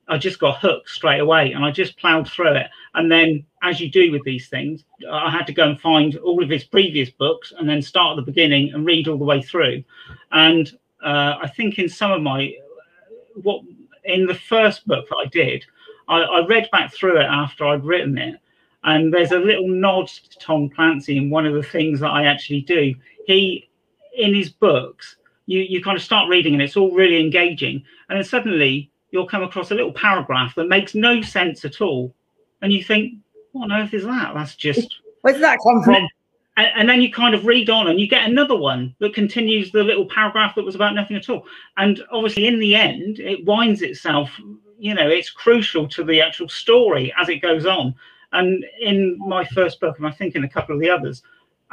I 0.08 0.18
just 0.18 0.40
got 0.40 0.60
hooked 0.60 0.90
straight 0.90 1.20
away, 1.20 1.54
and 1.54 1.66
I 1.66 1.72
just 1.72 1.98
plowed 1.98 2.30
through 2.30 2.56
it. 2.56 2.68
And 2.94 3.12
then, 3.12 3.44
as 3.64 3.80
you 3.80 3.90
do 3.90 4.12
with 4.12 4.24
these 4.24 4.50
things, 4.50 4.84
I 5.12 5.32
had 5.32 5.48
to 5.48 5.54
go 5.54 5.68
and 5.68 5.80
find 5.80 6.16
all 6.18 6.44
of 6.44 6.50
his 6.50 6.64
previous 6.64 7.10
books, 7.10 7.54
and 7.58 7.68
then 7.68 7.82
start 7.82 8.12
at 8.12 8.26
the 8.26 8.32
beginning 8.32 8.74
and 8.74 8.86
read 8.86 9.08
all 9.08 9.18
the 9.18 9.26
way 9.26 9.42
through. 9.42 9.84
And 10.32 10.72
uh, 11.04 11.38
I 11.42 11.48
think 11.48 11.80
in 11.80 11.90
some 11.90 12.12
of 12.12 12.22
my 12.22 12.54
what 13.44 13.64
in 14.06 14.26
the 14.26 14.36
first 14.36 14.88
book 14.88 15.08
that 15.10 15.16
I 15.16 15.26
did, 15.26 15.66
I, 16.08 16.22
I, 16.22 16.46
read 16.46 16.70
back 16.72 16.94
through 16.94 17.20
it 17.20 17.26
after 17.26 17.66
I'd 17.66 17.84
written 17.84 18.18
it, 18.18 18.40
and 18.84 19.14
there's 19.14 19.32
a 19.32 19.40
little 19.40 19.68
nod 19.68 20.08
to 20.08 20.40
Tom 20.40 20.70
Clancy 20.70 21.18
in 21.18 21.30
one 21.30 21.46
of 21.46 21.54
the 21.54 21.64
things 21.64 22.00
that 22.00 22.10
I 22.10 22.26
actually 22.26 22.62
do. 22.62 22.96
He, 23.26 23.70
in 24.18 24.34
his 24.34 24.50
books, 24.50 25.18
you 25.46 25.60
you 25.60 25.84
kind 25.84 25.98
of 25.98 26.04
start 26.04 26.30
reading 26.30 26.54
and 26.54 26.62
it's 26.62 26.78
all 26.78 26.92
really 26.92 27.20
engaging, 27.20 27.84
and 28.10 28.18
then 28.18 28.24
suddenly 28.24 28.90
you'll 29.12 29.28
come 29.28 29.44
across 29.44 29.72
a 29.72 29.76
little 29.76 29.94
paragraph 29.94 30.56
that 30.56 30.68
makes 30.68 30.96
no 30.96 31.22
sense 31.22 31.66
at 31.66 31.82
all, 31.82 32.14
and 32.62 32.72
you 32.72 32.84
think, 32.84 33.14
what 33.52 33.66
on 33.66 33.72
earth 33.72 33.94
is 33.94 34.06
that? 34.06 34.34
That's 34.34 34.56
just 34.56 35.02
where 35.22 35.34
did 35.34 35.44
that 35.44 35.60
come 35.64 35.84
from? 35.84 36.08
And, 36.58 36.68
and, 36.76 36.90
then 36.90 37.02
you 37.02 37.12
kind 37.12 37.34
of 37.34 37.46
read 37.46 37.70
on 37.70 37.88
and 37.88 38.00
you 38.00 38.08
get 38.08 38.28
another 38.28 38.58
one 38.58 38.94
that 39.00 39.14
continues 39.14 39.72
the 39.72 39.84
little 39.84 40.06
paragraph 40.06 40.56
that 40.56 40.66
was 40.66 40.76
about 40.76 40.96
nothing 40.96 41.16
at 41.16 41.30
all. 41.30 41.46
And 41.78 42.04
obviously 42.12 42.48
in 42.48 42.60
the 42.60 42.76
end 42.76 43.20
it 43.20 43.46
winds 43.46 43.82
itself 43.82 44.30
you 44.80 44.94
know 44.94 45.08
it's 45.08 45.30
crucial 45.30 45.88
to 45.88 46.04
the 46.04 46.22
actual 46.22 46.50
story 46.50 47.14
as 47.20 47.30
it 47.30 47.42
goes 47.42 47.66
on. 47.66 47.96
And 48.34 48.66
in 48.82 49.18
my 49.20 49.46
first 49.46 49.80
book 49.80 49.98
and 49.98 50.08
i 50.08 50.12
think 50.12 50.36
in 50.36 50.44
a 50.44 50.50
couple 50.50 50.76
of 50.76 50.82
the 50.82 50.90
others 50.90 51.24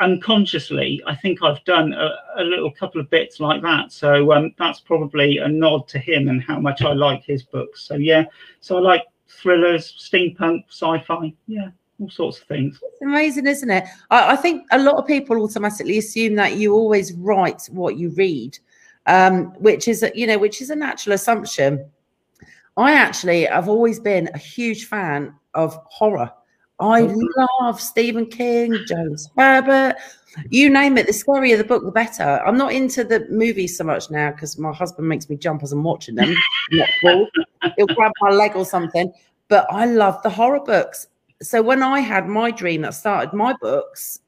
unconsciously 0.01 1.01
i 1.07 1.15
think 1.15 1.41
i've 1.41 1.63
done 1.65 1.93
a, 1.93 2.11
a 2.39 2.43
little 2.43 2.71
couple 2.71 3.01
of 3.01 3.11
bits 3.11 3.41
like 3.41 3.63
that. 3.63 3.91
So 3.91 4.33
um, 4.33 4.55
that's 4.59 4.81
probably 4.81 5.39
a 5.39 5.49
nod 5.49 5.89
to 5.89 5.99
him 5.99 6.29
and 6.29 6.43
how 6.43 6.61
much 6.61 6.83
i 6.83 6.93
like 6.93 7.25
his 7.25 7.43
books. 7.43 7.83
So 7.83 7.97
yeah. 7.97 8.25
So 8.61 8.77
i 8.77 8.81
like 8.81 9.05
thrillers 9.29 9.95
steampunk 9.99 10.65
sci-fi. 10.69 11.35
Yeah 11.47 11.71
all 12.01 12.11
sorts 12.11 12.41
of 12.41 12.47
things. 12.47 12.81
It's 12.83 13.03
amazing, 13.03 13.47
isn't 13.47 13.71
it? 13.71 13.85
I, 14.11 14.33
I, 14.33 14.37
think 14.37 14.67
a 14.73 14.79
lot 14.79 14.97
of 14.97 15.07
people 15.07 15.43
automatically 15.43 15.99
assume 15.99 16.35
that 16.37 16.57
you 16.57 16.75
always 16.75 17.13
write 17.13 17.69
what 17.71 17.97
you 17.97 18.11
read, 18.11 18.59
um, 19.07 19.47
which 19.55 19.89
is 19.89 20.05
you 20.15 20.27
know, 20.27 20.39
which 20.39 20.61
is 20.61 20.71
a 20.71 20.77
natural 20.77 21.15
assumption. 21.15 21.89
I 22.77 22.93
actually 22.93 23.45
have 23.45 23.69
always 23.69 24.01
been 24.01 24.29
a 24.35 24.39
huge 24.39 24.87
fan 24.87 25.35
of 25.55 25.79
horror. 25.87 26.33
I 26.81 27.03
love 27.61 27.81
Stephen 27.81 28.27
King, 28.27 28.77
James 28.89 29.31
Herbert, 29.39 29.95
you 30.51 30.71
name 30.71 30.99
it. 30.99 31.07
The 31.07 31.13
scarier 31.13 31.57
the 31.57 31.65
book, 31.65 31.85
the 31.85 31.93
better. 31.93 32.43
I'm 32.45 32.57
not 32.57 32.73
into 32.73 33.05
the 33.05 33.27
movies 33.31 33.77
so 33.77 33.85
much 33.85 34.11
now 34.11 34.31
because 34.33 34.59
my 34.59 34.73
husband 34.73 35.09
makes 35.09 35.29
me 35.29 35.37
jump 35.37 35.63
as 35.63 35.73
I'm 35.73 35.83
watching 35.83 36.15
them. 36.15 36.35
He'll 37.01 37.87
grab 37.95 38.13
my 38.21 38.31
leg 38.31 38.57
or 38.57 38.65
something. 38.65 39.13
But 39.49 39.67
I 39.71 39.87
love 39.87 40.23
the 40.23 40.31
horror 40.31 40.61
books. 40.61 41.09
So 41.45 41.63
when 41.63 41.83
I 41.83 42.01
had 42.01 42.29
my 42.29 42.51
dream 42.51 42.83
that 42.83 42.95
started 42.95 43.33
my 43.35 43.55
books, 43.61 44.21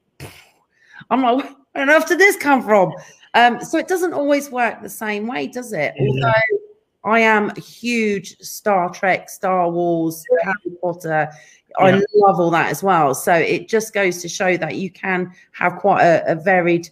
I'm 1.10 1.22
like, 1.22 1.44
where 1.72 1.82
on 1.82 1.90
earth 1.90 2.08
did 2.08 2.18
this 2.18 2.36
come 2.36 2.62
from? 2.62 2.92
Um, 3.34 3.60
so 3.60 3.78
it 3.78 3.88
doesn't 3.88 4.12
always 4.12 4.50
work 4.50 4.82
the 4.82 4.88
same 4.88 5.26
way, 5.26 5.46
does 5.46 5.72
it? 5.72 5.94
Yeah. 5.96 6.08
Although 6.08 6.66
I 7.04 7.20
am 7.20 7.50
a 7.50 7.60
huge 7.60 8.36
Star 8.38 8.90
Trek, 8.90 9.30
Star 9.30 9.70
Wars, 9.70 10.24
Harry 10.42 10.76
Potter. 10.82 11.30
I 11.78 11.90
yeah. 11.90 12.00
love 12.14 12.40
all 12.40 12.50
that 12.50 12.70
as 12.70 12.82
well. 12.82 13.14
So 13.14 13.32
it 13.32 13.68
just 13.68 13.92
goes 13.92 14.22
to 14.22 14.28
show 14.28 14.56
that 14.56 14.76
you 14.76 14.90
can 14.90 15.32
have 15.52 15.76
quite 15.76 16.02
a, 16.02 16.32
a 16.32 16.34
varied 16.34 16.88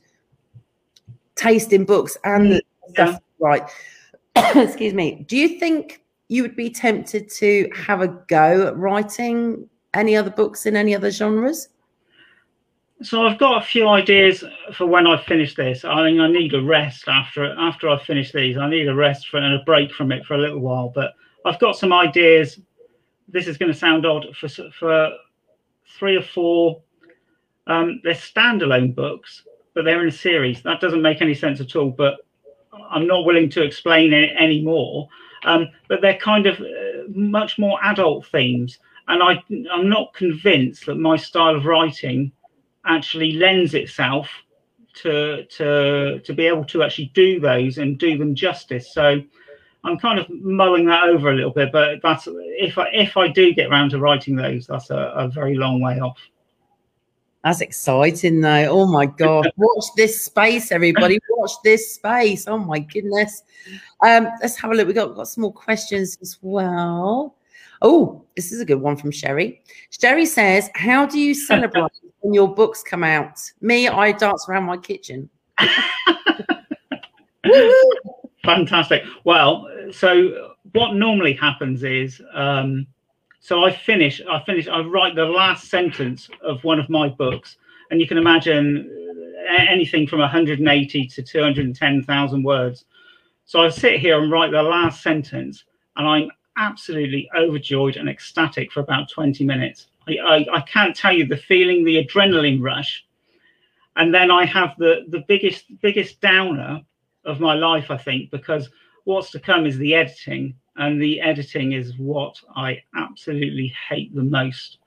taste 1.35 1.72
in 1.72 1.85
books 1.85 2.16
and 2.25 2.53
mm, 2.53 2.61
yeah. 2.61 2.93
stuff 2.93 3.20
right. 3.41 3.62
Excuse 4.37 4.95
me. 4.95 5.25
Do 5.27 5.37
you 5.37 5.59
think 5.59 6.03
you 6.29 6.43
would 6.43 6.57
be 6.57 6.70
tempted 6.70 7.31
to 7.31 7.70
have 7.75 8.01
a 8.01 8.09
go 8.09 8.68
at 8.68 8.77
writing 8.77 9.68
any 9.95 10.17
other 10.17 10.31
books 10.31 10.67
in 10.67 10.77
any 10.77 10.95
other 10.95 11.11
genres? 11.11 11.69
So 13.03 13.27
I've 13.27 13.39
got 13.39 13.63
a 13.63 13.67
few 13.67 13.89
ideas 13.89 14.45
for 14.73 14.87
when 14.87 15.07
I 15.07 15.23
finish 15.23 15.55
this. 15.55 15.85
I 15.85 16.05
mean, 16.05 16.21
I 16.21 16.29
need 16.29 16.55
a 16.55 16.63
rest 16.63 17.09
after 17.09 17.55
after 17.59 17.89
I 17.89 17.99
finish 17.99 18.33
these. 18.33 18.57
I 18.57 18.69
need 18.69 18.89
a 18.89 18.95
rest 18.95 19.29
for, 19.29 19.39
and 19.39 19.55
a 19.55 19.65
break 19.65 19.93
from 19.93 20.13
it 20.13 20.25
for 20.25 20.35
a 20.35 20.39
little 20.39 20.61
while. 20.61 20.91
But 20.95 21.15
I've 21.45 21.59
got 21.59 21.77
some 21.77 21.93
ideas 21.93 22.61
this 23.29 23.49
is 23.49 23.59
going 23.59 23.73
to 23.73 23.79
sound 23.79 24.07
odd 24.07 24.27
for 24.37 24.49
for 24.49 25.11
three 25.99 26.17
or 26.17 26.23
four. 26.23 26.83
Um, 27.67 28.01
they're 28.05 28.15
standalone 28.15 28.95
books, 28.95 29.43
but 29.75 29.85
they're 29.85 30.03
in 30.03 30.09
a 30.09 30.13
series. 30.13 30.63
That 30.63 30.81
doesn't 30.81 31.03
make 31.03 31.21
any 31.21 31.35
sense 31.35 31.61
at 31.61 31.77
all. 31.77 31.91
But 31.91 32.21
I'm 32.91 33.07
not 33.07 33.25
willing 33.25 33.51
to 33.51 33.63
explain 33.63 34.13
it 34.13 34.31
anymore. 34.39 35.09
Um, 35.45 35.69
but 35.89 36.01
they're 36.01 36.17
kind 36.17 36.47
of 36.47 36.59
uh, 36.61 37.05
much 37.09 37.59
more 37.59 37.79
adult 37.83 38.27
themes, 38.27 38.79
and 39.09 39.23
I 39.23 39.43
I'm 39.73 39.89
not 39.89 40.15
convinced 40.15 40.87
that 40.87 40.97
my 40.97 41.17
style 41.17 41.57
of 41.57 41.67
writing 41.67 42.33
actually 42.87 43.33
lends 43.33 43.75
itself 43.75 44.29
to 44.95 45.45
to 45.47 46.21
to 46.21 46.33
be 46.33 46.47
able 46.47 46.65
to 46.67 46.83
actually 46.83 47.11
do 47.15 47.41
those 47.41 47.79
and 47.79 47.99
do 47.99 48.17
them 48.17 48.35
justice. 48.35 48.93
So 48.93 49.21
I'm 49.85 49.99
kind 49.99 50.19
of 50.19 50.27
mulling 50.31 50.87
that 50.87 51.05
over 51.05 51.31
a 51.31 51.35
little 51.35 51.53
bit, 51.53 51.71
but 51.73 52.01
that's 52.03 52.27
if 52.29 52.79
I 52.79 52.89
if 52.93 53.17
I 53.17 53.29
do 53.29 53.53
get 53.53 53.71
around 53.71 53.91
to 53.91 53.99
writing 53.99 54.37
those, 54.37 54.67
that's 54.67 54.91
a, 54.91 55.13
a 55.17 55.29
very 55.29 55.57
long 55.57 55.81
way 55.81 56.01
off. 56.01 56.19
That's 57.45 57.61
exciting 57.61 58.41
though. 58.41 58.69
Oh 58.71 58.87
my 58.87 59.05
god. 59.05 59.53
Watch 59.57 59.85
this 59.97 60.25
space, 60.25 60.73
everybody. 60.73 61.19
Watch 61.29 61.53
this 61.63 61.95
space. 61.95 62.49
Oh 62.49 62.57
my 62.57 62.79
goodness. 62.79 63.43
Um, 64.03 64.29
let's 64.41 64.57
have 64.57 64.71
a 64.71 64.75
look. 64.75 64.89
We 64.89 64.95
got, 64.95 65.15
got 65.15 65.29
some 65.29 65.43
more 65.43 65.53
questions 65.53 66.17
as 66.23 66.39
well. 66.41 67.37
Oh, 67.87 68.24
this 68.35 68.51
is 68.51 68.62
a 68.62 68.64
good 68.64 68.80
one 68.80 68.97
from 68.97 69.11
Sherry. 69.11 69.62
Sherry 69.91 70.24
says, 70.24 70.70
How 70.74 71.05
do 71.05 71.20
you 71.20 71.35
celebrate 71.35 71.93
when 72.20 72.32
your 72.32 72.53
books 72.53 72.82
come 72.82 73.05
out? 73.05 73.39
Me, 73.61 73.89
I 73.89 74.12
dance 74.12 74.47
around 74.49 74.64
my 74.64 74.78
kitchen. 74.78 75.28
Fantastic. 78.43 79.03
Well, 79.24 79.68
so 79.93 80.55
what 80.72 80.95
normally 80.95 81.35
happens 81.35 81.85
is, 81.85 82.22
um, 82.32 82.87
so 83.41 83.64
I 83.64 83.70
finish, 83.70 84.22
I 84.30 84.43
finish, 84.45 84.66
I 84.66 84.80
write 84.80 85.14
the 85.14 85.26
last 85.26 85.68
sentence 85.68 86.30
of 86.43 86.64
one 86.64 86.80
of 86.80 86.89
my 86.89 87.11
books, 87.11 87.59
and 87.91 88.01
you 88.01 88.09
can 88.09 88.16
imagine 88.16 88.91
anything 89.47 90.07
from 90.07 90.20
180 90.20 91.07
to 91.07 91.22
210,000 91.22 92.43
words. 92.43 92.87
So 93.45 93.61
I 93.61 93.68
sit 93.68 94.01
here 94.01 94.22
and 94.22 94.32
write 94.32 94.53
the 94.53 94.62
last 94.62 95.03
sentence, 95.03 95.64
and 95.97 96.09
I'm 96.09 96.30
absolutely 96.57 97.29
overjoyed 97.37 97.97
and 97.97 98.09
ecstatic 98.09 98.73
for 98.73 98.81
about 98.81 99.11
20 99.11 99.45
minutes. 99.45 99.89
I, 100.09 100.17
I, 100.19 100.47
I 100.57 100.61
can't 100.63 100.95
tell 100.95 101.13
you 101.13 101.27
the 101.27 101.37
feeling, 101.37 101.85
the 101.85 102.05
adrenaline 102.05 102.63
rush, 102.63 103.05
and 103.97 104.13
then 104.13 104.31
I 104.31 104.45
have 104.45 104.75
the 104.79 105.05
the 105.09 105.25
biggest 105.29 105.67
biggest 105.81 106.21
downer 106.21 106.83
of 107.25 107.41
my 107.41 107.55
life, 107.55 107.91
I 107.91 107.97
think, 107.97 108.31
because 108.31 108.69
what's 109.05 109.31
to 109.31 109.41
come 109.41 109.67
is 109.67 109.79
the 109.79 109.95
editing, 109.95 110.55
and 110.77 111.01
the 111.01 111.21
editing 111.21 111.73
is 111.73 111.97
what 111.97 112.37
I 112.55 112.83
absolutely 112.97 113.73
hate 113.89 114.15
the 114.15 114.23
most. 114.23 114.79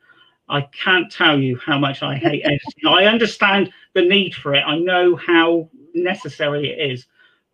I 0.49 0.61
can't 0.61 1.11
tell 1.11 1.39
you 1.39 1.57
how 1.57 1.78
much 1.78 2.03
I 2.03 2.15
hate 2.15 2.41
editing. 2.45 2.88
I 2.88 3.05
understand 3.05 3.72
the 3.93 4.03
need 4.03 4.36
for 4.36 4.53
it. 4.53 4.63
I 4.65 4.78
know 4.78 5.15
how 5.15 5.70
necessary 5.93 6.70
it 6.70 6.91
is, 6.91 7.07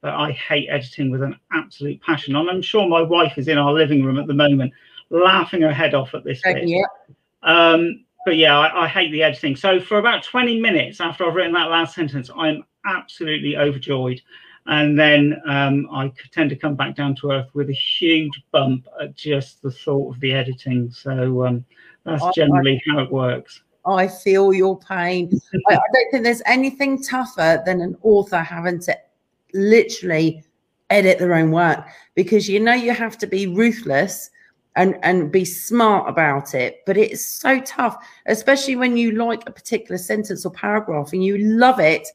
but 0.04 0.14
I 0.14 0.32
hate 0.34 0.68
editing 0.70 1.10
with 1.10 1.24
an 1.24 1.40
absolute 1.52 2.00
passion. 2.02 2.36
And 2.36 2.50
I'm 2.50 2.62
sure 2.62 2.88
my 2.88 3.02
wife 3.02 3.38
is 3.38 3.48
in 3.48 3.58
our 3.58 3.74
living 3.74 4.04
room 4.04 4.20
at 4.20 4.28
the 4.28 4.34
moment, 4.34 4.72
laughing 5.10 5.62
her 5.62 5.74
head 5.74 5.96
off 5.96 6.14
at 6.14 6.24
this 6.24 6.42
bit. 6.44 6.68
Yeah. 6.68 6.84
Um, 7.42 8.06
but 8.26 8.38
yeah, 8.38 8.58
I, 8.58 8.84
I, 8.84 8.88
hate 8.88 9.12
the 9.12 9.24
editing. 9.24 9.56
So 9.56 9.80
for 9.80 9.98
about 9.98 10.24
20 10.24 10.62
minutes 10.62 11.02
after 11.02 11.26
I've 11.26 11.36
written 11.36 11.54
that 11.54 11.70
last 11.70 11.96
sentence, 11.96 12.30
I'm 12.38 12.64
absolutely 12.86 13.58
overjoyed 13.58 14.22
and 14.66 14.98
then 14.98 15.42
um, 15.46 15.88
I 15.92 16.12
tend 16.32 16.50
to 16.52 16.56
come 16.56 16.76
back 16.76 16.96
down 16.96 17.16
to 17.16 17.32
earth 17.32 17.50
with 17.54 17.70
a 17.70 17.74
huge 17.74 18.44
bump 18.52 18.88
at 19.02 19.16
just 19.16 19.62
the 19.62 19.72
thought 19.72 20.16
of 20.16 20.22
the 20.22 20.34
editing. 20.34 20.90
So 20.92 21.46
um, 21.46 21.66
that's 22.06 22.24
generally 22.34 22.82
how 22.88 23.00
it 23.00 23.12
works. 23.12 23.62
I 23.86 24.08
feel 24.08 24.54
your 24.54 24.80
pain. 24.80 25.30
I, 25.70 25.74
I 25.74 25.80
don't 25.94 26.12
think 26.12 26.24
there's 26.24 26.42
anything 26.46 27.04
tougher 27.04 27.62
than 27.66 27.82
an 27.82 27.98
author 28.02 28.38
having 28.38 28.80
to 28.82 28.98
literally 29.54 30.44
edit 30.90 31.20
their 31.20 31.34
own 31.34 31.52
work. 31.52 31.86
Because 32.16 32.48
you 32.48 32.60
know 32.60 32.74
you 32.74 32.94
have 32.94 33.18
to 33.20 33.28
be 33.28 33.48
ruthless 33.48 34.30
and 34.76 34.98
and 35.04 35.32
be 35.32 35.46
smart 35.46 36.10
about 36.10 36.54
it. 36.54 36.82
But 36.86 36.98
it's 36.98 37.26
so 37.26 37.60
tough 37.62 37.98
especially 38.26 38.76
when 38.76 38.98
you 38.98 39.12
like 39.12 39.48
a 39.48 39.52
particular 39.52 39.98
sentence 39.98 40.46
or 40.46 40.52
paragraph 40.52 41.14
and 41.14 41.24
you 41.24 41.38
love 41.38 41.80
it 41.80 42.08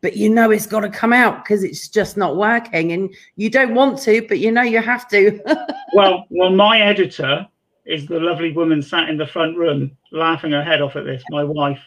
but 0.00 0.16
you 0.16 0.30
know 0.30 0.50
it's 0.52 0.66
got 0.66 0.80
to 0.80 0.88
come 0.88 1.12
out 1.12 1.42
because 1.42 1.64
it's 1.64 1.88
just 1.88 2.16
not 2.16 2.36
working. 2.36 2.92
And 2.92 3.12
you 3.36 3.50
don't 3.50 3.74
want 3.74 3.98
to 4.00 4.26
but 4.28 4.38
you 4.38 4.52
know 4.52 4.62
you 4.62 4.80
have 4.80 5.08
to. 5.08 5.40
Well 5.94 6.26
well 6.28 6.50
my 6.50 6.80
editor 6.82 7.48
is 7.86 8.04
the 8.04 8.20
lovely 8.20 8.52
woman 8.52 8.82
sat 8.82 9.08
in 9.08 9.16
the 9.16 9.26
front 9.26 9.56
room 9.56 9.90
laughing 10.12 10.52
her 10.52 10.62
head 10.62 10.82
off 10.82 10.96
at 10.96 11.06
this 11.06 11.22
my 11.30 11.42
wife. 11.42 11.80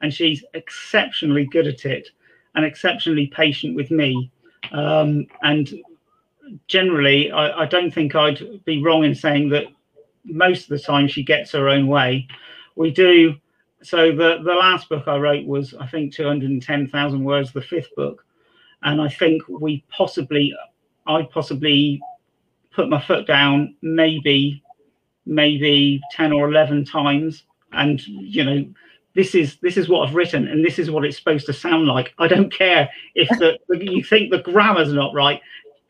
And 0.00 0.12
she's 0.12 0.42
exceptionally 0.54 1.44
good 1.44 1.66
at 1.66 1.84
it 1.84 2.08
and 2.54 2.64
exceptionally 2.64 3.26
patient 3.28 3.76
with 3.76 3.90
me 3.90 4.30
um, 4.70 5.26
and 5.42 5.74
generally 6.68 7.30
I, 7.30 7.62
I 7.62 7.66
don't 7.66 7.92
think 7.92 8.14
i'd 8.14 8.64
be 8.64 8.82
wrong 8.82 9.04
in 9.04 9.14
saying 9.14 9.48
that 9.50 9.64
most 10.24 10.64
of 10.64 10.68
the 10.68 10.78
time 10.78 11.08
she 11.08 11.22
gets 11.22 11.52
her 11.52 11.68
own 11.68 11.86
way 11.86 12.26
we 12.76 12.90
do 12.90 13.34
so 13.82 14.12
the 14.12 14.40
the 14.44 14.54
last 14.54 14.88
book 14.88 15.08
I 15.08 15.16
wrote 15.16 15.46
was 15.46 15.74
I 15.74 15.86
think 15.86 16.14
210,000 16.14 17.24
words. 17.24 17.52
The 17.52 17.60
fifth 17.60 17.94
book, 17.96 18.24
and 18.82 19.00
I 19.00 19.08
think 19.08 19.42
we 19.48 19.84
possibly, 19.90 20.54
I 21.06 21.22
possibly 21.22 22.00
put 22.72 22.88
my 22.88 23.00
foot 23.00 23.26
down 23.26 23.74
maybe 23.82 24.62
maybe 25.24 26.00
10 26.12 26.32
or 26.32 26.48
11 26.48 26.84
times 26.84 27.44
and 27.72 28.04
you 28.06 28.42
know 28.42 28.64
this 29.14 29.34
is 29.34 29.56
this 29.62 29.76
is 29.76 29.88
what 29.88 30.08
i've 30.08 30.14
written 30.14 30.48
and 30.48 30.64
this 30.64 30.78
is 30.78 30.90
what 30.90 31.04
it's 31.04 31.16
supposed 31.16 31.46
to 31.46 31.52
sound 31.52 31.86
like. 31.86 32.14
I 32.18 32.28
don't 32.28 32.52
care 32.52 32.88
if 33.14 33.28
the, 33.38 33.58
you 33.70 34.02
think 34.02 34.30
the 34.30 34.38
grammar's 34.38 34.92
not 34.92 35.14
right. 35.14 35.40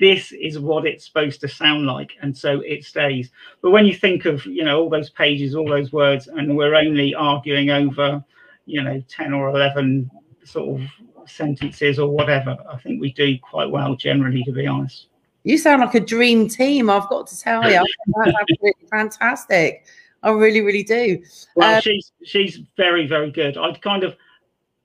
This 0.01 0.33
is 0.33 0.59
what 0.59 0.87
it's 0.87 1.07
supposed 1.07 1.41
to 1.43 1.49
sound 1.49 1.87
like 1.87 2.13
and 2.23 2.37
so 2.37 2.61
it 2.61 2.85
stays. 2.85 3.31
But 3.61 3.71
when 3.71 3.87
you 3.87 3.95
think 3.95 4.25
of 4.25 4.45
you 4.47 4.65
know 4.65 4.81
all 4.81 4.91
those 4.91 5.11
pages 5.11 5.55
all 5.55 5.69
those 5.69 5.93
words 5.93 6.27
and 6.29 6.57
we're 6.57 6.75
only 6.75 7.15
arguing 7.15 7.71
over 7.71 8.25
you 8.67 8.83
know 8.83 9.03
10 9.09 9.33
or 9.33 9.51
11 9.51 10.11
sort 10.45 10.81
of 10.81 10.89
sentences 11.29 12.01
or 12.01 12.09
whatever 12.09 12.57
i 12.69 12.77
think 12.79 13.01
we 13.01 13.13
do 13.13 13.39
quite 13.39 13.71
well 13.71 13.95
generally 13.95 14.43
to 14.45 14.53
be 14.53 14.67
honest. 14.67 15.07
You 15.45 15.59
sound 15.59 15.81
like 15.81 15.95
a 15.95 16.01
dream 16.01 16.49
team 16.49 16.91
i've 16.91 17.09
got 17.09 17.29
to 17.29 17.39
tell 17.39 17.63
you. 17.65 17.85
That's 18.25 18.37
absolutely 18.41 18.89
fantastic 18.91 19.87
i 20.23 20.31
really 20.31 20.61
really 20.61 20.83
do 20.83 21.23
well 21.57 21.77
um, 21.77 21.81
she's 21.81 22.13
she's 22.25 22.61
very 22.77 23.07
very 23.07 23.31
good 23.31 23.57
i'd 23.57 23.81
kind 23.83 24.05
of 24.05 24.17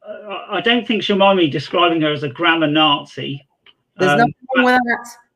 uh, 0.07 0.45
i 0.49 0.61
don't 0.61 0.87
think 0.87 1.03
she'll 1.03 1.17
mind 1.17 1.37
me 1.37 1.49
describing 1.49 2.01
her 2.01 2.11
as 2.11 2.23
a 2.23 2.29
grammar 2.29 2.67
nazi 2.67 3.47
there's 3.97 4.11
um, 4.11 4.17
nothing 4.17 4.35
wrong 4.55 4.65
with 4.65 4.81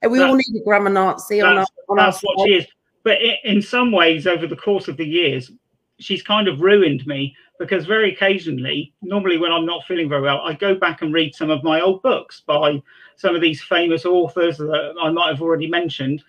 that. 0.02 0.10
We 0.10 0.22
all 0.22 0.36
need 0.36 0.56
a 0.56 0.64
grammar 0.64 0.90
Nazi 0.90 1.42
on 1.42 1.60
our, 1.60 1.66
on 1.90 1.98
That's 1.98 2.22
what 2.22 2.48
she 2.48 2.56
is. 2.56 2.68
But 3.04 3.18
in 3.44 3.62
some 3.62 3.92
ways, 3.92 4.28
over 4.28 4.48
the 4.48 4.56
course 4.56 4.88
of 4.88 4.98
the 4.98 5.06
years, 5.06 5.52
she's 6.00 6.22
kind 6.22 6.48
of 6.48 6.62
ruined 6.62 7.06
me 7.08 7.36
because 7.60 7.86
very 7.86 8.14
occasionally, 8.14 8.94
normally 9.02 9.38
when 9.38 9.52
I'm 9.52 9.66
not 9.66 9.86
feeling 9.86 10.10
very 10.10 10.22
well, 10.22 10.42
I 10.42 10.54
go 10.54 10.76
back 10.76 11.02
and 11.02 11.14
read 11.14 11.36
some 11.36 11.50
of 11.50 11.64
my 11.64 11.82
old 11.82 12.02
books 12.02 12.42
by 12.46 12.82
some 13.18 13.36
of 13.36 13.42
these 13.42 13.62
famous 13.62 14.06
authors 14.06 14.58
that 14.58 14.94
I 15.02 15.12
might 15.12 15.30
have 15.30 15.42
already 15.42 15.68
mentioned. 15.68 16.24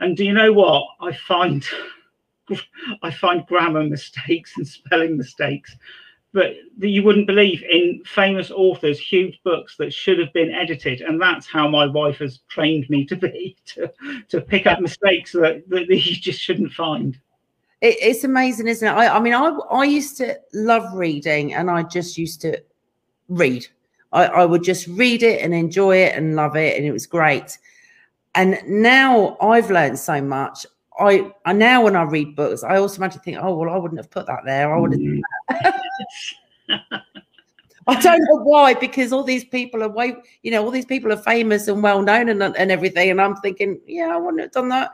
And 0.00 0.16
do 0.16 0.24
you 0.24 0.32
know 0.32 0.52
what? 0.52 0.84
I 1.00 1.12
find 1.12 1.66
I 3.02 3.10
find 3.10 3.46
grammar 3.46 3.84
mistakes 3.84 4.54
and 4.56 4.66
spelling 4.66 5.16
mistakes 5.16 5.76
but 6.34 6.56
that 6.78 6.88
you 6.88 7.04
wouldn't 7.04 7.28
believe 7.28 7.62
in 7.62 8.02
famous 8.04 8.50
authors, 8.50 8.98
huge 8.98 9.40
books 9.44 9.76
that 9.76 9.94
should 9.94 10.18
have 10.18 10.32
been 10.32 10.50
edited. 10.50 11.00
And 11.00 11.22
that's 11.22 11.46
how 11.46 11.68
my 11.68 11.86
wife 11.86 12.18
has 12.18 12.40
trained 12.48 12.90
me 12.90 13.06
to 13.06 13.16
be 13.16 13.56
to, 13.66 13.90
to 14.28 14.40
pick 14.40 14.66
up 14.66 14.80
mistakes 14.80 15.32
that, 15.32 15.62
that 15.68 15.88
you 15.88 16.16
just 16.16 16.40
shouldn't 16.40 16.72
find. 16.72 17.18
It, 17.80 17.96
it's 18.00 18.24
amazing, 18.24 18.66
isn't 18.66 18.86
it? 18.86 18.90
I, 18.90 19.16
I 19.16 19.20
mean, 19.20 19.32
I, 19.32 19.46
I 19.70 19.84
used 19.84 20.16
to 20.18 20.36
love 20.52 20.92
reading 20.92 21.54
and 21.54 21.70
I 21.70 21.84
just 21.84 22.18
used 22.18 22.40
to 22.40 22.60
read. 23.28 23.64
I, 24.12 24.26
I 24.26 24.44
would 24.44 24.64
just 24.64 24.88
read 24.88 25.22
it 25.22 25.40
and 25.40 25.54
enjoy 25.54 25.98
it 25.98 26.16
and 26.16 26.34
love 26.34 26.56
it. 26.56 26.76
And 26.76 26.84
it 26.84 26.92
was 26.92 27.06
great. 27.06 27.56
And 28.34 28.58
now 28.66 29.36
I've 29.40 29.70
learned 29.70 30.00
so 30.00 30.20
much. 30.20 30.66
I, 30.98 31.32
I 31.44 31.52
now 31.52 31.82
when 31.84 31.96
I 31.96 32.02
read 32.02 32.36
books, 32.36 32.62
I 32.62 32.76
automatically 32.76 33.32
think, 33.32 33.44
oh 33.44 33.56
well, 33.56 33.70
I 33.70 33.76
wouldn't 33.76 33.98
have 33.98 34.10
put 34.10 34.26
that 34.26 34.40
there. 34.44 34.74
I 34.74 34.78
would 34.78 34.92
have. 34.92 35.00
Mm. 35.00 35.20
I 37.86 38.00
don't 38.00 38.20
know 38.20 38.42
why, 38.42 38.74
because 38.74 39.12
all 39.12 39.24
these 39.24 39.44
people 39.44 39.82
are 39.82 39.88
way, 39.88 40.16
you 40.42 40.50
know, 40.50 40.64
all 40.64 40.70
these 40.70 40.86
people 40.86 41.12
are 41.12 41.18
famous 41.18 41.68
and 41.68 41.82
well 41.82 42.00
known 42.00 42.28
and 42.28 42.42
and 42.42 42.70
everything, 42.70 43.10
and 43.10 43.20
I'm 43.20 43.36
thinking, 43.36 43.80
yeah, 43.86 44.08
I 44.08 44.16
wouldn't 44.16 44.40
have 44.40 44.52
done 44.52 44.68
that. 44.70 44.92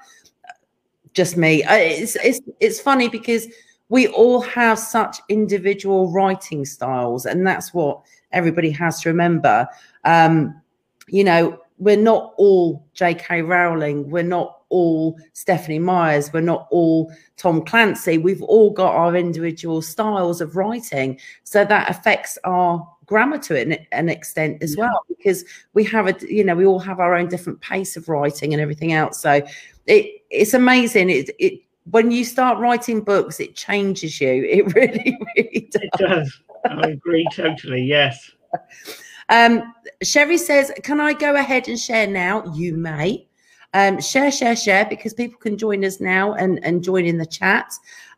Just 1.12 1.36
me. 1.36 1.62
It's 1.68 2.16
it's 2.16 2.40
it's 2.58 2.80
funny 2.80 3.08
because 3.08 3.46
we 3.90 4.08
all 4.08 4.40
have 4.40 4.78
such 4.78 5.18
individual 5.28 6.10
writing 6.10 6.64
styles, 6.64 7.26
and 7.26 7.46
that's 7.46 7.72
what 7.74 8.02
everybody 8.32 8.70
has 8.70 9.00
to 9.02 9.08
remember. 9.10 9.68
Um, 10.04 10.60
you 11.08 11.24
know, 11.24 11.60
we're 11.80 11.96
not 11.96 12.34
all 12.36 12.86
J.K. 12.92 13.42
Rowling. 13.42 14.08
We're 14.10 14.22
not 14.22 14.60
all 14.68 15.18
Stephanie 15.32 15.80
Myers, 15.80 16.32
We're 16.32 16.42
not 16.42 16.68
all 16.70 17.12
Tom 17.36 17.64
Clancy. 17.64 18.18
We've 18.18 18.42
all 18.42 18.70
got 18.70 18.94
our 18.94 19.16
individual 19.16 19.82
styles 19.82 20.40
of 20.40 20.56
writing. 20.56 21.18
So 21.42 21.64
that 21.64 21.90
affects 21.90 22.38
our 22.44 22.88
grammar 23.06 23.38
to 23.38 23.58
an, 23.90 24.08
extent 24.08 24.62
as 24.62 24.76
well, 24.76 25.04
because 25.08 25.44
we 25.72 25.82
have 25.84 26.06
a, 26.06 26.14
you 26.20 26.44
know, 26.44 26.54
we 26.54 26.66
all 26.66 26.78
have 26.78 27.00
our 27.00 27.16
own 27.16 27.28
different 27.28 27.60
pace 27.60 27.96
of 27.96 28.08
writing 28.08 28.52
and 28.52 28.62
everything 28.62 28.92
else. 28.92 29.20
So 29.20 29.42
it, 29.86 30.22
it's 30.30 30.54
amazing. 30.54 31.10
It, 31.10 31.30
it, 31.40 31.62
when 31.90 32.12
you 32.12 32.24
start 32.24 32.58
writing 32.58 33.00
books, 33.00 33.40
it 33.40 33.56
changes 33.56 34.20
you. 34.20 34.44
It 34.44 34.72
really, 34.76 35.18
really 35.34 35.68
does. 35.72 35.82
It 35.82 35.90
does. 35.98 36.40
I 36.66 36.90
agree 36.90 37.26
totally. 37.34 37.82
Yes. 37.82 38.30
Um, 39.30 39.74
Sherry 40.02 40.38
says, 40.38 40.72
Can 40.82 41.00
I 41.00 41.14
go 41.14 41.34
ahead 41.36 41.68
and 41.68 41.78
share 41.78 42.06
now? 42.06 42.44
You 42.54 42.76
may. 42.76 43.26
Um, 43.72 44.00
share, 44.00 44.32
share, 44.32 44.56
share, 44.56 44.84
because 44.84 45.14
people 45.14 45.38
can 45.38 45.56
join 45.56 45.84
us 45.84 46.00
now 46.00 46.34
and, 46.34 46.62
and 46.64 46.82
join 46.82 47.06
in 47.06 47.18
the 47.18 47.26
chat. 47.26 47.72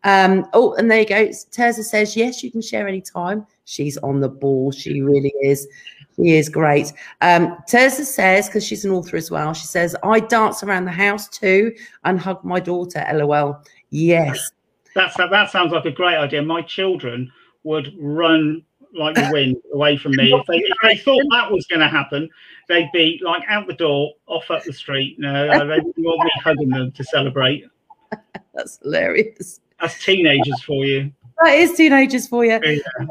Um, 0.04 0.46
oh, 0.54 0.74
and 0.74 0.90
there 0.90 1.00
you 1.00 1.06
go. 1.06 1.30
Terza 1.50 1.84
says, 1.84 2.16
yes, 2.16 2.42
you 2.42 2.50
can 2.50 2.62
share 2.62 2.88
anytime. 2.88 3.46
She's 3.64 3.98
on 3.98 4.20
the 4.20 4.28
ball. 4.28 4.72
She 4.72 5.02
really 5.02 5.32
is. 5.42 5.68
She 6.16 6.36
is 6.36 6.48
great. 6.48 6.92
Um, 7.20 7.56
Terza 7.68 8.04
says, 8.04 8.46
because 8.46 8.66
she's 8.66 8.84
an 8.84 8.90
author 8.92 9.16
as 9.16 9.30
well, 9.30 9.52
she 9.54 9.66
says, 9.66 9.94
I 10.02 10.20
dance 10.20 10.62
around 10.62 10.86
the 10.86 10.92
house 10.92 11.28
too 11.28 11.72
and 12.04 12.18
hug 12.18 12.44
my 12.44 12.58
daughter. 12.58 13.04
LOL. 13.12 13.62
Yes. 13.90 14.52
That's 14.94 15.16
that 15.16 15.50
sounds 15.50 15.72
like 15.72 15.84
a 15.84 15.90
great 15.90 16.16
idea. 16.16 16.42
My 16.42 16.62
children 16.62 17.32
would 17.64 17.94
run 17.98 18.62
like 18.94 19.14
the 19.14 19.28
wind 19.32 19.56
away 19.72 19.96
from 19.96 20.12
me. 20.12 20.32
If 20.32 20.46
they, 20.46 20.56
if 20.56 20.76
they 20.82 20.96
thought 20.96 21.22
that 21.30 21.50
was 21.50 21.66
going 21.66 21.80
to 21.80 21.88
happen, 21.88 22.28
they'd 22.68 22.90
be 22.92 23.20
like 23.24 23.42
out 23.48 23.66
the 23.66 23.74
door, 23.74 24.12
off 24.26 24.50
up 24.50 24.64
the 24.64 24.72
street. 24.72 25.16
No, 25.18 25.48
they 25.66 25.80
would 25.80 25.94
want 25.98 26.24
me 26.24 26.30
hugging 26.42 26.70
them 26.70 26.92
to 26.92 27.04
celebrate. 27.04 27.64
That's 28.54 28.78
hilarious. 28.82 29.60
That's 29.80 30.02
teenagers 30.04 30.62
for 30.62 30.84
you. 30.84 31.12
That 31.42 31.54
is 31.54 31.74
teenagers 31.74 32.28
for 32.28 32.44
you. 32.44 32.60
Yeah. 32.62 33.06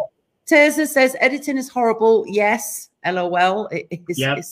Terza 0.46 0.88
says 0.88 1.16
editing 1.20 1.58
is 1.58 1.70
horrible. 1.70 2.26
Yes, 2.28 2.90
lol. 3.06 3.68
It 3.68 3.88
is. 4.08 4.20
Yep. 4.20 4.44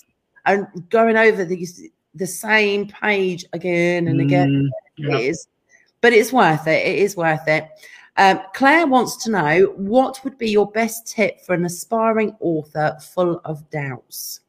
and 0.45 0.67
going 0.89 1.17
over 1.17 1.45
the 1.45 1.67
the 2.15 2.27
same 2.27 2.87
page 2.87 3.45
again 3.53 4.07
and 4.07 4.19
again. 4.21 4.69
Mm, 4.99 5.09
yep. 5.09 5.19
It 5.19 5.25
is, 5.25 5.47
but 6.01 6.13
it's 6.13 6.33
worth 6.33 6.67
it. 6.67 6.85
It 6.85 6.99
is 6.99 7.15
worth 7.15 7.47
it. 7.47 7.67
Um, 8.19 8.41
Claire 8.53 8.85
wants 8.85 9.15
to 9.23 9.31
know 9.31 9.73
what 9.77 10.19
would 10.25 10.37
be 10.37 10.49
your 10.49 10.69
best 10.69 11.07
tip 11.07 11.39
for 11.39 11.53
an 11.53 11.63
aspiring 11.63 12.35
author 12.41 12.97
full 13.01 13.39
of 13.45 13.67
doubts? 13.69 14.41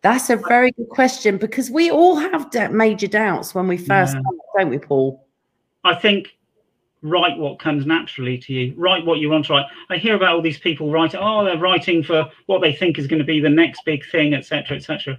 That's 0.00 0.28
a 0.28 0.34
very 0.34 0.72
good 0.72 0.88
question 0.88 1.38
because 1.38 1.70
we 1.70 1.92
all 1.92 2.16
have 2.16 2.52
major 2.72 3.06
doubts 3.06 3.54
when 3.54 3.68
we 3.68 3.76
first 3.76 4.14
yeah. 4.14 4.20
start, 4.20 4.36
don't 4.58 4.70
we, 4.70 4.78
Paul? 4.80 5.24
I 5.84 5.94
think 5.94 6.36
write 7.02 7.38
what 7.38 7.60
comes 7.60 7.86
naturally 7.86 8.38
to 8.38 8.52
you. 8.52 8.74
Write 8.76 9.06
what 9.06 9.20
you 9.20 9.30
want 9.30 9.46
to 9.46 9.52
write. 9.52 9.66
I 9.88 9.98
hear 9.98 10.16
about 10.16 10.34
all 10.34 10.42
these 10.42 10.58
people 10.58 10.90
writing. 10.90 11.20
Oh, 11.22 11.44
they're 11.44 11.58
writing 11.58 12.02
for 12.02 12.28
what 12.46 12.60
they 12.60 12.72
think 12.72 12.98
is 12.98 13.06
going 13.06 13.20
to 13.20 13.24
be 13.24 13.38
the 13.38 13.48
next 13.48 13.84
big 13.84 14.04
thing, 14.10 14.34
etc., 14.34 14.78
etc. 14.78 15.16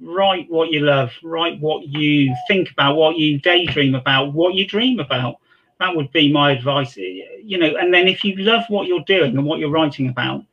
Write 0.00 0.50
what 0.50 0.70
you 0.70 0.80
love. 0.80 1.12
Write 1.22 1.58
what 1.60 1.86
you 1.86 2.36
think 2.46 2.70
about, 2.70 2.96
what 2.96 3.16
you 3.16 3.40
daydream 3.40 3.94
about, 3.94 4.34
what 4.34 4.52
you 4.52 4.66
dream 4.66 5.00
about. 5.00 5.36
That 5.80 5.94
would 5.94 6.10
be 6.12 6.32
my 6.32 6.52
advice. 6.52 6.96
You 6.96 7.58
know, 7.58 7.76
and 7.76 7.92
then 7.92 8.08
if 8.08 8.24
you 8.24 8.36
love 8.36 8.64
what 8.68 8.86
you're 8.86 9.04
doing 9.04 9.36
and 9.36 9.46
what 9.46 9.58
you're 9.58 9.70
writing 9.70 10.08
about, 10.08 10.44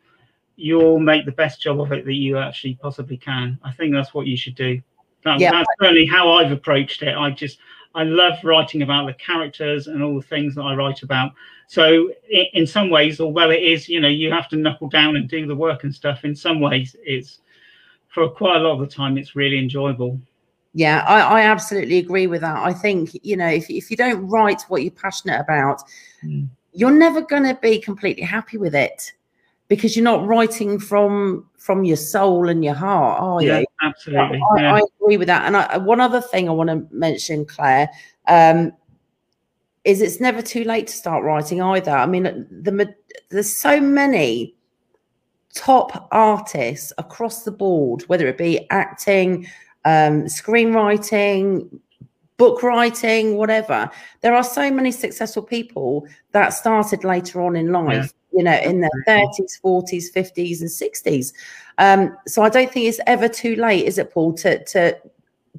you'll 0.55 0.99
make 0.99 1.25
the 1.25 1.31
best 1.31 1.61
job 1.61 1.81
of 1.81 1.91
it 1.91 2.05
that 2.05 2.13
you 2.13 2.37
actually 2.37 2.75
possibly 2.75 3.17
can. 3.17 3.59
I 3.63 3.71
think 3.71 3.93
that's 3.93 4.13
what 4.13 4.27
you 4.27 4.37
should 4.37 4.55
do. 4.55 4.81
That, 5.23 5.39
yeah. 5.39 5.51
That's 5.51 5.67
certainly 5.79 6.05
how 6.05 6.33
I've 6.33 6.51
approached 6.51 7.01
it. 7.01 7.15
I 7.15 7.31
just 7.31 7.57
I 7.95 8.03
love 8.03 8.35
writing 8.43 8.81
about 8.81 9.07
the 9.07 9.13
characters 9.13 9.87
and 9.87 10.03
all 10.03 10.15
the 10.15 10.27
things 10.27 10.53
that 10.55 10.61
I 10.61 10.75
write 10.75 11.01
about. 11.01 11.31
So 11.67 12.11
in, 12.29 12.45
in 12.53 12.67
some 12.67 12.89
ways, 12.89 13.19
although 13.19 13.49
it 13.49 13.63
is, 13.63 13.89
you 13.89 13.99
know, 13.99 14.07
you 14.07 14.31
have 14.31 14.49
to 14.49 14.57
knuckle 14.57 14.89
down 14.89 15.15
and 15.15 15.27
do 15.27 15.47
the 15.47 15.55
work 15.55 15.83
and 15.83 15.93
stuff. 15.93 16.25
In 16.25 16.35
some 16.35 16.59
ways, 16.59 16.95
it's 17.03 17.39
for 18.09 18.29
quite 18.29 18.57
a 18.57 18.59
lot 18.59 18.73
of 18.73 18.79
the 18.79 18.93
time, 18.93 19.17
it's 19.17 19.35
really 19.35 19.57
enjoyable. 19.57 20.19
Yeah, 20.77 21.05
I, 21.07 21.39
I 21.39 21.41
absolutely 21.43 21.99
agree 21.99 22.27
with 22.27 22.41
that. 22.41 22.57
I 22.57 22.73
think 22.73 23.11
you 23.23 23.37
know 23.37 23.47
if 23.47 23.69
if 23.69 23.89
you 23.89 23.95
don't 23.95 24.27
write 24.27 24.61
what 24.63 24.83
you're 24.83 24.91
passionate 24.91 25.39
about, 25.39 25.81
mm. 26.21 26.49
you're 26.73 26.91
never 26.91 27.21
going 27.21 27.43
to 27.43 27.57
be 27.61 27.79
completely 27.79 28.23
happy 28.23 28.57
with 28.57 28.75
it 28.75 29.13
because 29.69 29.95
you're 29.95 30.03
not 30.03 30.27
writing 30.27 30.77
from 30.77 31.49
from 31.57 31.85
your 31.85 31.95
soul 31.95 32.49
and 32.49 32.61
your 32.61 32.73
heart, 32.73 33.21
are 33.21 33.41
yeah, 33.41 33.59
you? 33.59 33.65
Absolutely. 33.81 34.41
I, 34.51 34.61
yeah. 34.61 34.75
I, 34.75 34.81
agree 35.01 35.15
with 35.15 35.27
that. 35.27 35.45
And 35.45 35.55
I, 35.55 35.77
one 35.77 36.01
other 36.01 36.19
thing 36.19 36.49
I 36.49 36.51
want 36.51 36.69
to 36.69 36.85
mention, 36.91 37.45
Claire, 37.45 37.89
um, 38.27 38.73
is 39.85 40.01
it's 40.01 40.19
never 40.19 40.41
too 40.41 40.65
late 40.65 40.87
to 40.87 40.93
start 40.93 41.23
writing 41.23 41.61
either. 41.61 41.91
I 41.91 42.05
mean, 42.05 42.23
the 42.51 42.93
there's 43.29 43.51
so 43.51 43.79
many 43.79 44.55
top 45.55 46.09
artists 46.11 46.91
across 46.97 47.43
the 47.43 47.51
board, 47.51 48.01
whether 48.03 48.27
it 48.27 48.37
be 48.37 48.69
acting, 48.69 49.47
um, 49.85 50.25
screenwriting, 50.25 51.79
book 52.37 52.61
writing, 52.63 53.37
whatever. 53.37 53.89
There 54.21 54.33
are 54.35 54.43
so 54.43 54.69
many 54.69 54.91
successful 54.91 55.43
people 55.43 56.05
that 56.31 56.49
started 56.49 57.03
later 57.03 57.41
on 57.41 57.55
in 57.55 57.71
life. 57.71 57.93
Yeah 57.93 58.07
you 58.35 58.43
know, 58.43 58.59
in 58.63 58.81
their 58.81 58.89
30s, 59.07 59.61
40s, 59.63 60.13
50s, 60.13 60.59
and 60.59 60.69
60s. 60.69 61.33
Um, 61.77 62.17
so 62.27 62.43
I 62.43 62.49
don't 62.49 62.71
think 62.71 62.87
it's 62.87 62.99
ever 63.07 63.29
too 63.29 63.55
late, 63.55 63.85
is 63.85 63.97
it, 63.97 64.11
Paul, 64.11 64.33
to 64.33 64.63
to 64.65 64.97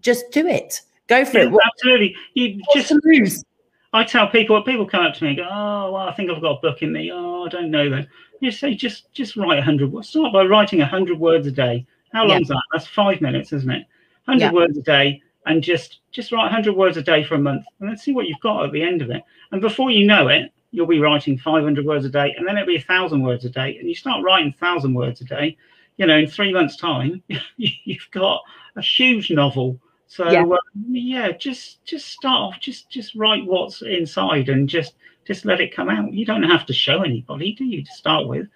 just 0.01 0.31
do 0.31 0.47
it. 0.47 0.83
Go 1.09 1.25
for 1.25 1.39
yeah, 1.39 1.49
it. 1.49 1.59
Absolutely. 1.65 2.17
You 2.35 2.61
just 2.75 2.93
lose. 3.05 3.45
I 3.93 4.05
tell 4.05 4.29
people, 4.29 4.61
people 4.63 4.87
come 4.87 5.07
up 5.07 5.15
to 5.15 5.25
me 5.25 5.31
and 5.31 5.39
go, 5.39 5.45
Oh, 5.45 5.93
well, 5.93 6.09
I 6.09 6.13
think 6.13 6.31
I've 6.31 6.43
got 6.43 6.59
a 6.59 6.61
book 6.61 6.83
in 6.83 6.93
me. 6.93 7.11
Oh, 7.11 7.45
I 7.45 7.49
don't 7.49 7.71
know 7.71 7.89
though. 7.89 8.05
You 8.41 8.51
say 8.51 8.75
just 8.75 9.11
just 9.15 9.37
write 9.37 9.63
hundred 9.63 9.91
words. 9.91 10.11
Start 10.11 10.33
by 10.33 10.45
writing 10.45 10.81
hundred 10.81 11.19
words 11.19 11.47
a 11.47 11.53
day. 11.53 11.87
How 12.13 12.27
long 12.27 12.43
is 12.43 12.49
that? 12.49 12.63
That's 12.73 12.87
five 12.87 13.21
minutes, 13.23 13.53
isn't 13.53 13.71
it? 13.71 13.87
Hundred 14.27 14.47
yeah. 14.47 14.53
words 14.53 14.77
a 14.77 14.83
day 14.83 15.23
and 15.47 15.63
just 15.63 16.01
just 16.11 16.33
write 16.33 16.43
100 16.43 16.75
words 16.75 16.97
a 16.97 17.03
day 17.03 17.23
for 17.23 17.37
a 17.37 17.39
month 17.39 17.65
and 17.79 17.89
let's 17.89 18.03
see 18.03 18.13
what 18.13 18.27
you've 18.27 18.41
got 18.41 18.65
at 18.65 18.73
the 18.73 18.83
end 18.83 19.01
of 19.01 19.11
it 19.11 19.23
and 19.53 19.61
before 19.61 19.91
you 19.91 20.05
know 20.05 20.29
it 20.29 20.53
you'll 20.77 20.87
be 20.87 21.01
writing 21.01 21.39
500 21.39 21.87
words 21.87 22.05
a 22.05 22.11
day, 22.11 22.35
and 22.37 22.47
then 22.47 22.57
it'll 22.57 22.67
be 22.67 22.77
a 22.77 22.83
thousand 22.83 23.23
words 23.23 23.47
a 23.47 23.51
day, 23.51 23.79
and 23.79 23.89
you 23.89 23.95
start 23.95 24.23
writing 24.23 24.53
thousand 24.53 24.93
words 24.93 25.23
a 25.23 25.25
day. 25.25 25.57
You 25.97 26.07
know, 26.07 26.19
in 26.19 26.27
three 26.29 26.53
months' 26.53 26.77
time, 26.77 27.23
you've 27.57 28.11
got 28.11 28.43
a 28.77 28.83
huge 28.83 29.31
novel. 29.31 29.81
So 30.07 30.31
yeah. 30.31 30.45
Uh, 30.45 30.57
yeah, 30.89 31.33
just 31.33 31.85
just 31.85 32.09
start 32.09 32.55
off, 32.55 32.61
just 32.61 32.91
just 32.91 33.15
write 33.15 33.47
what's 33.47 33.81
inside, 33.83 34.51
and 34.51 34.69
just 34.69 34.95
just 35.27 35.47
let 35.47 35.61
it 35.61 35.75
come 35.75 35.89
out. 35.89 36.13
You 36.13 36.27
don't 36.27 36.43
have 36.43 36.67
to 36.67 36.75
show 36.75 37.03
anybody, 37.03 37.55
do 37.55 37.65
you? 37.65 37.83
To 37.83 37.93
start 37.93 38.29
with, 38.29 38.47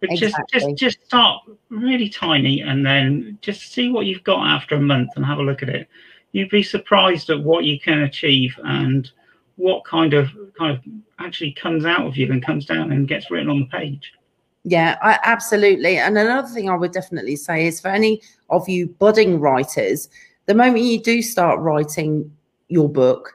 but 0.00 0.10
exactly. 0.10 0.44
just 0.50 0.66
just 0.66 0.76
just 0.76 1.04
start 1.06 1.42
really 1.68 2.08
tiny, 2.08 2.62
and 2.62 2.84
then 2.84 3.38
just 3.42 3.72
see 3.72 3.90
what 3.90 4.06
you've 4.06 4.24
got 4.24 4.46
after 4.46 4.74
a 4.74 4.80
month, 4.80 5.10
and 5.16 5.24
have 5.24 5.38
a 5.38 5.42
look 5.42 5.62
at 5.62 5.68
it. 5.68 5.88
You'd 6.32 6.50
be 6.50 6.62
surprised 6.62 7.30
at 7.30 7.42
what 7.42 7.64
you 7.64 7.78
can 7.78 8.00
achieve, 8.00 8.58
and 8.64 9.10
what 9.56 9.84
kind 9.84 10.14
of 10.14 10.30
kind 10.56 10.76
of 10.76 10.82
actually 11.18 11.52
comes 11.52 11.84
out 11.84 12.06
of 12.06 12.16
you 12.16 12.32
and 12.32 12.44
comes 12.44 12.64
down 12.64 12.92
and 12.92 13.06
gets 13.06 13.30
written 13.30 13.50
on 13.50 13.60
the 13.60 13.66
page. 13.66 14.12
Yeah, 14.64 14.98
I, 15.02 15.18
absolutely. 15.22 15.98
And 15.98 16.18
another 16.18 16.48
thing 16.48 16.68
I 16.68 16.76
would 16.76 16.92
definitely 16.92 17.36
say 17.36 17.66
is 17.66 17.80
for 17.80 17.88
any 17.88 18.20
of 18.50 18.68
you 18.68 18.88
budding 18.88 19.40
writers, 19.40 20.08
the 20.46 20.54
moment 20.54 20.84
you 20.84 21.00
do 21.00 21.22
start 21.22 21.60
writing 21.60 22.30
your 22.68 22.88
book, 22.88 23.34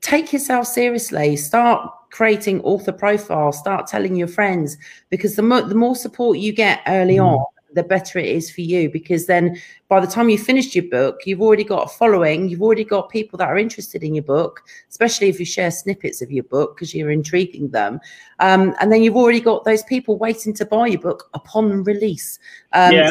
take 0.00 0.32
yourself 0.32 0.66
seriously. 0.66 1.36
Start 1.36 1.90
creating 2.14 2.60
author 2.62 2.92
profiles. 2.92 3.58
Start 3.58 3.88
telling 3.88 4.14
your 4.14 4.28
friends 4.28 4.76
because 5.10 5.34
the 5.34 5.42
more 5.42 5.62
the 5.62 5.74
more 5.74 5.96
support 5.96 6.38
you 6.38 6.52
get 6.52 6.80
early 6.86 7.16
mm. 7.16 7.26
on, 7.26 7.44
the 7.74 7.82
better 7.82 8.20
it 8.20 8.26
is 8.26 8.48
for 8.52 8.60
you 8.60 8.88
because 8.88 9.26
then 9.26 9.60
by 9.88 9.98
the 9.98 10.06
time 10.06 10.28
you 10.28 10.38
finished 10.38 10.76
your 10.76 10.88
book 10.90 11.22
you've 11.26 11.40
already 11.42 11.64
got 11.64 11.86
a 11.86 11.88
following 11.88 12.48
you've 12.48 12.62
already 12.62 12.84
got 12.84 13.08
people 13.08 13.36
that 13.36 13.48
are 13.48 13.58
interested 13.58 14.04
in 14.04 14.14
your 14.14 14.22
book 14.22 14.62
especially 14.88 15.28
if 15.28 15.40
you 15.40 15.44
share 15.44 15.72
snippets 15.72 16.22
of 16.22 16.30
your 16.30 16.44
book 16.44 16.76
because 16.76 16.94
you're 16.94 17.10
intriguing 17.10 17.68
them 17.70 17.98
um, 18.38 18.76
and 18.80 18.92
then 18.92 19.02
you've 19.02 19.16
already 19.16 19.40
got 19.40 19.64
those 19.64 19.82
people 19.82 20.16
waiting 20.16 20.54
to 20.54 20.64
buy 20.64 20.86
your 20.86 21.00
book 21.00 21.28
upon 21.34 21.82
release 21.82 22.38
um, 22.74 22.92
yeah 22.92 23.10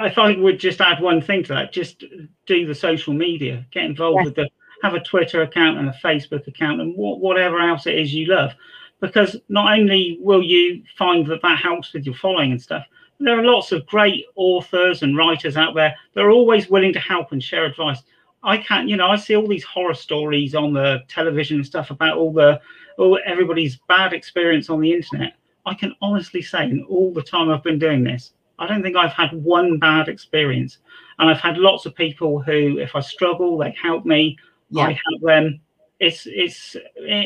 I, 0.00 0.06
if 0.06 0.18
i 0.18 0.36
would 0.36 0.60
just 0.60 0.82
add 0.82 1.00
one 1.00 1.22
thing 1.22 1.42
to 1.44 1.54
that 1.54 1.72
just 1.72 2.04
do 2.44 2.66
the 2.66 2.74
social 2.74 3.14
media 3.14 3.64
get 3.70 3.84
involved 3.84 4.18
yeah. 4.18 4.24
with 4.24 4.34
the 4.34 4.50
have 4.82 4.94
a 4.94 5.00
twitter 5.00 5.42
account 5.42 5.78
and 5.78 5.88
a 5.88 5.98
facebook 6.02 6.46
account 6.46 6.80
and 6.80 6.94
whatever 6.96 7.58
else 7.60 7.86
it 7.86 7.98
is 7.98 8.14
you 8.14 8.26
love 8.26 8.52
because 9.00 9.36
not 9.48 9.78
only 9.78 10.18
will 10.20 10.42
you 10.42 10.82
find 10.96 11.26
that 11.26 11.42
that 11.42 11.58
helps 11.58 11.92
with 11.92 12.04
your 12.04 12.14
following 12.14 12.52
and 12.52 12.62
stuff 12.62 12.84
there 13.20 13.38
are 13.38 13.44
lots 13.44 13.72
of 13.72 13.86
great 13.86 14.26
authors 14.36 15.02
and 15.02 15.16
writers 15.16 15.56
out 15.56 15.74
there 15.74 15.94
that 16.14 16.24
are 16.24 16.30
always 16.30 16.68
willing 16.68 16.92
to 16.92 17.00
help 17.00 17.32
and 17.32 17.42
share 17.42 17.64
advice. 17.64 18.02
I 18.42 18.58
can't, 18.58 18.88
you 18.88 18.96
know, 18.96 19.08
I 19.08 19.16
see 19.16 19.36
all 19.36 19.46
these 19.46 19.64
horror 19.64 19.94
stories 19.94 20.54
on 20.54 20.72
the 20.72 21.02
television 21.08 21.58
and 21.58 21.66
stuff 21.66 21.90
about 21.90 22.18
all 22.18 22.32
the, 22.32 22.60
all 22.98 23.18
everybody's 23.24 23.78
bad 23.88 24.12
experience 24.12 24.68
on 24.68 24.80
the 24.80 24.92
internet. 24.92 25.34
I 25.64 25.74
can 25.74 25.94
honestly 26.02 26.42
say, 26.42 26.64
in 26.64 26.84
all 26.84 27.12
the 27.12 27.22
time 27.22 27.50
I've 27.50 27.62
been 27.62 27.78
doing 27.78 28.04
this, 28.04 28.32
I 28.58 28.66
don't 28.66 28.82
think 28.82 28.96
I've 28.96 29.12
had 29.12 29.32
one 29.32 29.78
bad 29.78 30.08
experience. 30.08 30.78
And 31.18 31.30
I've 31.30 31.40
had 31.40 31.56
lots 31.56 31.86
of 31.86 31.94
people 31.94 32.42
who, 32.42 32.78
if 32.78 32.94
I 32.94 33.00
struggle, 33.00 33.56
they 33.56 33.74
help 33.80 34.04
me. 34.04 34.36
Yeah. 34.74 34.86
I 34.86 35.00
help 35.08 35.22
them. 35.22 35.60
It's, 36.00 36.26
it's 36.26 36.76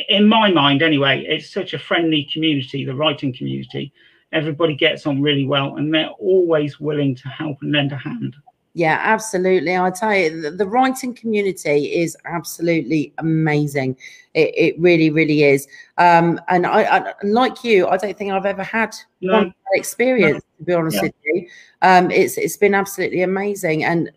in 0.09 0.29
my 0.29 0.51
mind 0.51 0.83
anyway. 0.83 1.25
It's 1.27 1.51
such 1.51 1.75
a 1.75 1.79
friendly 1.79 2.29
community, 2.33 2.85
the 2.85 2.95
writing 2.95 3.33
community 3.33 3.93
everybody 4.33 4.75
gets 4.75 5.07
on 5.07 5.23
really 5.23 5.47
well 5.47 5.77
and 5.77 5.93
they're 5.93 6.11
always 6.11 6.81
willing 6.81 7.15
to 7.15 7.29
help 7.29 7.59
and 7.63 7.73
lend 7.73 7.93
a 7.93 7.97
hand. 7.97 8.37
Yeah, 8.75 9.01
absolutely. 9.03 9.77
I 9.77 9.91
tell 9.91 10.15
you, 10.15 10.43
the, 10.43 10.51
the, 10.53 10.67
writing 10.67 11.13
community 11.13 11.87
is 11.87 12.17
absolutely 12.27 13.13
amazing. 13.19 13.97
It, 14.35 14.55
it 14.57 14.81
really, 14.81 15.11
really 15.11 15.43
is. 15.43 15.67
Um, 15.97 16.41
and 16.49 16.65
I, 16.65 16.99
I, 16.99 17.13
like 17.25 17.65
you, 17.65 17.89
I 17.89 17.97
don't 17.97 18.17
think 18.17 18.31
I've 18.31 18.47
ever 18.47 18.63
had 18.63 18.95
no. 19.21 19.33
one 19.33 19.55
experience. 19.73 20.35
No. 20.35 20.59
To 20.59 20.65
be 20.65 20.73
honest 20.75 20.97
yeah. 20.97 21.03
with 21.03 21.15
you, 21.25 21.49
um, 21.83 22.11
it's 22.13 22.39
it's 22.39 22.57
been 22.57 22.75
absolutely 22.75 23.23
amazing. 23.23 23.83
And 23.83 24.13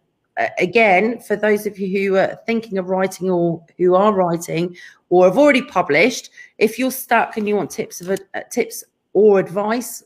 again, 0.58 1.20
for 1.20 1.36
those 1.36 1.66
of 1.66 1.78
you 1.78 2.10
who 2.10 2.18
are 2.18 2.40
thinking 2.46 2.78
of 2.78 2.90
writing 2.90 3.30
or 3.30 3.64
who 3.78 3.96
are 3.96 4.14
writing 4.14 4.76
or 5.10 5.26
have 5.26 5.38
already 5.38 5.62
published, 5.62 6.30
if 6.58 6.80
you're 6.80 6.92
stuck 6.92 7.38
and 7.38 7.48
you 7.48 7.56
want 7.56 7.70
tips 7.70 8.02
of 8.02 8.10
uh, 8.10 8.42
tips 8.50 8.84
or 9.14 9.40
advice, 9.40 10.04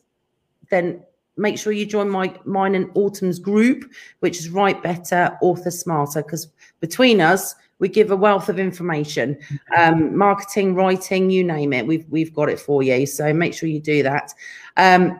then 0.69 1.01
make 1.37 1.57
sure 1.57 1.73
you 1.73 1.85
join 1.85 2.09
my 2.09 2.33
mine 2.45 2.75
and 2.75 2.89
Autumn's 2.95 3.39
group, 3.39 3.91
which 4.19 4.39
is 4.39 4.49
Write 4.49 4.81
Better, 4.81 5.37
Author 5.41 5.71
Smarter, 5.71 6.23
because 6.23 6.47
between 6.79 7.21
us, 7.21 7.55
we 7.79 7.89
give 7.89 8.11
a 8.11 8.15
wealth 8.15 8.47
of 8.47 8.57
information, 8.57 9.37
um, 9.77 10.17
marketing, 10.17 10.75
writing, 10.75 11.29
you 11.29 11.43
name 11.43 11.73
it. 11.73 11.85
We've 11.85 12.05
we've 12.09 12.33
got 12.33 12.49
it 12.49 12.59
for 12.59 12.81
you. 12.83 13.05
So 13.05 13.33
make 13.33 13.53
sure 13.53 13.67
you 13.67 13.81
do 13.81 14.01
that. 14.03 14.33
Um, 14.77 15.19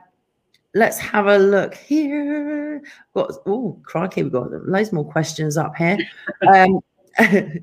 let's 0.76 1.00
have 1.00 1.26
a 1.26 1.40
look 1.40 1.74
here. 1.74 2.84
Got 3.16 3.32
oh 3.48 3.80
crikey, 3.84 4.22
we've 4.22 4.32
got 4.32 4.52
loads 4.52 4.92
more 4.94 5.10
questions 5.10 5.58
up 5.58 5.76
here. 5.76 5.98
Um, 6.48 6.80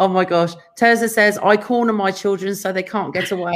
oh 0.00 0.08
my 0.08 0.24
gosh, 0.24 0.54
Terza 0.76 1.08
says 1.08 1.38
I 1.38 1.56
corner 1.56 1.92
my 1.92 2.10
children 2.10 2.54
so 2.56 2.72
they 2.72 2.82
can't 2.82 3.14
get 3.14 3.30
away. 3.30 3.54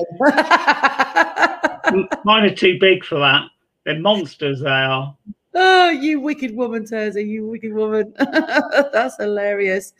Mine 2.24 2.44
are 2.44 2.54
too 2.54 2.78
big 2.78 3.04
for 3.04 3.18
that. 3.18 3.48
They're 3.84 3.98
monsters, 3.98 4.60
they 4.60 4.70
are. 4.70 5.14
Oh, 5.54 5.90
you 5.90 6.20
wicked 6.20 6.54
woman, 6.54 6.86
Terza, 6.86 7.22
you 7.22 7.46
wicked 7.46 7.72
woman. 7.74 8.14
That's 8.92 9.16
hilarious. 9.16 9.92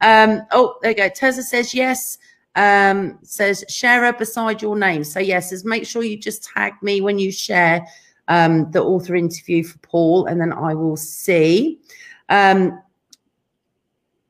Um, 0.00 0.42
oh, 0.50 0.76
there 0.82 0.92
you 0.92 0.96
go. 0.96 1.08
Terza 1.08 1.42
says 1.42 1.74
yes. 1.74 2.18
Um, 2.54 3.18
says 3.22 3.64
share 3.68 4.12
beside 4.12 4.60
your 4.62 4.76
name. 4.76 5.04
So 5.04 5.20
yes, 5.20 5.50
says 5.50 5.64
make 5.64 5.86
sure 5.86 6.02
you 6.02 6.16
just 6.16 6.42
tag 6.42 6.72
me 6.82 7.00
when 7.00 7.18
you 7.18 7.30
share 7.30 7.86
um, 8.28 8.70
the 8.72 8.82
author 8.82 9.14
interview 9.14 9.64
for 9.64 9.78
Paul, 9.78 10.26
and 10.26 10.40
then 10.40 10.52
I 10.52 10.74
will 10.74 10.96
see. 10.96 11.80
Um, 12.28 12.80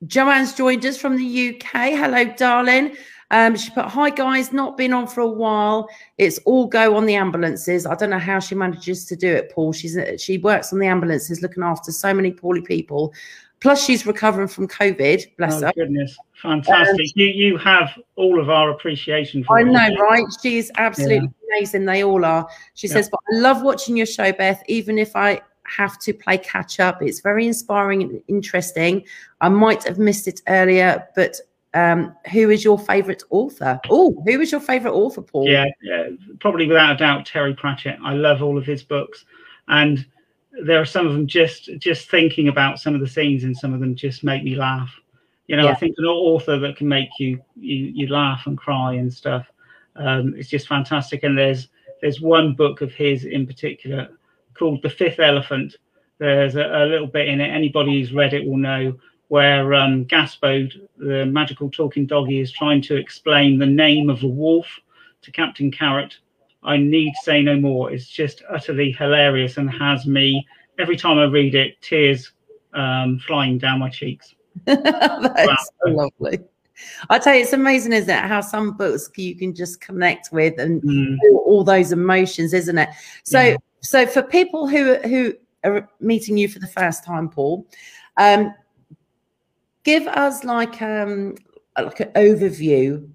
Joanne's 0.05 0.53
joined 0.53 0.85
us 0.85 0.97
from 0.97 1.17
the 1.17 1.49
UK. 1.49 1.91
Hello, 1.91 2.23
darling. 2.25 2.95
Um, 3.31 3.55
she 3.55 3.69
put, 3.69 3.85
"Hi 3.85 4.09
guys, 4.09 4.51
not 4.51 4.75
been 4.75 4.93
on 4.93 5.05
for 5.05 5.21
a 5.21 5.27
while. 5.27 5.87
It's 6.17 6.39
all 6.45 6.65
go 6.65 6.95
on 6.95 7.05
the 7.05 7.15
ambulances. 7.15 7.85
I 7.85 7.93
don't 7.95 8.09
know 8.09 8.17
how 8.17 8.39
she 8.39 8.55
manages 8.55 9.05
to 9.05 9.15
do 9.15 9.27
it, 9.27 9.51
Paul. 9.51 9.71
She's 9.71 9.97
she 10.17 10.39
works 10.39 10.73
on 10.73 10.79
the 10.79 10.87
ambulances, 10.87 11.41
looking 11.41 11.63
after 11.63 11.91
so 11.91 12.13
many 12.13 12.31
poorly 12.31 12.61
people. 12.61 13.13
Plus, 13.61 13.83
she's 13.83 14.05
recovering 14.05 14.47
from 14.47 14.67
COVID. 14.67 15.35
Bless 15.37 15.61
oh, 15.61 15.65
her. 15.67 15.73
Goodness, 15.75 16.17
fantastic! 16.41 16.99
Um, 16.99 17.11
you 17.15 17.25
you 17.25 17.57
have 17.57 17.91
all 18.15 18.39
of 18.39 18.49
our 18.49 18.71
appreciation 18.71 19.43
for. 19.43 19.59
I 19.59 19.63
know, 19.63 19.95
right? 19.97 20.25
She's 20.41 20.71
absolutely 20.77 21.17
yeah. 21.17 21.57
amazing. 21.57 21.85
They 21.85 22.03
all 22.03 22.23
are. 22.23 22.47
She 22.75 22.87
yeah. 22.87 22.93
says, 22.93 23.09
"But 23.09 23.19
I 23.33 23.39
love 23.39 23.61
watching 23.61 23.97
your 23.97 24.05
show, 24.05 24.31
Beth. 24.31 24.61
Even 24.67 24.97
if 24.97 25.15
I." 25.15 25.41
have 25.77 25.99
to 25.99 26.13
play 26.13 26.35
catch 26.35 26.79
up. 26.79 26.99
It's 26.99 27.19
very 27.19 27.45
inspiring 27.45 28.01
and 28.01 28.21
interesting. 28.27 29.05
I 29.39 29.49
might 29.49 29.83
have 29.83 29.99
missed 29.99 30.27
it 30.27 30.41
earlier, 30.47 31.07
but 31.15 31.35
um, 31.73 32.15
who 32.31 32.49
is 32.49 32.63
your 32.63 32.79
favorite 32.79 33.23
author? 33.29 33.79
Oh, 33.89 34.21
who 34.25 34.41
is 34.41 34.51
your 34.51 34.61
favorite 34.61 34.93
author, 34.93 35.21
Paul? 35.21 35.47
Yeah, 35.47 35.65
yeah, 35.81 36.09
probably 36.39 36.67
without 36.67 36.95
a 36.95 36.97
doubt, 36.97 37.25
Terry 37.25 37.53
Pratchett. 37.53 37.99
I 38.03 38.13
love 38.13 38.41
all 38.41 38.57
of 38.57 38.65
his 38.65 38.83
books, 38.83 39.25
and 39.67 40.05
there 40.51 40.81
are 40.81 40.85
some 40.85 41.05
of 41.07 41.13
them 41.13 41.27
just 41.27 41.69
just 41.77 42.09
thinking 42.09 42.47
about 42.47 42.79
some 42.79 42.95
of 42.95 43.01
the 43.01 43.07
scenes, 43.07 43.43
and 43.43 43.55
some 43.55 43.73
of 43.73 43.79
them 43.79 43.95
just 43.95 44.23
make 44.23 44.43
me 44.43 44.55
laugh. 44.55 44.91
You 45.47 45.57
know, 45.57 45.65
yeah. 45.65 45.71
I 45.71 45.75
think 45.75 45.95
an 45.97 46.05
author 46.05 46.59
that 46.59 46.77
can 46.77 46.87
make 46.87 47.09
you 47.19 47.41
you, 47.55 47.91
you 47.93 48.07
laugh 48.07 48.45
and 48.45 48.57
cry 48.57 48.93
and 48.93 49.11
stuff. 49.11 49.47
Um, 49.95 50.33
it's 50.37 50.49
just 50.49 50.67
fantastic. 50.67 51.23
And 51.23 51.37
there's 51.37 51.67
there's 52.01 52.21
one 52.21 52.53
book 52.53 52.81
of 52.81 52.93
his 52.93 53.25
in 53.25 53.45
particular 53.45 54.09
called 54.53 54.81
The 54.81 54.89
Fifth 54.89 55.19
Elephant. 55.19 55.75
There's 56.17 56.55
a, 56.55 56.65
a 56.65 56.85
little 56.85 57.07
bit 57.07 57.27
in 57.27 57.41
it. 57.41 57.49
Anybody 57.49 57.99
who's 57.99 58.13
read 58.13 58.33
it 58.33 58.45
will 58.45 58.57
know 58.57 58.97
where 59.29 59.73
um, 59.73 60.05
Gaspode, 60.05 60.87
the 60.97 61.25
magical 61.25 61.69
talking 61.69 62.05
doggy, 62.05 62.39
is 62.39 62.51
trying 62.51 62.81
to 62.83 62.95
explain 62.95 63.57
the 63.57 63.65
name 63.65 64.09
of 64.09 64.23
a 64.23 64.27
wolf 64.27 64.67
to 65.21 65.31
Captain 65.31 65.71
Carrot. 65.71 66.17
I 66.63 66.77
need 66.77 67.13
say 67.23 67.41
no 67.41 67.55
more. 67.57 67.91
It's 67.91 68.07
just 68.07 68.43
utterly 68.49 68.91
hilarious 68.91 69.57
and 69.57 69.69
has 69.71 70.05
me 70.05 70.45
every 70.79 70.97
time 70.97 71.17
I 71.17 71.25
read 71.25 71.55
it, 71.55 71.81
tears 71.81 72.31
um, 72.73 73.19
flying 73.19 73.57
down 73.57 73.79
my 73.79 73.89
cheeks. 73.89 74.35
That's 74.65 75.47
wow. 75.47 75.57
so 75.85 75.91
lovely. 75.91 76.39
I 77.09 77.19
tell 77.19 77.35
you, 77.35 77.41
it's 77.41 77.53
amazing, 77.53 77.93
isn't 77.93 78.09
it? 78.09 78.23
How 78.23 78.41
some 78.41 78.77
books 78.77 79.09
you 79.15 79.35
can 79.35 79.53
just 79.53 79.81
connect 79.81 80.29
with 80.31 80.57
and 80.59 80.81
mm. 80.81 81.17
all 81.45 81.63
those 81.63 81.91
emotions, 81.91 82.53
isn't 82.53 82.77
it? 82.77 82.89
So, 83.23 83.41
yeah. 83.41 83.57
so 83.81 84.05
for 84.05 84.21
people 84.21 84.67
who 84.67 84.95
who 84.95 85.33
are 85.63 85.89
meeting 85.99 86.37
you 86.37 86.47
for 86.47 86.59
the 86.59 86.67
first 86.67 87.03
time, 87.03 87.29
Paul, 87.29 87.67
um, 88.17 88.53
give 89.83 90.07
us 90.07 90.43
like 90.43 90.81
um 90.81 91.35
like 91.77 91.99
an 91.99 92.11
overview 92.15 93.09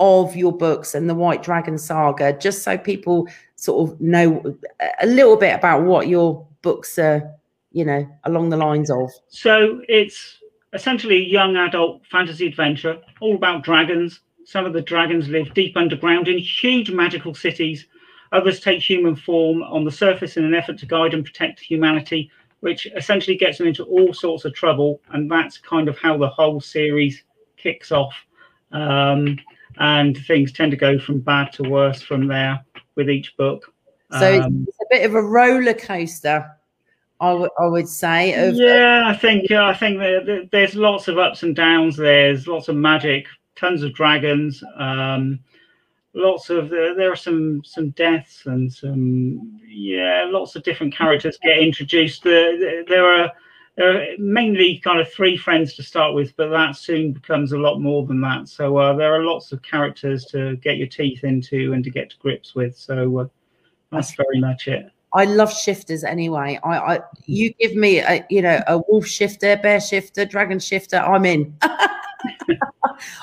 of 0.00 0.34
your 0.34 0.56
books 0.56 0.94
and 0.94 1.08
the 1.08 1.14
White 1.14 1.42
Dragon 1.42 1.78
saga, 1.78 2.32
just 2.32 2.62
so 2.62 2.76
people 2.76 3.28
sort 3.54 3.90
of 3.90 4.00
know 4.00 4.56
a 5.00 5.06
little 5.06 5.36
bit 5.36 5.54
about 5.54 5.82
what 5.82 6.08
your 6.08 6.46
books 6.62 6.98
are, 6.98 7.30
you 7.70 7.84
know, 7.84 8.08
along 8.24 8.48
the 8.48 8.56
lines 8.56 8.90
of. 8.90 9.10
So 9.28 9.82
it's 9.88 10.38
essentially 10.72 11.24
young 11.24 11.56
adult 11.56 12.04
fantasy 12.10 12.46
adventure, 12.46 12.98
all 13.20 13.36
about 13.36 13.62
dragons. 13.62 14.20
Some 14.44 14.64
of 14.64 14.72
the 14.72 14.82
dragons 14.82 15.28
live 15.28 15.54
deep 15.54 15.76
underground 15.76 16.26
in 16.26 16.38
huge 16.38 16.90
magical 16.90 17.34
cities. 17.34 17.86
Others 18.32 18.60
take 18.60 18.80
human 18.80 19.14
form 19.14 19.62
on 19.62 19.84
the 19.84 19.92
surface 19.92 20.36
in 20.36 20.44
an 20.44 20.54
effort 20.54 20.78
to 20.78 20.86
guide 20.86 21.14
and 21.14 21.24
protect 21.24 21.60
humanity 21.60 22.30
which 22.60 22.86
essentially 22.96 23.36
gets 23.36 23.58
them 23.58 23.66
into 23.66 23.84
all 23.84 24.12
sorts 24.14 24.44
of 24.44 24.54
trouble. 24.54 25.00
And 25.10 25.30
that's 25.30 25.58
kind 25.58 25.88
of 25.88 25.98
how 25.98 26.16
the 26.16 26.28
whole 26.28 26.60
series 26.60 27.24
kicks 27.56 27.90
off. 27.90 28.14
Um, 28.72 29.38
and 29.78 30.16
things 30.26 30.52
tend 30.52 30.70
to 30.70 30.76
go 30.76 30.98
from 30.98 31.20
bad 31.20 31.52
to 31.54 31.62
worse 31.62 32.02
from 32.02 32.26
there 32.26 32.64
with 32.94 33.08
each 33.08 33.36
book. 33.36 33.72
So 34.18 34.42
um, 34.42 34.66
it's 34.68 34.78
a 34.80 34.86
bit 34.90 35.06
of 35.06 35.14
a 35.14 35.22
roller 35.22 35.74
coaster. 35.74 36.50
I, 37.20 37.48
I 37.58 37.66
would 37.66 37.88
say. 37.88 38.32
Of, 38.32 38.54
yeah, 38.56 39.04
I 39.06 39.14
think 39.14 39.50
uh, 39.50 39.64
I 39.64 39.74
think 39.74 39.98
there, 39.98 40.46
there's 40.50 40.74
lots 40.74 41.06
of 41.06 41.18
ups 41.18 41.42
and 41.42 41.54
downs. 41.54 41.96
There's 41.96 42.46
lots 42.46 42.68
of 42.68 42.76
magic, 42.76 43.26
tons 43.56 43.82
of 43.82 43.92
dragons. 43.92 44.64
Um, 44.76 45.40
lots 46.14 46.50
of 46.50 46.70
there, 46.70 46.94
there 46.94 47.12
are 47.12 47.16
some 47.16 47.62
some 47.64 47.90
deaths 47.90 48.46
and 48.46 48.72
some 48.72 49.60
yeah 49.66 50.26
lots 50.28 50.56
of 50.56 50.62
different 50.62 50.94
characters 50.94 51.38
get 51.42 51.58
introduced 51.58 52.24
there, 52.24 52.84
there 52.84 53.06
are 53.06 53.30
there 53.76 54.00
are 54.00 54.06
mainly 54.18 54.78
kind 54.82 55.00
of 55.00 55.12
three 55.12 55.36
friends 55.36 55.74
to 55.74 55.82
start 55.82 56.14
with, 56.14 56.36
but 56.36 56.50
that 56.50 56.76
soon 56.76 57.12
becomes 57.12 57.52
a 57.52 57.58
lot 57.58 57.80
more 57.80 58.06
than 58.06 58.20
that. 58.20 58.48
So 58.48 58.76
uh, 58.76 58.94
there 58.94 59.14
are 59.14 59.24
lots 59.24 59.52
of 59.52 59.62
characters 59.62 60.24
to 60.26 60.56
get 60.56 60.76
your 60.76 60.88
teeth 60.88 61.24
into 61.24 61.72
and 61.72 61.82
to 61.84 61.90
get 61.90 62.10
to 62.10 62.16
grips 62.18 62.54
with. 62.54 62.76
So 62.76 63.18
uh, 63.18 63.26
that's 63.90 64.14
very 64.14 64.40
much 64.40 64.68
it. 64.68 64.90
I 65.12 65.24
love 65.24 65.52
shifters 65.52 66.04
anyway. 66.04 66.58
I, 66.62 66.78
I 66.78 67.00
you 67.26 67.52
give 67.54 67.74
me 67.74 67.98
a 67.98 68.24
you 68.30 68.42
know 68.42 68.62
a 68.66 68.78
wolf 68.88 69.06
shifter, 69.06 69.56
bear 69.56 69.80
shifter, 69.80 70.24
dragon 70.24 70.58
shifter, 70.58 70.98
I'm 70.98 71.24
in. 71.24 71.56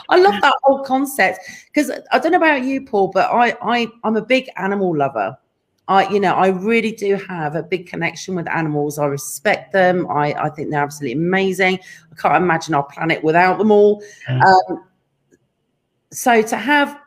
I 0.10 0.18
love 0.18 0.41
that 0.41 0.54
whole 0.64 0.84
concept 0.84 1.39
because 1.68 1.91
I 2.12 2.20
don't 2.20 2.32
know 2.32 2.38
about 2.38 2.64
you, 2.64 2.82
Paul, 2.86 3.10
but 3.14 3.30
I 3.32 3.56
I 3.62 3.88
I'm 4.04 4.18
a 4.18 4.22
big 4.22 4.50
animal 4.58 4.95
lover. 4.98 5.38
I, 5.88 6.10
you 6.10 6.20
know, 6.20 6.34
I 6.34 6.48
really 6.48 6.92
do 6.92 7.16
have 7.16 7.56
a 7.56 7.64
big 7.64 7.88
connection 7.88 8.36
with 8.36 8.48
animals. 8.50 9.00
I 9.00 9.06
respect 9.06 9.72
them. 9.72 10.06
I, 10.10 10.34
I 10.34 10.50
think 10.50 10.70
they're 10.70 10.84
absolutely 10.84 11.22
amazing. 11.22 11.80
I 12.12 12.16
can't 12.16 12.36
imagine 12.36 12.74
our 12.74 12.84
planet 12.84 13.24
without 13.24 13.58
them 13.58 13.72
all. 13.72 14.04
Yeah. 14.28 14.44
Um, 14.44 14.84
so 16.12 16.42
to 16.42 16.58
have 16.58 17.00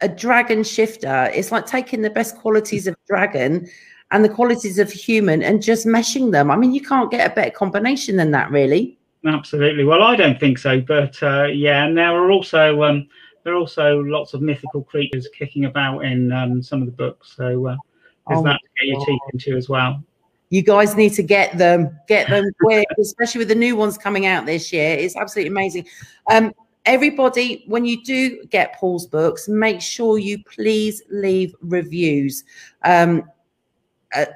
a 0.00 0.08
dragon 0.08 0.64
shifter, 0.64 1.30
it's 1.32 1.52
like 1.52 1.66
taking 1.66 2.02
the 2.02 2.10
best 2.10 2.36
qualities 2.36 2.86
of 2.88 2.96
dragon 3.06 3.68
and 4.10 4.24
the 4.24 4.28
qualities 4.28 4.78
of 4.78 4.90
human 4.90 5.42
and 5.42 5.62
just 5.62 5.86
meshing 5.86 6.32
them. 6.32 6.50
I 6.50 6.56
mean, 6.56 6.72
you 6.72 6.82
can't 6.82 7.10
get 7.10 7.30
a 7.30 7.34
better 7.34 7.50
combination 7.50 8.16
than 8.16 8.32
that, 8.32 8.50
really. 8.50 8.98
Absolutely. 9.24 9.84
Well, 9.84 10.02
I 10.02 10.16
don't 10.16 10.38
think 10.40 10.58
so, 10.58 10.80
but 10.80 11.22
uh, 11.22 11.44
yeah, 11.44 11.84
and 11.84 11.96
there 11.96 12.10
are 12.10 12.32
also 12.32 12.82
um, 12.82 13.08
there 13.44 13.54
are 13.54 13.56
also 13.56 14.00
lots 14.00 14.34
of 14.34 14.42
mythical 14.42 14.82
creatures 14.82 15.28
kicking 15.36 15.64
about 15.66 16.00
in 16.00 16.32
um, 16.32 16.62
some 16.62 16.82
of 16.82 16.86
the 16.86 16.92
books. 16.92 17.34
So 17.36 17.68
uh, 17.68 17.76
there's 18.28 18.40
oh, 18.40 18.44
that 18.44 18.58
to 18.60 18.86
get 18.86 18.86
your 18.86 19.06
teeth 19.06 19.20
into 19.32 19.56
as 19.56 19.68
well. 19.68 20.02
You 20.50 20.62
guys 20.62 20.96
need 20.96 21.14
to 21.14 21.22
get 21.22 21.56
them, 21.56 21.98
get 22.08 22.28
them 22.28 22.44
quick, 22.60 22.86
especially 23.00 23.38
with 23.38 23.48
the 23.48 23.54
new 23.54 23.74
ones 23.74 23.96
coming 23.96 24.26
out 24.26 24.44
this 24.44 24.72
year. 24.72 24.96
It's 24.98 25.16
absolutely 25.16 25.50
amazing. 25.50 25.86
Um, 26.30 26.52
everybody, 26.84 27.64
when 27.66 27.84
you 27.84 28.04
do 28.04 28.44
get 28.44 28.74
Paul's 28.76 29.06
books, 29.06 29.48
make 29.48 29.80
sure 29.80 30.18
you 30.18 30.42
please 30.44 31.02
leave 31.10 31.54
reviews. 31.62 32.44
Um, 32.84 33.24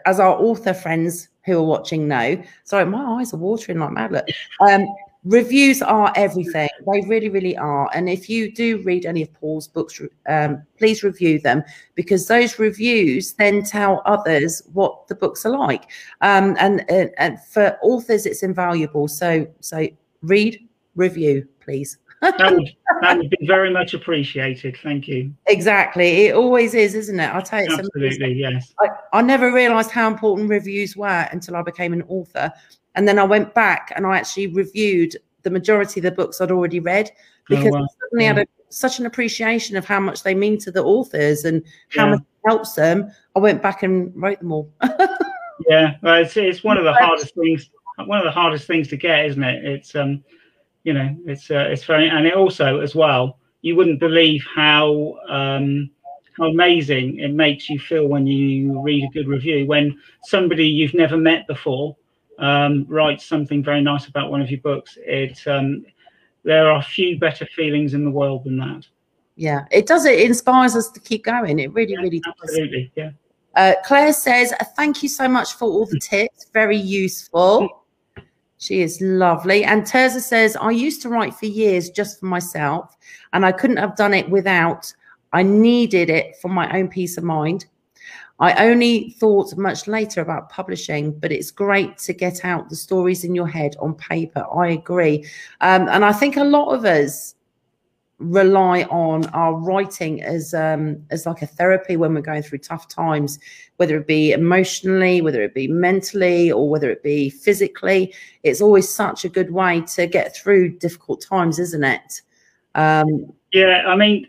as 0.06 0.20
our 0.20 0.34
author 0.36 0.72
friends 0.72 1.28
who 1.44 1.58
are 1.58 1.62
watching 1.62 2.08
know, 2.08 2.42
sorry, 2.64 2.86
my 2.86 3.20
eyes 3.20 3.34
are 3.34 3.38
watering 3.38 3.78
like 3.78 3.92
mad. 3.92 4.12
Look. 4.12 4.26
Um, 4.60 4.86
reviews 5.26 5.82
are 5.82 6.12
everything. 6.16 6.68
They 6.90 7.00
really, 7.02 7.28
really 7.28 7.56
are. 7.56 7.90
And 7.92 8.08
if 8.08 8.30
you 8.30 8.52
do 8.52 8.78
read 8.82 9.04
any 9.04 9.22
of 9.22 9.32
Paul's 9.34 9.68
books, 9.68 10.00
um, 10.28 10.62
please 10.78 11.02
review 11.02 11.38
them 11.40 11.62
because 11.94 12.26
those 12.26 12.58
reviews 12.58 13.34
then 13.34 13.62
tell 13.62 14.02
others 14.06 14.62
what 14.72 15.06
the 15.08 15.14
books 15.14 15.44
are 15.44 15.56
like. 15.56 15.90
Um, 16.22 16.56
and, 16.58 16.88
and, 16.90 17.10
and 17.18 17.40
for 17.44 17.76
authors, 17.82 18.24
it's 18.24 18.42
invaluable. 18.42 19.08
So, 19.08 19.46
so 19.60 19.86
read, 20.22 20.66
review, 20.94 21.46
please 21.60 21.98
that 22.20 22.52
would 22.52 22.70
that 23.02 23.18
would 23.18 23.30
be 23.30 23.46
very 23.46 23.70
much 23.70 23.94
appreciated. 23.94 24.76
Thank 24.82 25.08
you. 25.08 25.32
Exactly, 25.46 26.26
it 26.26 26.34
always 26.34 26.74
is, 26.74 26.94
isn't 26.94 27.18
it? 27.18 27.26
I'll 27.26 27.42
tell 27.42 27.62
you. 27.62 27.76
Absolutely, 27.76 28.34
yes. 28.34 28.72
I, 28.80 28.88
I 29.12 29.22
never 29.22 29.52
realised 29.52 29.90
how 29.90 30.08
important 30.08 30.48
reviews 30.48 30.96
were 30.96 31.28
until 31.30 31.56
I 31.56 31.62
became 31.62 31.92
an 31.92 32.02
author, 32.08 32.52
and 32.96 33.06
then 33.06 33.18
I 33.18 33.24
went 33.24 33.54
back 33.54 33.92
and 33.94 34.06
I 34.06 34.16
actually 34.16 34.48
reviewed 34.48 35.16
the 35.42 35.50
majority 35.50 36.00
of 36.00 36.04
the 36.04 36.10
books 36.10 36.40
I'd 36.40 36.50
already 36.50 36.80
read 36.80 37.10
oh, 37.14 37.20
because 37.48 37.66
oh, 37.66 37.78
wow. 37.78 37.84
I 37.84 37.86
suddenly 38.00 38.24
yeah. 38.24 38.34
had 38.34 38.38
a, 38.38 38.46
such 38.68 38.98
an 38.98 39.06
appreciation 39.06 39.76
of 39.76 39.84
how 39.84 40.00
much 40.00 40.22
they 40.22 40.34
mean 40.34 40.58
to 40.58 40.70
the 40.70 40.82
authors 40.82 41.44
and 41.44 41.62
how 41.90 42.06
yeah. 42.06 42.10
much 42.10 42.20
it 42.20 42.48
helps 42.48 42.72
them. 42.74 43.10
I 43.36 43.38
went 43.38 43.62
back 43.62 43.82
and 43.82 44.12
wrote 44.20 44.40
them 44.40 44.52
all. 44.52 44.72
yeah, 45.68 45.94
well, 46.02 46.22
it's 46.22 46.36
it's 46.36 46.64
one 46.64 46.78
of 46.78 46.84
the 46.84 46.92
hardest 46.92 47.34
things. 47.34 47.70
One 48.04 48.18
of 48.18 48.24
the 48.24 48.30
hardest 48.30 48.66
things 48.66 48.88
to 48.88 48.96
get, 48.96 49.26
isn't 49.26 49.42
it? 49.42 49.64
It's 49.64 49.94
um 49.94 50.24
you 50.86 50.92
know, 50.92 51.16
it's 51.26 51.50
uh, 51.50 51.66
it's 51.68 51.82
very, 51.82 52.08
and 52.08 52.26
it 52.26 52.34
also 52.34 52.80
as 52.80 52.94
well, 52.94 53.40
you 53.62 53.74
wouldn't 53.74 53.98
believe 53.98 54.44
how 54.54 55.16
um, 55.28 55.90
how 56.36 56.44
amazing 56.46 57.18
it 57.18 57.32
makes 57.32 57.68
you 57.68 57.80
feel 57.80 58.06
when 58.06 58.24
you 58.24 58.80
read 58.80 59.02
a 59.02 59.12
good 59.12 59.26
review 59.26 59.66
when 59.66 59.98
somebody 60.22 60.64
you've 60.64 60.94
never 60.94 61.16
met 61.16 61.44
before 61.48 61.96
um, 62.38 62.86
writes 62.88 63.24
something 63.24 63.62
very 63.62 63.82
nice 63.82 64.06
about 64.06 64.30
one 64.30 64.40
of 64.40 64.50
your 64.50 64.60
books. 64.60 64.98
It 65.00 65.40
um, 65.46 65.84
there 66.44 66.70
are 66.70 66.82
few 66.82 67.18
better 67.18 67.46
feelings 67.46 67.94
in 67.94 68.04
the 68.04 68.10
world 68.10 68.44
than 68.44 68.56
that. 68.58 68.86
Yeah, 69.36 69.64
it 69.70 69.86
does. 69.86 70.04
It 70.04 70.20
inspires 70.20 70.76
us 70.76 70.90
to 70.90 71.00
keep 71.00 71.24
going. 71.24 71.58
It 71.58 71.72
really, 71.72 71.94
yeah, 71.94 72.00
really 72.00 72.20
does. 72.20 72.34
Absolutely, 72.42 72.92
yeah. 72.94 73.10
Uh, 73.54 73.74
Claire 73.84 74.12
says, 74.12 74.52
"Thank 74.76 75.02
you 75.02 75.08
so 75.08 75.28
much 75.28 75.54
for 75.54 75.64
all 75.66 75.86
the 75.86 76.00
tips. 76.02 76.46
Very 76.52 76.76
useful." 76.76 77.84
She 78.58 78.80
is 78.80 79.00
lovely. 79.00 79.64
And 79.64 79.86
Terza 79.86 80.20
says, 80.20 80.56
I 80.56 80.70
used 80.70 81.02
to 81.02 81.10
write 81.10 81.34
for 81.34 81.46
years 81.46 81.90
just 81.90 82.18
for 82.18 82.26
myself, 82.26 82.96
and 83.32 83.44
I 83.44 83.52
couldn't 83.52 83.76
have 83.76 83.96
done 83.96 84.14
it 84.14 84.28
without. 84.30 84.92
I 85.32 85.42
needed 85.42 86.08
it 86.08 86.36
for 86.40 86.48
my 86.48 86.70
own 86.78 86.88
peace 86.88 87.18
of 87.18 87.24
mind. 87.24 87.66
I 88.38 88.66
only 88.66 89.10
thought 89.18 89.56
much 89.56 89.86
later 89.86 90.20
about 90.20 90.50
publishing, 90.50 91.18
but 91.18 91.32
it's 91.32 91.50
great 91.50 91.96
to 91.98 92.12
get 92.12 92.44
out 92.44 92.68
the 92.68 92.76
stories 92.76 93.24
in 93.24 93.34
your 93.34 93.48
head 93.48 93.76
on 93.80 93.94
paper. 93.94 94.44
I 94.54 94.68
agree. 94.68 95.24
Um, 95.62 95.88
and 95.88 96.04
I 96.04 96.12
think 96.12 96.36
a 96.36 96.44
lot 96.44 96.74
of 96.74 96.84
us 96.84 97.34
rely 98.18 98.82
on 98.84 99.26
our 99.28 99.54
writing 99.54 100.22
as 100.22 100.54
um 100.54 100.96
as 101.10 101.26
like 101.26 101.42
a 101.42 101.46
therapy 101.46 101.98
when 101.98 102.14
we're 102.14 102.22
going 102.22 102.42
through 102.42 102.56
tough 102.56 102.88
times 102.88 103.38
whether 103.76 103.98
it 103.98 104.06
be 104.06 104.32
emotionally 104.32 105.20
whether 105.20 105.42
it 105.42 105.52
be 105.52 105.68
mentally 105.68 106.50
or 106.50 106.70
whether 106.70 106.90
it 106.90 107.02
be 107.02 107.28
physically 107.28 108.14
it's 108.42 108.62
always 108.62 108.88
such 108.88 109.26
a 109.26 109.28
good 109.28 109.50
way 109.50 109.82
to 109.82 110.06
get 110.06 110.34
through 110.34 110.70
difficult 110.78 111.20
times 111.20 111.58
isn't 111.58 111.84
it 111.84 112.22
um 112.74 113.30
yeah 113.52 113.82
i 113.86 113.94
mean 113.94 114.26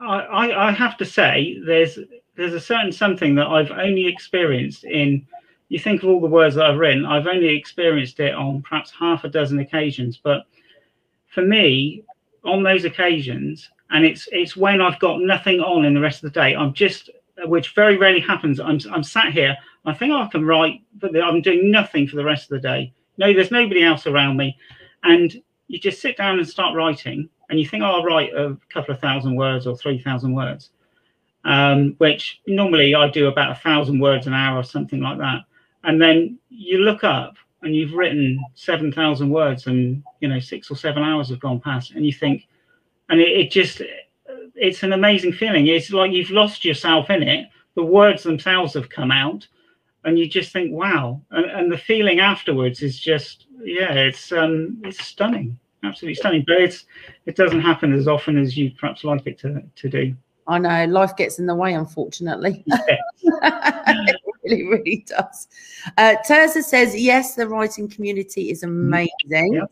i 0.00 0.50
i 0.52 0.72
have 0.72 0.96
to 0.96 1.04
say 1.04 1.60
there's 1.66 1.98
there's 2.40 2.54
a 2.54 2.60
certain 2.60 2.90
something 2.90 3.34
that 3.34 3.46
i've 3.46 3.70
only 3.70 4.06
experienced 4.06 4.84
in 4.84 5.26
you 5.68 5.78
think 5.78 6.02
of 6.02 6.08
all 6.08 6.20
the 6.20 6.26
words 6.26 6.54
that 6.54 6.66
i've 6.66 6.78
written 6.78 7.04
i've 7.06 7.26
only 7.26 7.48
experienced 7.48 8.18
it 8.20 8.34
on 8.34 8.62
perhaps 8.62 8.90
half 8.90 9.24
a 9.24 9.28
dozen 9.28 9.58
occasions 9.58 10.18
but 10.22 10.46
for 11.28 11.42
me 11.42 12.04
on 12.44 12.62
those 12.62 12.84
occasions, 12.84 13.68
and 13.90 14.04
it's 14.04 14.28
it's 14.32 14.56
when 14.56 14.80
I've 14.80 14.98
got 14.98 15.20
nothing 15.20 15.60
on 15.60 15.84
in 15.84 15.94
the 15.94 16.00
rest 16.00 16.22
of 16.22 16.32
the 16.32 16.40
day. 16.40 16.54
I'm 16.54 16.72
just, 16.72 17.10
which 17.44 17.74
very 17.74 17.96
rarely 17.96 18.20
happens. 18.20 18.60
I'm 18.60 18.80
I'm 18.90 19.02
sat 19.02 19.32
here. 19.32 19.56
I 19.84 19.94
think 19.94 20.12
I 20.12 20.26
can 20.28 20.44
write, 20.44 20.82
but 20.98 21.16
I'm 21.22 21.40
doing 21.40 21.70
nothing 21.70 22.06
for 22.06 22.16
the 22.16 22.24
rest 22.24 22.44
of 22.44 22.60
the 22.60 22.68
day. 22.68 22.92
No, 23.18 23.32
there's 23.32 23.50
nobody 23.50 23.82
else 23.82 24.06
around 24.06 24.36
me, 24.36 24.56
and 25.04 25.42
you 25.68 25.78
just 25.78 26.00
sit 26.00 26.16
down 26.16 26.38
and 26.38 26.48
start 26.48 26.76
writing, 26.76 27.28
and 27.48 27.58
you 27.58 27.66
think, 27.66 27.82
oh, 27.82 27.86
I'll 27.86 28.04
write 28.04 28.32
a 28.34 28.56
couple 28.72 28.94
of 28.94 29.00
thousand 29.00 29.36
words 29.36 29.66
or 29.66 29.76
three 29.76 29.98
thousand 29.98 30.34
words, 30.34 30.70
um, 31.44 31.94
which 31.98 32.40
normally 32.46 32.94
I 32.94 33.08
do 33.08 33.28
about 33.28 33.52
a 33.52 33.60
thousand 33.60 34.00
words 34.00 34.26
an 34.26 34.34
hour 34.34 34.58
or 34.58 34.64
something 34.64 35.00
like 35.00 35.18
that. 35.18 35.44
And 35.84 36.00
then 36.00 36.38
you 36.48 36.78
look 36.78 37.04
up 37.04 37.36
and 37.62 37.74
you've 37.74 37.94
written 37.94 38.42
7,000 38.54 39.30
words 39.30 39.66
and, 39.66 40.02
you 40.20 40.28
know, 40.28 40.38
six 40.38 40.70
or 40.70 40.76
seven 40.76 41.02
hours 41.02 41.28
have 41.30 41.40
gone 41.40 41.60
past 41.60 41.92
and 41.92 42.04
you 42.04 42.12
think, 42.12 42.46
and 43.08 43.20
it, 43.20 43.28
it, 43.28 43.50
just, 43.50 43.82
it's 44.54 44.82
an 44.82 44.92
amazing 44.92 45.32
feeling. 45.32 45.66
It's 45.66 45.90
like 45.90 46.12
you've 46.12 46.30
lost 46.30 46.64
yourself 46.64 47.10
in 47.10 47.22
it. 47.22 47.48
The 47.74 47.84
words 47.84 48.22
themselves 48.22 48.74
have 48.74 48.90
come 48.90 49.10
out 49.10 49.46
and 50.04 50.18
you 50.18 50.28
just 50.28 50.52
think, 50.52 50.72
wow. 50.72 51.20
And, 51.30 51.46
and 51.46 51.72
the 51.72 51.78
feeling 51.78 52.20
afterwards 52.20 52.82
is 52.82 52.98
just, 52.98 53.46
yeah, 53.62 53.92
it's, 53.92 54.32
um, 54.32 54.80
it's 54.84 55.04
stunning. 55.04 55.58
Absolutely 55.82 56.14
stunning. 56.14 56.44
But 56.46 56.60
it's, 56.60 56.84
it 57.24 57.36
doesn't 57.36 57.60
happen 57.60 57.94
as 57.94 58.06
often 58.06 58.38
as 58.38 58.56
you 58.56 58.70
perhaps 58.72 59.04
like 59.04 59.26
it 59.26 59.38
to, 59.40 59.62
to 59.76 59.88
do. 59.88 60.14
I 60.50 60.58
know 60.58 60.84
life 60.92 61.16
gets 61.16 61.38
in 61.38 61.46
the 61.46 61.54
way, 61.54 61.74
unfortunately. 61.74 62.64
it 63.22 64.16
really, 64.44 64.64
really 64.66 65.04
does. 65.06 65.48
Uh, 65.96 66.16
Terza 66.26 66.62
says, 66.62 67.00
yes, 67.00 67.36
the 67.36 67.46
writing 67.46 67.88
community 67.88 68.50
is 68.50 68.62
mm-hmm. 68.62 68.92
amazing. 68.92 69.54
Yep. 69.54 69.70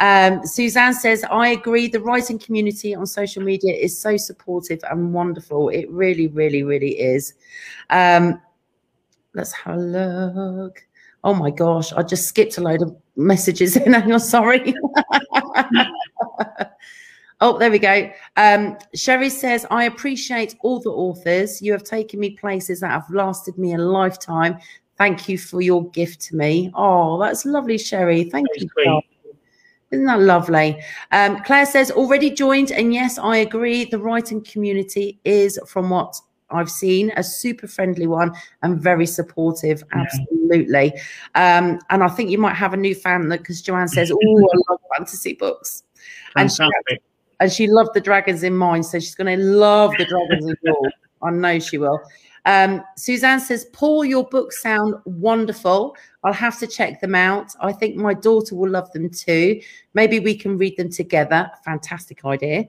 Um, 0.00 0.46
Suzanne 0.46 0.94
says, 0.94 1.24
I 1.30 1.48
agree. 1.48 1.88
The 1.88 2.00
writing 2.00 2.38
community 2.38 2.94
on 2.94 3.06
social 3.06 3.42
media 3.42 3.74
is 3.74 3.98
so 3.98 4.16
supportive 4.16 4.80
and 4.90 5.12
wonderful. 5.12 5.68
It 5.68 5.90
really, 5.90 6.28
really, 6.28 6.62
really 6.62 6.98
is. 6.98 7.34
Um, 7.90 8.40
let's 9.34 9.52
have 9.52 9.76
a 9.76 9.78
look. 9.78 10.84
Oh 11.22 11.34
my 11.34 11.50
gosh, 11.50 11.92
I 11.92 12.02
just 12.02 12.26
skipped 12.28 12.58
a 12.58 12.60
load 12.60 12.82
of 12.82 12.96
messages 13.16 13.76
in. 13.78 13.94
I'm 13.94 14.18
sorry. 14.18 14.74
Oh, 17.40 17.58
there 17.58 17.70
we 17.70 17.78
go. 17.78 18.10
Um, 18.36 18.78
Sherry 18.94 19.28
says, 19.28 19.66
I 19.70 19.84
appreciate 19.84 20.56
all 20.62 20.80
the 20.80 20.90
authors. 20.90 21.60
You 21.60 21.72
have 21.72 21.82
taken 21.82 22.20
me 22.20 22.30
places 22.30 22.80
that 22.80 22.90
have 22.90 23.10
lasted 23.10 23.58
me 23.58 23.74
a 23.74 23.78
lifetime. 23.78 24.58
Thank 24.96 25.28
you 25.28 25.36
for 25.36 25.60
your 25.60 25.88
gift 25.90 26.20
to 26.22 26.36
me. 26.36 26.70
Oh, 26.74 27.18
that's 27.18 27.44
lovely, 27.44 27.78
Sherry. 27.78 28.24
Thank 28.24 28.46
you. 28.56 29.00
Isn't 29.90 30.06
that 30.06 30.20
lovely? 30.20 30.82
Um, 31.12 31.42
Claire 31.44 31.66
says, 31.66 31.90
already 31.90 32.30
joined. 32.30 32.72
And 32.72 32.92
yes, 32.94 33.18
I 33.18 33.38
agree. 33.38 33.84
The 33.84 33.98
writing 33.98 34.42
community 34.42 35.20
is, 35.24 35.58
from 35.66 35.90
what 35.90 36.16
I've 36.50 36.70
seen, 36.70 37.12
a 37.16 37.22
super 37.22 37.66
friendly 37.66 38.06
one 38.06 38.32
and 38.62 38.80
very 38.80 39.06
supportive. 39.06 39.82
Absolutely. 39.92 40.92
Um, 41.34 41.78
and 41.90 42.02
I 42.02 42.08
think 42.08 42.30
you 42.30 42.38
might 42.38 42.54
have 42.54 42.72
a 42.72 42.76
new 42.76 42.94
fan 42.94 43.28
because 43.28 43.62
Joanne 43.62 43.88
says, 43.88 44.10
Oh, 44.10 44.38
I 44.38 44.56
love 44.70 44.80
fantasy 44.96 45.34
books. 45.34 45.82
And 46.36 46.50
she, 46.50 46.64
and 47.40 47.52
she 47.52 47.66
loved 47.66 47.94
the 47.94 48.00
dragons 48.00 48.42
in 48.42 48.56
mine. 48.56 48.82
So 48.82 48.98
she's 48.98 49.14
going 49.14 49.38
to 49.38 49.44
love 49.44 49.92
the 49.98 50.04
dragons 50.04 50.46
in 50.46 50.56
yours. 50.62 50.92
I 51.22 51.30
know 51.30 51.58
she 51.58 51.78
will. 51.78 52.00
Um, 52.46 52.84
Suzanne 52.96 53.40
says, 53.40 53.64
Paul, 53.72 54.04
your 54.04 54.24
books 54.24 54.60
sound 54.60 54.94
wonderful. 55.06 55.96
I'll 56.22 56.32
have 56.32 56.58
to 56.58 56.66
check 56.66 57.00
them 57.00 57.14
out. 57.14 57.54
I 57.60 57.72
think 57.72 57.96
my 57.96 58.12
daughter 58.12 58.54
will 58.54 58.68
love 58.68 58.92
them 58.92 59.08
too. 59.08 59.60
Maybe 59.94 60.20
we 60.20 60.36
can 60.36 60.58
read 60.58 60.76
them 60.76 60.90
together. 60.90 61.50
Fantastic 61.64 62.24
idea. 62.24 62.68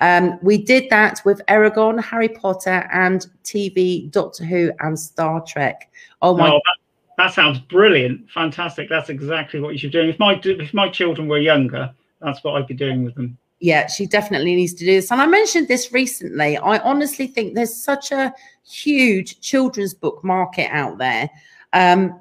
Um, 0.00 0.38
we 0.42 0.58
did 0.58 0.88
that 0.90 1.20
with 1.24 1.40
Eragon, 1.48 2.00
Harry 2.02 2.28
Potter, 2.28 2.88
and 2.92 3.26
TV, 3.42 4.10
Doctor 4.10 4.44
Who, 4.44 4.70
and 4.80 4.98
Star 4.98 5.42
Trek. 5.44 5.90
Oh 6.22 6.36
my! 6.36 6.48
Oh, 6.50 6.60
that, 6.64 7.24
that, 7.24 7.34
sounds 7.34 7.58
brilliant. 7.58 8.30
Fantastic. 8.30 8.88
That's 8.88 9.08
exactly 9.08 9.58
what 9.60 9.72
you 9.72 9.78
should 9.78 9.92
do. 9.92 10.02
If 10.02 10.18
my 10.20 10.40
if 10.44 10.72
my 10.72 10.88
children 10.88 11.26
were 11.26 11.38
younger, 11.38 11.92
that's 12.20 12.44
what 12.44 12.54
I'd 12.56 12.68
be 12.68 12.74
doing 12.74 13.04
with 13.04 13.16
them 13.16 13.38
yeah, 13.60 13.86
she 13.86 14.06
definitely 14.06 14.54
needs 14.54 14.74
to 14.74 14.84
do 14.84 14.92
this. 14.92 15.10
And 15.10 15.20
I 15.20 15.26
mentioned 15.26 15.68
this 15.68 15.92
recently. 15.92 16.56
I 16.56 16.78
honestly 16.78 17.26
think 17.26 17.54
there's 17.54 17.74
such 17.74 18.12
a 18.12 18.34
huge 18.68 19.40
children's 19.40 19.94
book 19.94 20.22
market 20.22 20.68
out 20.70 20.98
there. 20.98 21.30
Um, 21.72 22.20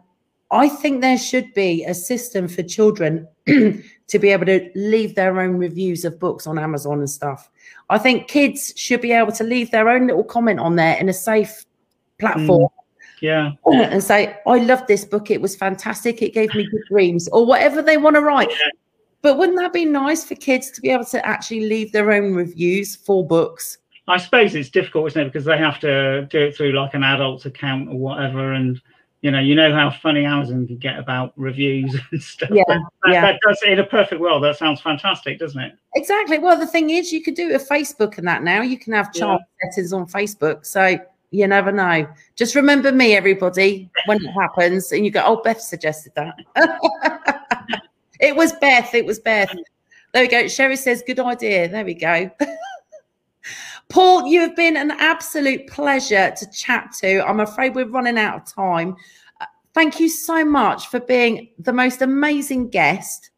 I 0.52 0.70
think 0.70 1.02
there 1.02 1.18
should 1.18 1.54
be 1.54 1.84
a 1.84 1.94
system 1.94 2.48
for 2.48 2.64
children 2.64 3.28
to 3.46 4.20
be 4.20 4.30
able 4.30 4.46
to 4.46 4.70
leave 4.76 5.16
their 5.16 5.40
own 5.40 5.58
reviews 5.58 6.06
of 6.06 6.20
books 6.20 6.48
on 6.48 6.58
Amazon 6.58 7.00
and 7.00 7.10
stuff. 7.10 7.50
I 7.90 7.98
think 7.98 8.28
kids 8.28 8.74
should 8.78 9.02
be 9.02 9.12
able 9.12 9.32
to 9.34 9.44
leave 9.44 9.72
their 9.72 9.90
own 9.90 10.08
little 10.08 10.24
comment 10.24 10.60
on 10.60 10.76
there 10.76 10.96
in 10.98 11.10
a 11.10 11.14
safe 11.14 11.66
platform. 12.20 12.64
Mm, 12.64 12.70
yeah. 13.22 13.52
And 13.66 14.04
say, 14.04 14.38
I 14.48 14.60
love 14.60 14.86
this 14.88 15.04
book. 15.04 15.32
It 15.32 15.42
was 15.42 15.56
fantastic. 15.56 16.22
It 16.22 16.34
gave 16.34 16.54
me 16.54 16.68
good 16.70 16.84
dreams, 16.90 17.28
or 17.30 17.46
whatever 17.46 17.82
they 17.82 17.98
want 17.98 18.16
to 18.16 18.22
write. 18.22 18.52
But 19.26 19.39
wouldn't 19.39 19.57
that 19.57 19.73
be 19.73 19.86
nice 19.86 20.23
for 20.23 20.36
kids 20.36 20.69
to 20.69 20.82
be 20.82 20.91
able 20.91 21.05
to 21.05 21.26
actually 21.26 21.61
leave 21.61 21.91
their 21.91 22.11
own 22.11 22.36
reviews 22.36 22.95
for 22.95 23.26
books? 23.26 23.80
I 24.07 24.17
suppose 24.17 24.53
it's 24.53 24.69
difficult, 24.69 25.07
isn't 25.07 25.19
it? 25.19 25.26
Because 25.34 25.45
they 25.45 25.57
have 25.57 25.80
to 25.80 26.28
do 26.28 26.41
it 26.41 26.55
through 26.55 26.73
like 26.73 26.93
an 26.93 27.03
adult's 27.03 27.47
account 27.47 27.89
or 27.89 27.95
whatever. 27.95 28.53
And, 28.53 28.80
you 29.21 29.32
know, 29.32 29.39
you 29.39 29.55
know 29.55 29.73
how 29.73 29.89
funny 29.89 30.26
Amazon 30.26 30.67
can 30.67 30.78
get 30.78 30.99
about 30.99 31.34
reviews 31.38 31.99
and 32.11 32.21
stuff. 32.21 32.51
Yeah, 32.53 32.65
that, 32.67 32.82
yeah. 33.07 33.21
that 33.21 33.39
does, 33.41 33.59
in 33.65 33.80
a 33.80 33.84
perfect 33.84 34.21
world, 34.21 34.43
that 34.43 34.57
sounds 34.57 34.80
fantastic, 34.80 35.39
doesn't 35.39 35.59
it? 35.59 35.76
Exactly. 35.95 36.38
Well, 36.38 36.59
the 36.59 36.67
thing 36.67 36.91
is, 36.91 37.11
you 37.11 37.23
could 37.23 37.34
do 37.34 37.49
it 37.49 37.53
with 37.53 37.67
Facebook 37.67 38.19
and 38.19 38.28
that 38.28 38.43
now. 38.43 38.61
You 38.61 38.78
can 38.78 38.93
have 38.93 39.11
child 39.11 39.41
yeah. 39.41 39.71
settings 39.71 39.91
on 39.91 40.05
Facebook. 40.05 40.67
So 40.67 40.99
you 41.32 41.47
never 41.47 41.71
know. 41.71 42.07
Just 42.36 42.53
remember 42.53 42.91
me, 42.91 43.15
everybody, 43.15 43.89
when 44.05 44.23
it 44.23 44.32
happens, 44.34 44.91
and 44.91 45.03
you 45.03 45.09
go, 45.09 45.23
"Oh, 45.26 45.41
Beth 45.41 45.61
suggested 45.61 46.13
that." 46.13 46.36
It 48.20 48.36
was 48.36 48.53
Beth. 48.53 48.93
It 48.93 49.05
was 49.05 49.20
Beth. 49.20 49.53
There 50.13 50.24
we 50.24 50.28
go. 50.28 50.47
Sherry 50.47 50.76
says, 50.76 51.03
good 51.05 51.20
idea. 51.20 51.68
There 51.68 51.86
we 51.86 51.93
go. 51.93 52.30
Paul, 53.89 54.28
you 54.28 54.41
have 54.41 54.55
been 54.55 54.78
an 54.78 54.91
absolute 54.91 55.68
pleasure 55.68 56.34
to 56.36 56.51
chat 56.51 56.93
to. 57.01 57.26
I'm 57.26 57.39
afraid 57.39 57.76
we're 57.76 57.88
running 57.88 58.18
out 58.18 58.36
of 58.36 58.45
time. 58.53 58.95
Uh, 59.41 59.45
thank 59.74 59.99
you 59.99 60.09
so 60.09 60.43
much 60.43 60.88
for 60.88 60.99
being 60.99 61.49
the 61.59 61.74
most 61.74 62.01
amazing 62.01 62.70
guest. 62.70 63.30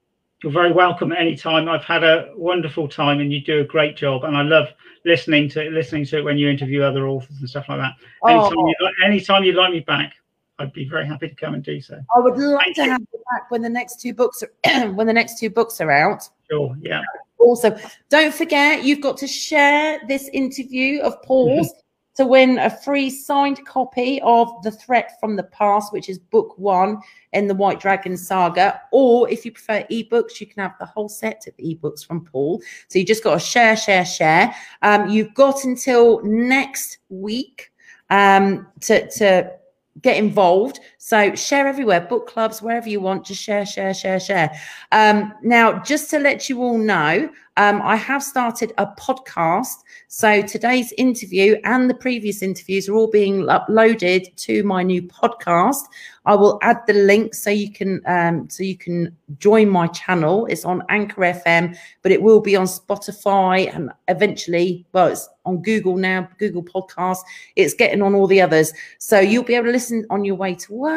You're 0.43 0.53
very 0.53 0.71
welcome 0.71 1.11
anytime. 1.11 1.67
I've 1.67 1.83
had 1.83 2.03
a 2.03 2.31
wonderful 2.35 2.87
time 2.87 3.19
and 3.19 3.33
you 3.33 3.41
do 3.41 3.61
a 3.61 3.63
great 3.63 3.97
job. 3.97 4.23
And 4.23 4.37
I 4.37 4.43
love 4.43 4.67
listening 5.03 5.49
to 5.49 5.63
listening 5.71 6.05
to 6.05 6.19
it 6.19 6.23
when 6.23 6.37
you 6.37 6.47
interview 6.49 6.83
other 6.83 7.07
authors 7.07 7.37
and 7.39 7.49
stuff 7.49 7.67
like 7.69 7.79
that. 7.79 7.93
Anytime, 8.29 8.57
oh. 8.57 8.67
you, 8.67 8.89
anytime 9.03 9.43
you'd 9.43 9.55
like 9.55 9.71
me 9.73 9.79
back. 9.79 10.13
I'd 10.59 10.73
be 10.73 10.87
very 10.87 11.05
happy 11.05 11.29
to 11.29 11.35
come 11.35 11.53
and 11.53 11.63
do 11.63 11.79
so. 11.79 11.99
I 12.15 12.19
would 12.19 12.37
love 12.37 12.59
Thank 12.63 12.75
to 12.77 12.83
you. 12.83 12.89
have 12.89 13.01
you 13.01 13.19
back 13.31 13.51
when 13.51 13.61
the 13.61 13.69
next 13.69 14.01
two 14.01 14.13
books 14.13 14.43
are 14.43 14.87
when 14.93 15.07
the 15.07 15.13
next 15.13 15.39
two 15.39 15.49
books 15.49 15.79
are 15.81 15.91
out. 15.91 16.27
Sure, 16.49 16.75
yeah. 16.81 17.01
Also, 17.39 17.77
don't 18.09 18.33
forget 18.33 18.83
you've 18.83 19.01
got 19.01 19.17
to 19.17 19.27
share 19.27 19.99
this 20.07 20.29
interview 20.33 20.99
of 21.01 21.21
Paul's 21.23 21.71
to 22.15 22.25
win 22.25 22.57
a 22.57 22.69
free 22.69 23.11
signed 23.11 23.63
copy 23.67 24.19
of 24.23 24.51
The 24.63 24.71
Threat 24.71 25.19
from 25.19 25.35
the 25.35 25.43
Past, 25.43 25.93
which 25.93 26.09
is 26.09 26.17
book 26.17 26.57
one 26.57 26.99
in 27.33 27.47
the 27.47 27.53
White 27.53 27.79
Dragon 27.79 28.17
saga. 28.17 28.81
Or 28.91 29.29
if 29.29 29.45
you 29.45 29.51
prefer 29.51 29.83
ebooks, 29.91 30.41
you 30.41 30.47
can 30.47 30.63
have 30.63 30.73
the 30.79 30.87
whole 30.87 31.09
set 31.09 31.45
of 31.45 31.55
ebooks 31.57 32.03
from 32.05 32.25
Paul. 32.25 32.59
So 32.87 32.97
you 32.97 33.05
just 33.05 33.23
got 33.23 33.35
to 33.35 33.39
share, 33.39 33.77
share, 33.77 34.03
share. 34.03 34.55
Um, 34.81 35.07
you've 35.07 35.35
got 35.35 35.63
until 35.63 36.23
next 36.23 36.97
week 37.09 37.71
um, 38.09 38.67
to 38.81 39.07
to 39.11 39.56
get 40.01 40.17
involved. 40.17 40.79
So 41.07 41.33
share 41.35 41.67
everywhere, 41.67 42.01
book 42.01 42.27
clubs, 42.27 42.61
wherever 42.61 42.89
you 42.89 42.99
want, 42.99 43.23
just 43.23 43.41
share, 43.41 43.65
share, 43.65 43.93
share, 43.93 44.19
share. 44.19 44.51
Um, 44.91 45.33
now, 45.41 45.79
just 45.79 46.09
to 46.09 46.19
let 46.19 46.49
you 46.49 46.61
all 46.61 46.77
know, 46.77 47.29
um, 47.57 47.81
I 47.81 47.95
have 47.95 48.21
started 48.21 48.71
a 48.77 48.85
podcast. 48.85 49.83
So 50.07 50.41
today's 50.41 50.93
interview 50.97 51.57
and 51.63 51.89
the 51.89 51.95
previous 51.95 52.41
interviews 52.41 52.87
are 52.87 52.93
all 52.93 53.09
being 53.09 53.43
uploaded 53.43 54.35
to 54.35 54.63
my 54.63 54.83
new 54.83 55.01
podcast. 55.01 55.81
I 56.25 56.35
will 56.35 56.59
add 56.61 56.81
the 56.87 56.93
link 56.93 57.33
so 57.33 57.49
you 57.49 57.71
can 57.71 58.01
um, 58.05 58.49
so 58.49 58.61
you 58.61 58.77
can 58.77 59.15
join 59.39 59.69
my 59.69 59.87
channel. 59.87 60.45
It's 60.47 60.65
on 60.65 60.83
Anchor 60.89 61.21
FM, 61.21 61.75
but 62.03 62.11
it 62.11 62.21
will 62.21 62.41
be 62.41 62.55
on 62.55 62.65
Spotify 62.67 63.73
and 63.73 63.91
eventually, 64.07 64.85
well, 64.91 65.07
it's 65.07 65.27
on 65.45 65.61
Google 65.61 65.95
now, 65.95 66.27
Google 66.37 66.63
Podcast. 66.63 67.19
It's 67.55 67.73
getting 67.73 68.01
on 68.01 68.13
all 68.13 68.27
the 68.27 68.41
others, 68.41 68.73
so 68.99 69.19
you'll 69.19 69.43
be 69.43 69.55
able 69.55 69.67
to 69.67 69.71
listen 69.71 70.05
on 70.09 70.25
your 70.25 70.35
way 70.35 70.53
to 70.55 70.73
work 70.73 70.96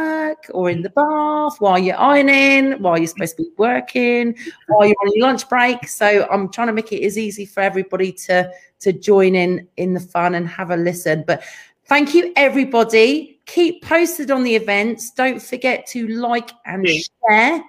or 0.53 0.71
in 0.71 0.83
the 0.83 0.91
bath 0.91 1.61
while 1.61 1.79
you're 1.79 1.99
ironing, 1.99 2.81
while 2.83 2.99
you're 2.99 3.07
supposed 3.07 3.37
to 3.37 3.45
be 3.45 3.51
working, 3.57 4.37
while 4.69 4.87
you're 4.87 4.97
on 5.01 5.13
your 5.15 5.27
lunch 5.27 5.49
break. 5.49 5.89
So 5.89 6.27
I'm 6.31 6.51
trying 6.51 6.69
to 6.69 6.73
make 6.73 6.93
it 6.93 7.05
as 7.05 7.19
easy 7.19 7.47
for 7.47 7.61
everybody 7.61 8.13
to 8.13 8.51
to 8.81 8.93
join 8.93 9.35
in 9.35 9.69
in 9.77 9.95
the 9.95 10.01
fun 10.01 10.35
and 10.35 10.49
have 10.49 10.71
a 10.71 10.77
listen. 10.77 11.25
But 11.27 11.43
thank 11.85 12.15
you, 12.15 12.33
everybody 12.37 13.41
keep 13.47 13.85
posted 13.85 14.31
on 14.31 14.45
the 14.45 14.55
events. 14.55 15.11
Don't 15.11 15.43
forget 15.43 15.87
to 15.89 16.07
like 16.09 16.51
and 16.67 16.87
yeah. 16.87 17.01
share 17.29 17.65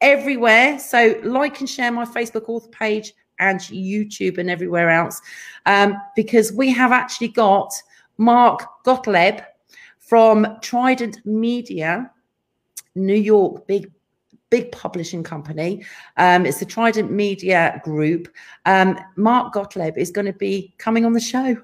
everywhere. 0.00 0.78
So 0.78 1.20
like 1.24 1.60
and 1.60 1.68
share 1.68 1.90
my 1.90 2.04
Facebook 2.04 2.48
author 2.48 2.68
page 2.68 3.12
and 3.40 3.58
YouTube 3.60 4.38
and 4.38 4.48
everywhere 4.48 4.90
else. 4.90 5.20
Um, 5.66 5.96
because 6.14 6.52
we 6.52 6.70
have 6.70 6.92
actually 6.92 7.28
got 7.28 7.72
Mark 8.16 8.64
Gottlieb 8.84 9.40
from 10.06 10.46
Trident 10.60 11.24
Media, 11.24 12.10
New 12.94 13.14
York, 13.14 13.66
big 13.66 13.90
big 14.50 14.70
publishing 14.70 15.24
company. 15.24 15.84
Um, 16.16 16.46
it's 16.46 16.60
the 16.60 16.64
Trident 16.64 17.10
Media 17.10 17.80
Group. 17.82 18.28
Um, 18.66 18.96
Mark 19.16 19.52
Gottlieb 19.52 19.98
is 19.98 20.12
going 20.12 20.26
to 20.26 20.32
be 20.32 20.72
coming 20.78 21.04
on 21.04 21.12
the 21.12 21.20
show 21.20 21.56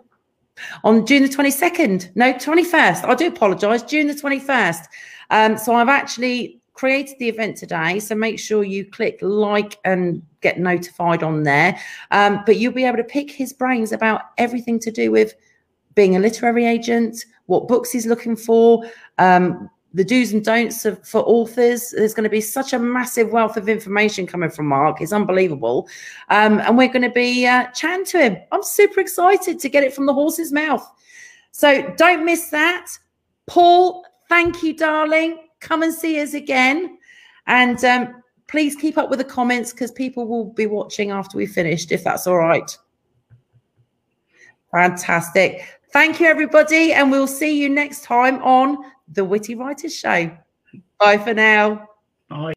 on 0.82 1.07
June 1.07 1.22
the 1.22 1.28
22nd. 1.28 2.11
No, 2.16 2.32
21st. 2.32 3.05
I 3.05 3.14
do 3.14 3.28
apologize. 3.28 3.82
June 3.82 4.09
the 4.09 4.14
21st. 4.14 4.86
Um, 5.30 5.57
so 5.57 5.74
I've 5.74 5.88
actually 5.88 6.61
created 6.74 7.16
the 7.18 7.28
event 7.28 7.57
today. 7.57 8.01
So 8.01 8.14
make 8.14 8.38
sure 8.38 8.64
you 8.64 8.84
click 8.84 9.18
like 9.20 9.78
and 9.84 10.22
get 10.41 10.59
notified 10.59 11.22
on 11.22 11.43
there. 11.43 11.78
Um, 12.11 12.43
but 12.47 12.57
you'll 12.57 12.72
be 12.72 12.84
able 12.84 12.97
to 12.97 13.05
pick 13.05 13.30
his 13.30 13.53
brains 13.53 13.93
about 13.93 14.22
everything 14.38 14.78
to 14.80 14.91
do 14.91 15.11
with 15.11 15.34
being 15.95 16.16
a 16.16 16.20
literary 16.20 16.66
agent, 16.66 17.24
what 17.51 17.66
books 17.66 17.90
he's 17.90 18.07
looking 18.07 18.36
for, 18.36 18.88
um, 19.18 19.68
the 19.92 20.05
do's 20.05 20.32
and 20.32 20.44
don'ts 20.44 20.84
of, 20.84 21.05
for 21.05 21.20
authors. 21.22 21.90
There's 21.90 22.14
going 22.14 22.24
to 22.24 22.30
be 22.30 22.40
such 22.40 22.72
a 22.72 22.78
massive 22.78 23.30
wealth 23.30 23.57
of 23.57 23.68
information 23.68 24.24
coming 24.24 24.51
from 24.51 24.66
Mark. 24.66 25.01
It's 25.01 25.12
unbelievable. 25.12 25.88
Um, 26.28 26.61
and 26.61 26.78
we're 26.78 26.92
going 26.92 27.03
to 27.03 27.11
be 27.11 27.44
uh, 27.48 27.66
chatting 27.72 28.07
to 28.07 28.20
him. 28.20 28.36
I'm 28.53 28.62
super 28.62 29.01
excited 29.01 29.59
to 29.59 29.68
get 29.68 29.82
it 29.82 29.92
from 29.92 30.07
the 30.07 30.14
horse's 30.14 30.53
mouth. 30.53 30.88
So 31.51 31.92
don't 31.96 32.24
miss 32.24 32.51
that. 32.51 32.86
Paul, 33.48 34.07
thank 34.28 34.62
you, 34.62 34.76
darling. 34.76 35.48
Come 35.59 35.82
and 35.82 35.92
see 35.92 36.20
us 36.20 36.34
again. 36.34 36.98
And 37.48 37.84
um, 37.84 38.22
please 38.46 38.76
keep 38.76 38.96
up 38.96 39.11
with 39.11 39.18
the 39.18 39.24
comments 39.24 39.72
because 39.72 39.90
people 39.90 40.28
will 40.28 40.53
be 40.53 40.66
watching 40.66 41.11
after 41.11 41.36
we 41.36 41.46
finished, 41.46 41.90
if 41.90 42.05
that's 42.05 42.28
all 42.28 42.38
right. 42.38 42.78
Fantastic. 44.70 45.80
Thank 45.93 46.20
you, 46.20 46.26
everybody. 46.26 46.93
And 46.93 47.11
we'll 47.11 47.26
see 47.26 47.61
you 47.61 47.68
next 47.68 48.05
time 48.05 48.43
on 48.43 48.78
the 49.09 49.24
Witty 49.24 49.55
Writers 49.57 49.95
Show. 49.95 50.30
Bye 50.99 51.18
for 51.18 51.34
now. 51.34 51.88
Bye. 52.28 52.49